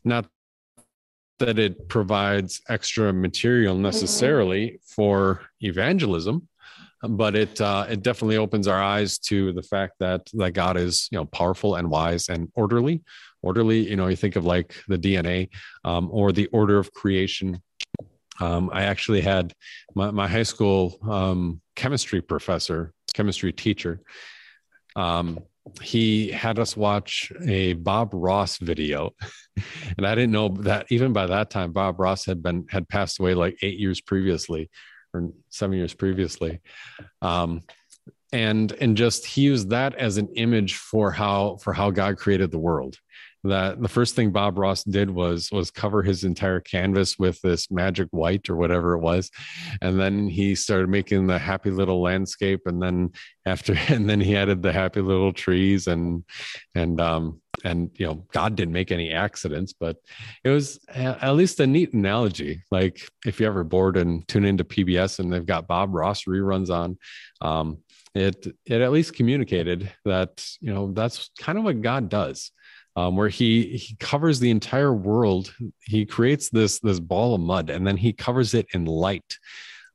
not 0.05 0.27
that 1.39 1.59
it 1.59 1.89
provides 1.89 2.61
extra 2.69 3.13
material 3.13 3.75
mm-hmm. 3.75 3.85
necessarily 3.85 4.79
for 4.85 5.43
evangelism 5.61 6.49
but 7.03 7.35
it 7.35 7.61
uh, 7.61 7.87
it 7.89 8.03
definitely 8.03 8.37
opens 8.37 8.69
our 8.69 8.81
eyes 8.81 9.19
to 9.19 9.53
the 9.53 9.63
fact 9.63 9.95
that 9.99 10.29
that 10.35 10.53
God 10.53 10.77
is 10.77 11.09
you 11.11 11.19
know 11.19 11.25
powerful 11.27 11.75
and 11.75 11.91
wise 11.91 12.29
and 12.29 12.49
orderly. 12.55 13.03
Orderly, 13.43 13.89
you 13.91 13.97
know, 13.97 14.07
you 14.07 14.15
think 14.15 14.37
of 14.37 14.45
like 14.45 14.77
the 14.87 14.97
DNA 14.97 15.49
um, 15.85 16.09
or 16.13 16.31
the 16.31 16.47
order 16.47 16.79
of 16.79 16.93
creation. 16.93 17.61
Um, 18.41 18.71
I 18.73 18.85
actually 18.85 19.21
had 19.21 19.53
my, 19.97 20.13
my 20.13 20.29
high 20.29 20.45
school 20.45 20.97
um, 21.03 21.61
chemistry 21.75 22.21
professor, 22.21 22.93
chemistry 23.15 23.53
teacher. 23.53 24.01
He 25.81 26.29
had 26.31 26.59
us 26.59 26.77
watch 26.77 27.33
a 27.47 27.75
Bob 27.75 28.11
Ross 28.13 28.59
video. 28.59 29.15
and 29.97 30.07
I 30.07 30.15
didn't 30.15 30.33
know 30.33 30.49
that 30.49 30.87
even 30.91 31.13
by 31.13 31.27
that 31.27 31.51
time, 31.51 31.73
Bob 31.73 32.01
Ross 32.01 32.25
had 32.25 32.43
been 32.43 32.67
had 32.69 32.89
passed 32.89 33.21
away 33.21 33.35
like 33.35 33.59
eight 33.63 33.79
years 33.79 34.01
previously 34.01 34.71
or 35.15 35.31
seven 35.51 35.77
years 35.77 35.95
previously. 35.95 36.61
Um, 37.21 37.63
and 38.33 38.73
and 38.73 38.97
just 38.97 39.27
he 39.27 39.43
used 39.43 39.71
that 39.71 39.95
as 39.95 40.17
an 40.17 40.29
image 40.35 40.77
for 40.77 41.11
how 41.11 41.57
for 41.57 41.73
how 41.73 41.91
God 41.91 42.17
created 42.17 42.51
the 42.51 42.59
world 42.59 42.97
that 43.45 43.83
the 43.83 43.89
first 43.89 44.15
thing 44.15 44.31
Bob 44.31 44.59
Ross 44.59 44.85
did 44.85 45.11
was 45.11 45.51
was 45.51 45.71
cover 45.71 46.03
his 46.03 46.25
entire 46.25 46.61
canvas 46.61 47.19
with 47.19 47.41
this 47.43 47.71
magic 47.71 48.09
white 48.11 48.49
or 48.49 48.57
whatever 48.57 48.95
it 48.95 49.01
was, 49.01 49.31
and 49.81 49.99
then 49.99 50.29
he 50.29 50.55
started 50.55 50.89
making 50.89 51.27
the 51.27 51.39
happy 51.39 51.71
little 51.71 52.01
landscape, 52.01 52.61
and 52.67 52.81
then 52.81 53.11
after 53.45 53.75
and 53.89 54.09
then 54.09 54.21
he 54.21 54.37
added 54.37 54.63
the 54.63 54.73
happy 54.73 55.01
little 55.01 55.33
trees 55.33 55.87
and 55.87 56.25
and 56.75 57.01
um 57.01 57.41
and 57.65 57.91
you 57.97 58.07
know 58.07 58.25
God 58.33 58.55
didn't 58.55 58.75
make 58.75 58.93
any 58.93 59.13
accidents, 59.13 59.73
but 59.73 59.97
it 60.45 60.51
was 60.51 60.79
at 60.89 61.35
least 61.35 61.61
a 61.61 61.67
neat 61.67 61.93
analogy. 61.93 62.63
Like 62.71 63.09
if 63.27 63.41
you 63.41 63.47
ever 63.47 63.65
bored 63.65 63.97
and 63.97 64.27
tune 64.29 64.45
into 64.45 64.65
PBS 64.65 65.19
and 65.19 65.33
they've 65.33 65.45
got 65.45 65.69
Bob 65.69 65.95
Ross 65.95 66.25
reruns 66.25 66.71
on. 66.71 66.99
Um, 67.41 67.79
it 68.15 68.47
it 68.67 68.83
at 68.83 68.93
least 68.93 69.15
communicated 69.15 69.91
that 70.05 70.47
you 70.61 70.73
know 70.73 70.93
that's 70.93 71.31
kind 71.39 71.57
of 71.57 71.65
what 71.65 71.81
God 71.81 72.09
does 72.09 72.51
um, 72.97 73.17
where 73.17 73.29
he 73.29 73.77
he 73.77 73.97
covers 73.97 74.39
the 74.39 74.51
entire 74.51 74.93
world. 74.93 75.55
He 75.81 76.05
creates 76.07 76.51
this 76.51 76.81
this 76.81 77.01
ball 77.01 77.35
of 77.35 77.41
mud, 77.41 77.71
and 77.71 77.87
then 77.87 77.97
he 77.97 78.13
covers 78.13 78.55
it 78.55 78.67
in 78.75 78.85
light, 78.85 79.39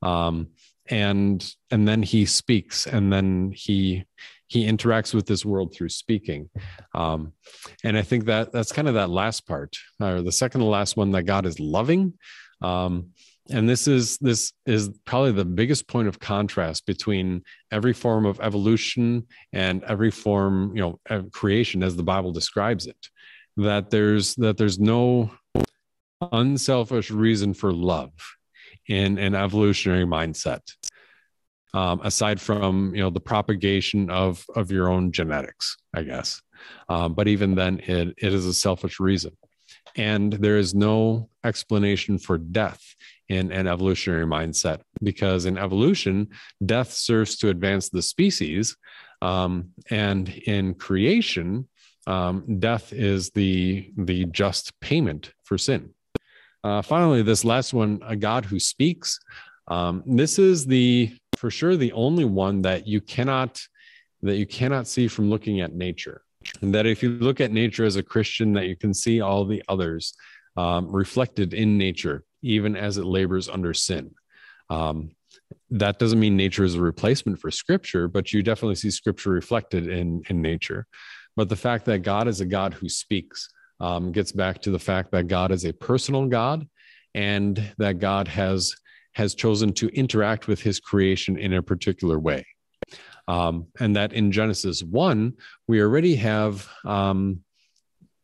um, 0.02 0.48
and 0.88 1.54
and 1.72 1.88
then 1.88 2.02
he 2.04 2.26
speaks, 2.26 2.88
and 2.88 3.12
then 3.12 3.52
he 3.56 4.06
he 4.48 4.66
interacts 4.66 5.14
with 5.14 5.26
this 5.28 5.46
world 5.46 5.74
through 5.74 5.90
speaking. 5.90 6.50
Um, 6.96 7.34
and 7.84 7.98
i 7.98 8.02
think 8.02 8.26
that 8.26 8.52
that's 8.52 8.72
kind 8.72 8.88
of 8.88 8.94
that 8.94 9.10
last 9.10 9.46
part 9.46 9.78
or 10.00 10.22
the 10.22 10.32
second 10.32 10.62
to 10.62 10.68
last 10.68 10.98
one 10.98 11.12
that 11.12 11.24
god 11.24 11.46
is 11.46 11.60
loving. 11.60 12.14
Um, 12.62 13.12
and 13.50 13.68
this 13.68 13.88
is 13.88 14.18
this 14.18 14.54
is 14.66 14.90
probably 15.06 15.32
the 15.32 15.46
biggest 15.46 15.88
point 15.88 16.08
of 16.08 16.20
contrast 16.20 16.86
between 16.86 17.44
every 17.72 17.94
form 17.94 18.26
of 18.26 18.40
evolution 18.42 19.26
and 19.54 19.84
every 19.84 20.12
form 20.12 20.76
you 20.76 20.82
know 20.82 21.00
of 21.10 21.32
creation 21.32 21.84
as 21.84 21.96
the 21.96 22.04
bible 22.04 22.32
describes 22.32 22.88
it. 22.88 23.10
That 23.58 23.90
there's 23.90 24.36
that 24.36 24.58
there's 24.58 24.80
no 24.80 25.32
unselfish 26.32 27.12
reason 27.12 27.54
for 27.54 27.72
love 27.72 28.12
in 28.88 29.18
an 29.18 29.36
evolutionary 29.36 30.06
mindset 30.06 30.62
um, 31.74 32.02
aside 32.04 32.42
from 32.42 32.94
you 32.96 33.02
know 33.02 33.10
the 33.10 33.20
propagation 33.20 34.10
of 34.10 34.46
of 34.56 34.72
your 34.72 34.90
own 34.90 35.12
genetics 35.12 35.78
i 35.94 36.04
guess. 36.04 36.42
Um, 36.90 37.14
but 37.14 37.28
even 37.28 37.56
then 37.56 37.80
it, 37.80 38.16
it 38.18 38.34
is 38.34 38.46
a 38.46 38.54
selfish 38.54 39.00
reason. 39.00 39.38
And 39.96 40.34
there 40.34 40.58
is 40.58 40.74
no 40.76 41.30
explanation 41.44 42.18
for 42.18 42.38
death 42.38 42.96
in 43.30 43.52
an 43.52 43.68
evolutionary 43.68 44.26
mindset 44.26 44.82
because 45.04 45.46
in 45.46 45.58
evolution, 45.58 46.30
death 46.66 46.92
serves 46.92 47.38
to 47.38 47.50
advance 47.50 47.90
the 47.90 48.02
species. 48.02 48.76
Um, 49.22 49.72
and 49.90 50.30
in 50.30 50.76
creation, 50.76 51.68
um, 52.06 52.60
death 52.60 52.94
is 52.94 53.32
the, 53.32 53.92
the 53.98 54.26
just 54.26 54.80
payment 54.80 55.34
for 55.44 55.58
sin. 55.58 55.94
Uh, 56.64 56.82
finally, 56.82 57.22
this 57.22 57.44
last 57.44 57.74
one, 57.74 58.02
a 58.06 58.16
God 58.16 58.46
who 58.46 58.60
speaks. 58.60 59.20
Um, 59.68 60.04
this 60.06 60.40
is 60.40 60.66
the 60.66 61.14
for 61.38 61.52
sure 61.52 61.76
the 61.76 61.92
only 61.92 62.26
one 62.26 62.62
that 62.64 62.88
you 62.88 63.00
cannot 63.00 63.62
that 64.24 64.38
you 64.38 64.46
cannot 64.46 64.88
see 64.88 65.08
from 65.08 65.30
looking 65.30 65.62
at 65.62 65.74
nature 65.74 66.22
and 66.62 66.74
that 66.74 66.86
if 66.86 67.04
you 67.04 67.12
look 67.12 67.40
at 67.40 67.52
nature 67.52 67.86
as 67.86 67.96
a 67.96 68.04
christian 68.04 68.54
that 68.54 68.66
you 68.66 68.76
can 68.76 68.94
see 68.94 69.22
all 69.22 69.46
the 69.46 69.62
others 69.70 70.14
um, 70.58 70.88
reflected 70.88 71.54
in 71.54 71.78
nature 71.78 72.24
even 72.48 72.76
as 72.76 72.98
it 72.98 73.06
labors 73.06 73.50
under 73.50 73.74
sin. 73.74 74.12
Um, 74.70 75.12
that 75.70 76.00
doesn't 76.00 76.20
mean 76.20 76.36
nature 76.36 76.64
is 76.64 76.76
a 76.76 76.82
replacement 76.82 77.40
for 77.40 77.52
scripture, 77.52 78.08
but 78.08 78.34
you 78.34 78.44
definitely 78.44 78.76
see 78.76 78.92
scripture 78.92 79.30
reflected 79.32 79.88
in, 79.88 80.24
in 80.30 80.42
nature. 80.42 80.88
But 81.36 81.50
the 81.50 81.56
fact 81.56 81.86
that 81.86 82.00
God 82.00 82.28
is 82.28 82.42
a 82.42 82.46
God 82.46 82.74
who 82.74 82.90
speaks 82.90 83.50
um, 83.80 84.12
gets 84.12 84.32
back 84.32 84.62
to 84.62 84.72
the 84.72 84.80
fact 84.80 85.12
that 85.12 85.28
God 85.28 85.52
is 85.52 85.66
a 85.66 85.74
personal 85.74 86.26
God 86.28 86.68
and 87.14 87.74
that 87.78 88.00
God 88.00 88.28
has 88.28 88.76
has 89.14 89.34
chosen 89.34 89.74
to 89.74 89.88
interact 89.90 90.48
with 90.48 90.62
his 90.62 90.80
creation 90.80 91.40
in 91.40 91.54
a 91.54 91.64
particular 91.64 92.20
way. 92.20 92.46
Um, 93.28 93.66
and 93.80 93.96
that 93.96 94.14
in 94.14 94.32
Genesis 94.32 94.84
1, 94.84 95.34
we 95.68 95.82
already 95.82 96.16
have, 96.18 96.70
um, 96.86 97.42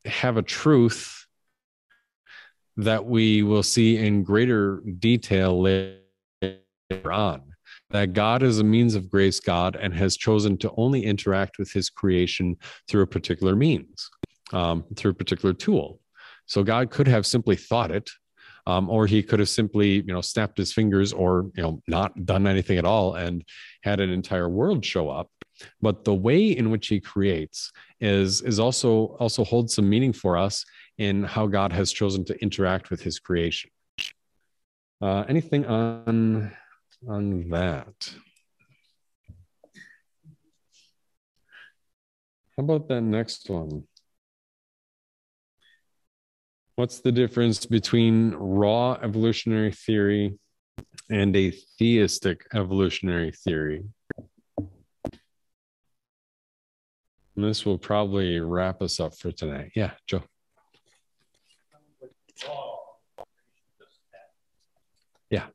have 0.06 0.38
a 0.38 0.44
truth 0.44 1.23
that 2.78 3.06
we 3.06 3.44
will 3.44 3.64
see 3.64 3.98
in 3.98 4.24
greater 4.24 4.82
detail 5.00 5.62
later 5.62 6.60
on. 7.12 7.42
That 7.92 8.14
God 8.14 8.42
is 8.42 8.60
a 8.60 8.64
means 8.64 8.96
of 8.96 9.10
grace, 9.10 9.40
God, 9.40 9.76
and 9.76 9.94
has 9.94 10.18
chosen 10.18 10.58
to 10.60 10.72
only 10.78 11.06
interact 11.06 11.60
with 11.60 11.72
his 11.72 11.90
creation 11.90 12.58
through 12.88 13.04
a 13.04 13.08
particular 13.08 13.56
means, 13.56 14.10
um, 14.52 14.84
through 14.96 15.12
a 15.12 15.16
particular 15.16 15.54
tool. 15.54 16.00
So 16.48 16.64
God 16.64 16.90
could 16.90 17.08
have 17.08 17.26
simply 17.28 17.56
thought 17.56 17.92
it, 17.92 18.10
um, 18.66 18.90
or 18.90 19.06
he 19.06 19.22
could 19.22 19.40
have 19.40 19.50
simply, 19.50 19.98
you 19.98 20.14
know, 20.14 20.22
snapped 20.22 20.58
his 20.58 20.74
fingers 20.74 21.14
or, 21.14 21.52
you 21.56 21.64
know, 21.64 21.82
not 21.88 22.26
done 22.26 22.48
anything 22.48 22.78
at 22.78 22.86
all 22.86 23.14
and 23.14 23.44
had 23.84 24.00
an 24.00 24.10
entire 24.10 24.50
world 24.50 24.84
show 24.84 25.10
up. 25.10 25.30
But 25.82 26.04
the 26.04 26.16
way 26.16 26.48
in 26.48 26.72
which 26.72 26.88
he 26.88 27.00
creates 27.00 27.72
is 28.00 28.42
is 28.42 28.60
also 28.60 29.16
also 29.20 29.44
holds 29.44 29.76
some 29.76 29.88
meaning 29.88 30.12
for 30.12 30.36
us 30.36 30.66
in 30.98 31.24
how 31.24 31.48
God 31.48 31.72
has 31.74 31.91
chosen 31.91 32.24
to 32.26 32.41
interact 32.41 32.89
with 32.89 33.02
his 33.02 33.20
creation. 33.20 33.72
Uh, 35.02 35.26
anything 35.28 35.66
on 35.66 36.52
on 37.08 37.50
that? 37.50 38.14
How 42.56 42.64
about 42.64 42.88
that 42.89 43.02
next 43.02 43.50
one? 43.50 43.84
What's 46.76 47.00
the 47.00 47.12
difference 47.12 47.66
between 47.66 48.32
raw 48.32 48.94
evolutionary 48.94 49.72
theory 49.72 50.39
and 51.10 51.36
a 51.36 51.52
theistic 51.52 52.46
evolutionary 52.54 53.32
theory? 53.32 53.84
And 57.36 57.44
this 57.44 57.66
will 57.66 57.78
probably 57.78 58.39
wrap 58.39 58.82
us 58.82 59.00
up 59.00 59.16
for 59.18 59.32
tonight. 59.32 59.72
Yeah, 59.76 59.91
Joe. 60.08 60.24
Yeah. 65.30 65.46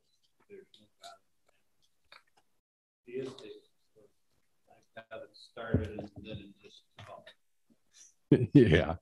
yeah 8.53 8.97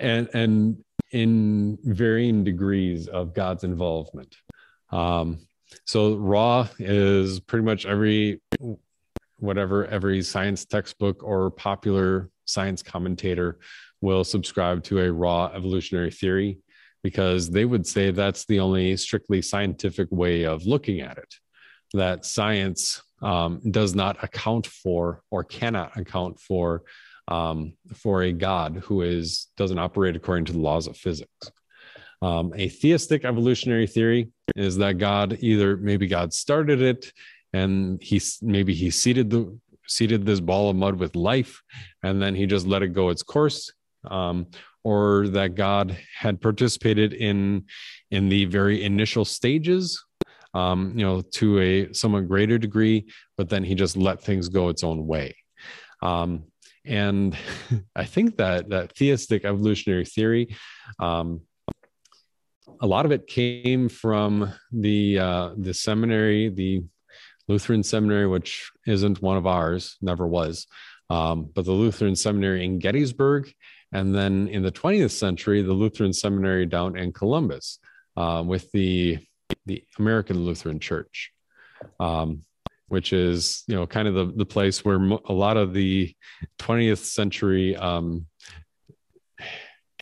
and 0.00 0.28
and 0.34 0.84
in 1.12 1.78
varying 1.84 2.42
degrees 2.42 3.06
of 3.06 3.34
god's 3.34 3.64
involvement 3.64 4.36
um 4.90 5.38
so 5.84 6.16
raw 6.16 6.66
is 6.78 7.40
pretty 7.40 7.64
much 7.64 7.86
every 7.86 8.40
whatever 9.38 9.86
every 9.86 10.22
science 10.22 10.64
textbook 10.64 11.22
or 11.22 11.50
popular 11.50 12.30
science 12.44 12.82
commentator 12.82 13.58
will 14.02 14.24
subscribe 14.24 14.84
to 14.84 15.00
a 15.00 15.10
raw 15.10 15.46
evolutionary 15.54 16.10
theory 16.10 16.58
because 17.02 17.50
they 17.50 17.64
would 17.64 17.86
say 17.86 18.10
that's 18.10 18.44
the 18.44 18.60
only 18.60 18.96
strictly 18.96 19.40
scientific 19.40 20.08
way 20.10 20.44
of 20.44 20.66
looking 20.66 21.00
at 21.00 21.16
it 21.16 21.34
that 21.94 22.24
science 22.24 23.02
um, 23.22 23.60
does 23.70 23.94
not 23.94 24.22
account 24.22 24.66
for 24.66 25.22
or 25.30 25.44
cannot 25.44 25.96
account 25.96 26.40
for 26.40 26.82
um, 27.28 27.74
for 27.94 28.22
a 28.22 28.32
God 28.32 28.82
who 28.84 29.02
is 29.02 29.48
doesn't 29.56 29.78
operate 29.78 30.16
according 30.16 30.46
to 30.46 30.52
the 30.52 30.58
laws 30.58 30.86
of 30.86 30.96
physics. 30.96 31.52
Um, 32.20 32.52
a 32.56 32.68
theistic 32.68 33.24
evolutionary 33.24 33.86
theory 33.86 34.30
is 34.56 34.76
that 34.78 34.98
God 34.98 35.38
either 35.40 35.76
maybe 35.76 36.06
God 36.06 36.32
started 36.32 36.80
it 36.80 37.12
and 37.52 38.02
he 38.02 38.20
maybe 38.40 38.74
he 38.74 38.90
seeded 38.90 39.30
the 39.30 39.56
seeded 39.86 40.24
this 40.24 40.40
ball 40.40 40.70
of 40.70 40.76
mud 40.76 40.96
with 40.96 41.16
life 41.16 41.62
and 42.02 42.22
then 42.22 42.34
he 42.34 42.46
just 42.46 42.66
let 42.66 42.82
it 42.82 42.88
go 42.88 43.08
its 43.10 43.22
course 43.22 43.72
um, 44.10 44.46
or 44.84 45.28
that 45.28 45.54
God 45.54 45.96
had 46.18 46.40
participated 46.40 47.12
in 47.12 47.64
in 48.10 48.28
the 48.28 48.44
very 48.46 48.82
initial 48.84 49.24
stages 49.24 50.02
um, 50.54 50.92
you 50.96 51.04
know 51.04 51.20
to 51.20 51.60
a 51.60 51.92
somewhat 51.92 52.28
greater 52.28 52.58
degree 52.58 53.06
but 53.42 53.48
then 53.48 53.64
he 53.64 53.74
just 53.74 53.96
let 53.96 54.22
things 54.22 54.48
go 54.48 54.68
its 54.68 54.84
own 54.84 55.04
way. 55.04 55.34
Um, 56.00 56.44
and 56.84 57.36
I 57.96 58.04
think 58.04 58.36
that 58.36 58.68
that 58.70 58.96
theistic 58.96 59.44
evolutionary 59.44 60.04
theory, 60.04 60.54
um, 61.00 61.40
a 62.80 62.86
lot 62.86 63.04
of 63.04 63.10
it 63.10 63.26
came 63.26 63.88
from 63.88 64.52
the 64.70 65.18
uh, 65.18 65.50
the 65.56 65.74
seminary, 65.74 66.50
the 66.50 66.84
Lutheran 67.48 67.82
seminary, 67.82 68.28
which 68.28 68.70
isn't 68.86 69.20
one 69.20 69.36
of 69.36 69.46
ours, 69.46 69.96
never 70.00 70.26
was, 70.26 70.66
um, 71.10 71.50
but 71.54 71.64
the 71.64 71.72
Lutheran 71.72 72.14
seminary 72.14 72.64
in 72.64 72.78
Gettysburg, 72.78 73.52
and 73.92 74.14
then 74.14 74.48
in 74.48 74.62
the 74.62 74.72
20th 74.72 75.10
century, 75.10 75.62
the 75.62 75.72
Lutheran 75.72 76.12
seminary 76.12 76.66
down 76.66 76.96
in 76.96 77.12
Columbus, 77.12 77.78
uh, 78.16 78.42
with 78.46 78.70
the 78.72 79.18
the 79.66 79.84
American 79.98 80.44
Lutheran 80.44 80.80
Church. 80.80 81.32
Um, 82.00 82.44
which 82.92 83.14
is 83.14 83.64
you 83.68 83.74
know 83.74 83.86
kind 83.86 84.06
of 84.06 84.12
the, 84.12 84.26
the 84.36 84.44
place 84.44 84.84
where 84.84 84.98
a 84.98 85.32
lot 85.32 85.56
of 85.56 85.72
the 85.72 86.14
20th 86.58 86.98
century 86.98 87.74
um, 87.74 88.26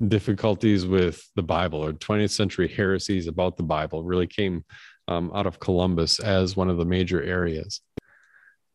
difficulties 0.09 0.85
with 0.85 1.23
the 1.37 1.43
bible 1.43 1.85
or 1.85 1.93
20th 1.93 2.33
century 2.33 2.67
heresies 2.67 3.29
about 3.29 3.57
the 3.57 3.63
bible 3.63 4.03
really 4.03 4.27
came 4.27 4.65
um, 5.07 5.31
out 5.33 5.47
of 5.47 5.61
columbus 5.61 6.19
as 6.19 6.57
one 6.57 6.69
of 6.69 6.79
the 6.79 6.85
major 6.85 7.23
areas 7.23 7.81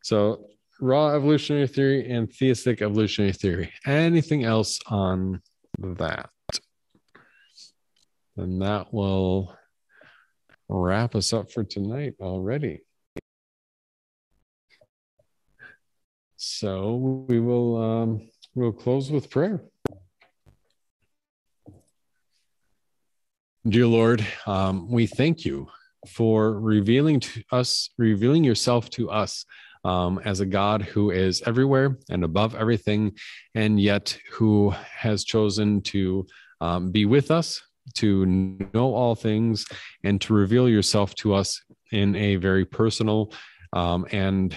so 0.01 0.47
raw 0.80 1.16
evolutionary 1.16 1.68
theory 1.68 2.10
and 2.10 2.32
theistic 2.32 2.82
evolutionary 2.82 3.34
theory. 3.34 3.74
Anything 3.86 4.44
else 4.44 4.80
on 4.88 5.42
that? 5.80 6.30
And 8.38 8.62
that 8.62 8.94
will 8.94 9.56
wrap 10.68 11.16
us 11.16 11.32
up 11.32 11.52
for 11.52 11.64
tonight 11.64 12.16
already. 12.20 12.82
So 16.38 16.96
we 17.28 17.40
will 17.40 17.82
um, 17.82 18.30
we'll 18.54 18.72
close 18.72 19.10
with 19.10 19.30
prayer. 19.30 19.62
Dear 23.68 23.88
Lord, 23.88 24.26
um, 24.46 24.92
we 24.92 25.08
thank 25.08 25.44
you 25.44 25.68
for 26.08 26.60
revealing 26.60 27.20
to 27.20 27.44
us, 27.52 27.90
revealing 27.98 28.44
yourself 28.44 28.92
to 28.92 29.10
us 29.10 29.46
um, 29.86 30.20
as 30.26 30.40
a 30.40 30.46
God 30.46 30.82
who 30.82 31.12
is 31.12 31.44
everywhere 31.46 31.98
and 32.10 32.24
above 32.24 32.56
everything, 32.56 33.14
and 33.54 33.80
yet 33.80 34.18
who 34.32 34.72
has 34.72 35.24
chosen 35.24 35.82
to 35.84 36.26
um, 36.60 36.92
be 36.92 37.06
with 37.06 37.30
us, 37.30 37.62
to 37.94 38.26
know 38.26 38.94
all 38.94 39.14
things, 39.14 39.66
and 40.04 40.20
to 40.22 40.34
reveal 40.34 40.68
yourself 40.68 41.14
to 41.16 41.36
us 41.36 41.62
in 41.92 42.16
a 42.16 42.36
very 42.36 42.66
personal 42.66 43.32
um, 43.74 44.08
and 44.12 44.56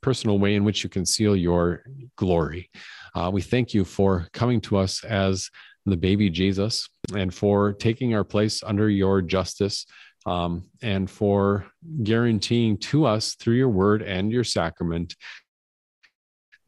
personal 0.00 0.38
way 0.38 0.54
in 0.54 0.62
which 0.62 0.84
you 0.84 0.88
conceal 0.88 1.34
your 1.34 1.82
glory. 2.16 2.70
Uh, 3.16 3.30
we 3.32 3.42
thank 3.42 3.74
you 3.74 3.84
for 3.84 4.28
coming 4.32 4.60
to 4.60 4.76
us 4.76 5.02
as 5.02 5.50
the 5.86 5.96
baby 5.96 6.30
Jesus 6.30 6.88
and 7.16 7.34
for 7.34 7.72
taking 7.72 8.14
our 8.14 8.22
place 8.22 8.62
under 8.62 8.88
your 8.88 9.22
justice 9.22 9.86
um, 10.26 10.64
and 10.82 11.10
for 11.10 11.66
guaranteeing 12.02 12.76
to 12.78 13.06
us 13.06 13.34
through 13.34 13.56
your 13.56 13.68
word 13.68 14.02
and 14.02 14.30
your 14.30 14.44
sacrament 14.44 15.14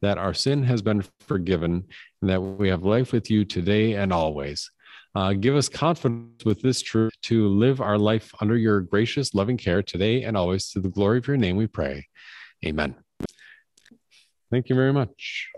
that 0.01 0.17
our 0.17 0.33
sin 0.33 0.63
has 0.63 0.81
been 0.81 1.03
forgiven 1.19 1.85
and 2.21 2.29
that 2.29 2.41
we 2.41 2.69
have 2.69 2.83
life 2.83 3.11
with 3.11 3.29
you 3.29 3.45
today 3.45 3.93
and 3.93 4.11
always. 4.11 4.69
Uh, 5.13 5.33
give 5.33 5.55
us 5.55 5.67
confidence 5.67 6.45
with 6.45 6.61
this 6.61 6.81
truth 6.81 7.13
to 7.21 7.49
live 7.49 7.81
our 7.81 7.97
life 7.97 8.33
under 8.39 8.57
your 8.57 8.81
gracious, 8.81 9.33
loving 9.33 9.57
care 9.57 9.83
today 9.83 10.23
and 10.23 10.37
always. 10.37 10.71
To 10.71 10.79
the 10.79 10.89
glory 10.89 11.17
of 11.17 11.27
your 11.27 11.37
name, 11.37 11.57
we 11.57 11.67
pray. 11.67 12.07
Amen. 12.65 12.95
Thank 14.49 14.69
you 14.69 14.75
very 14.75 14.93
much. 14.93 15.51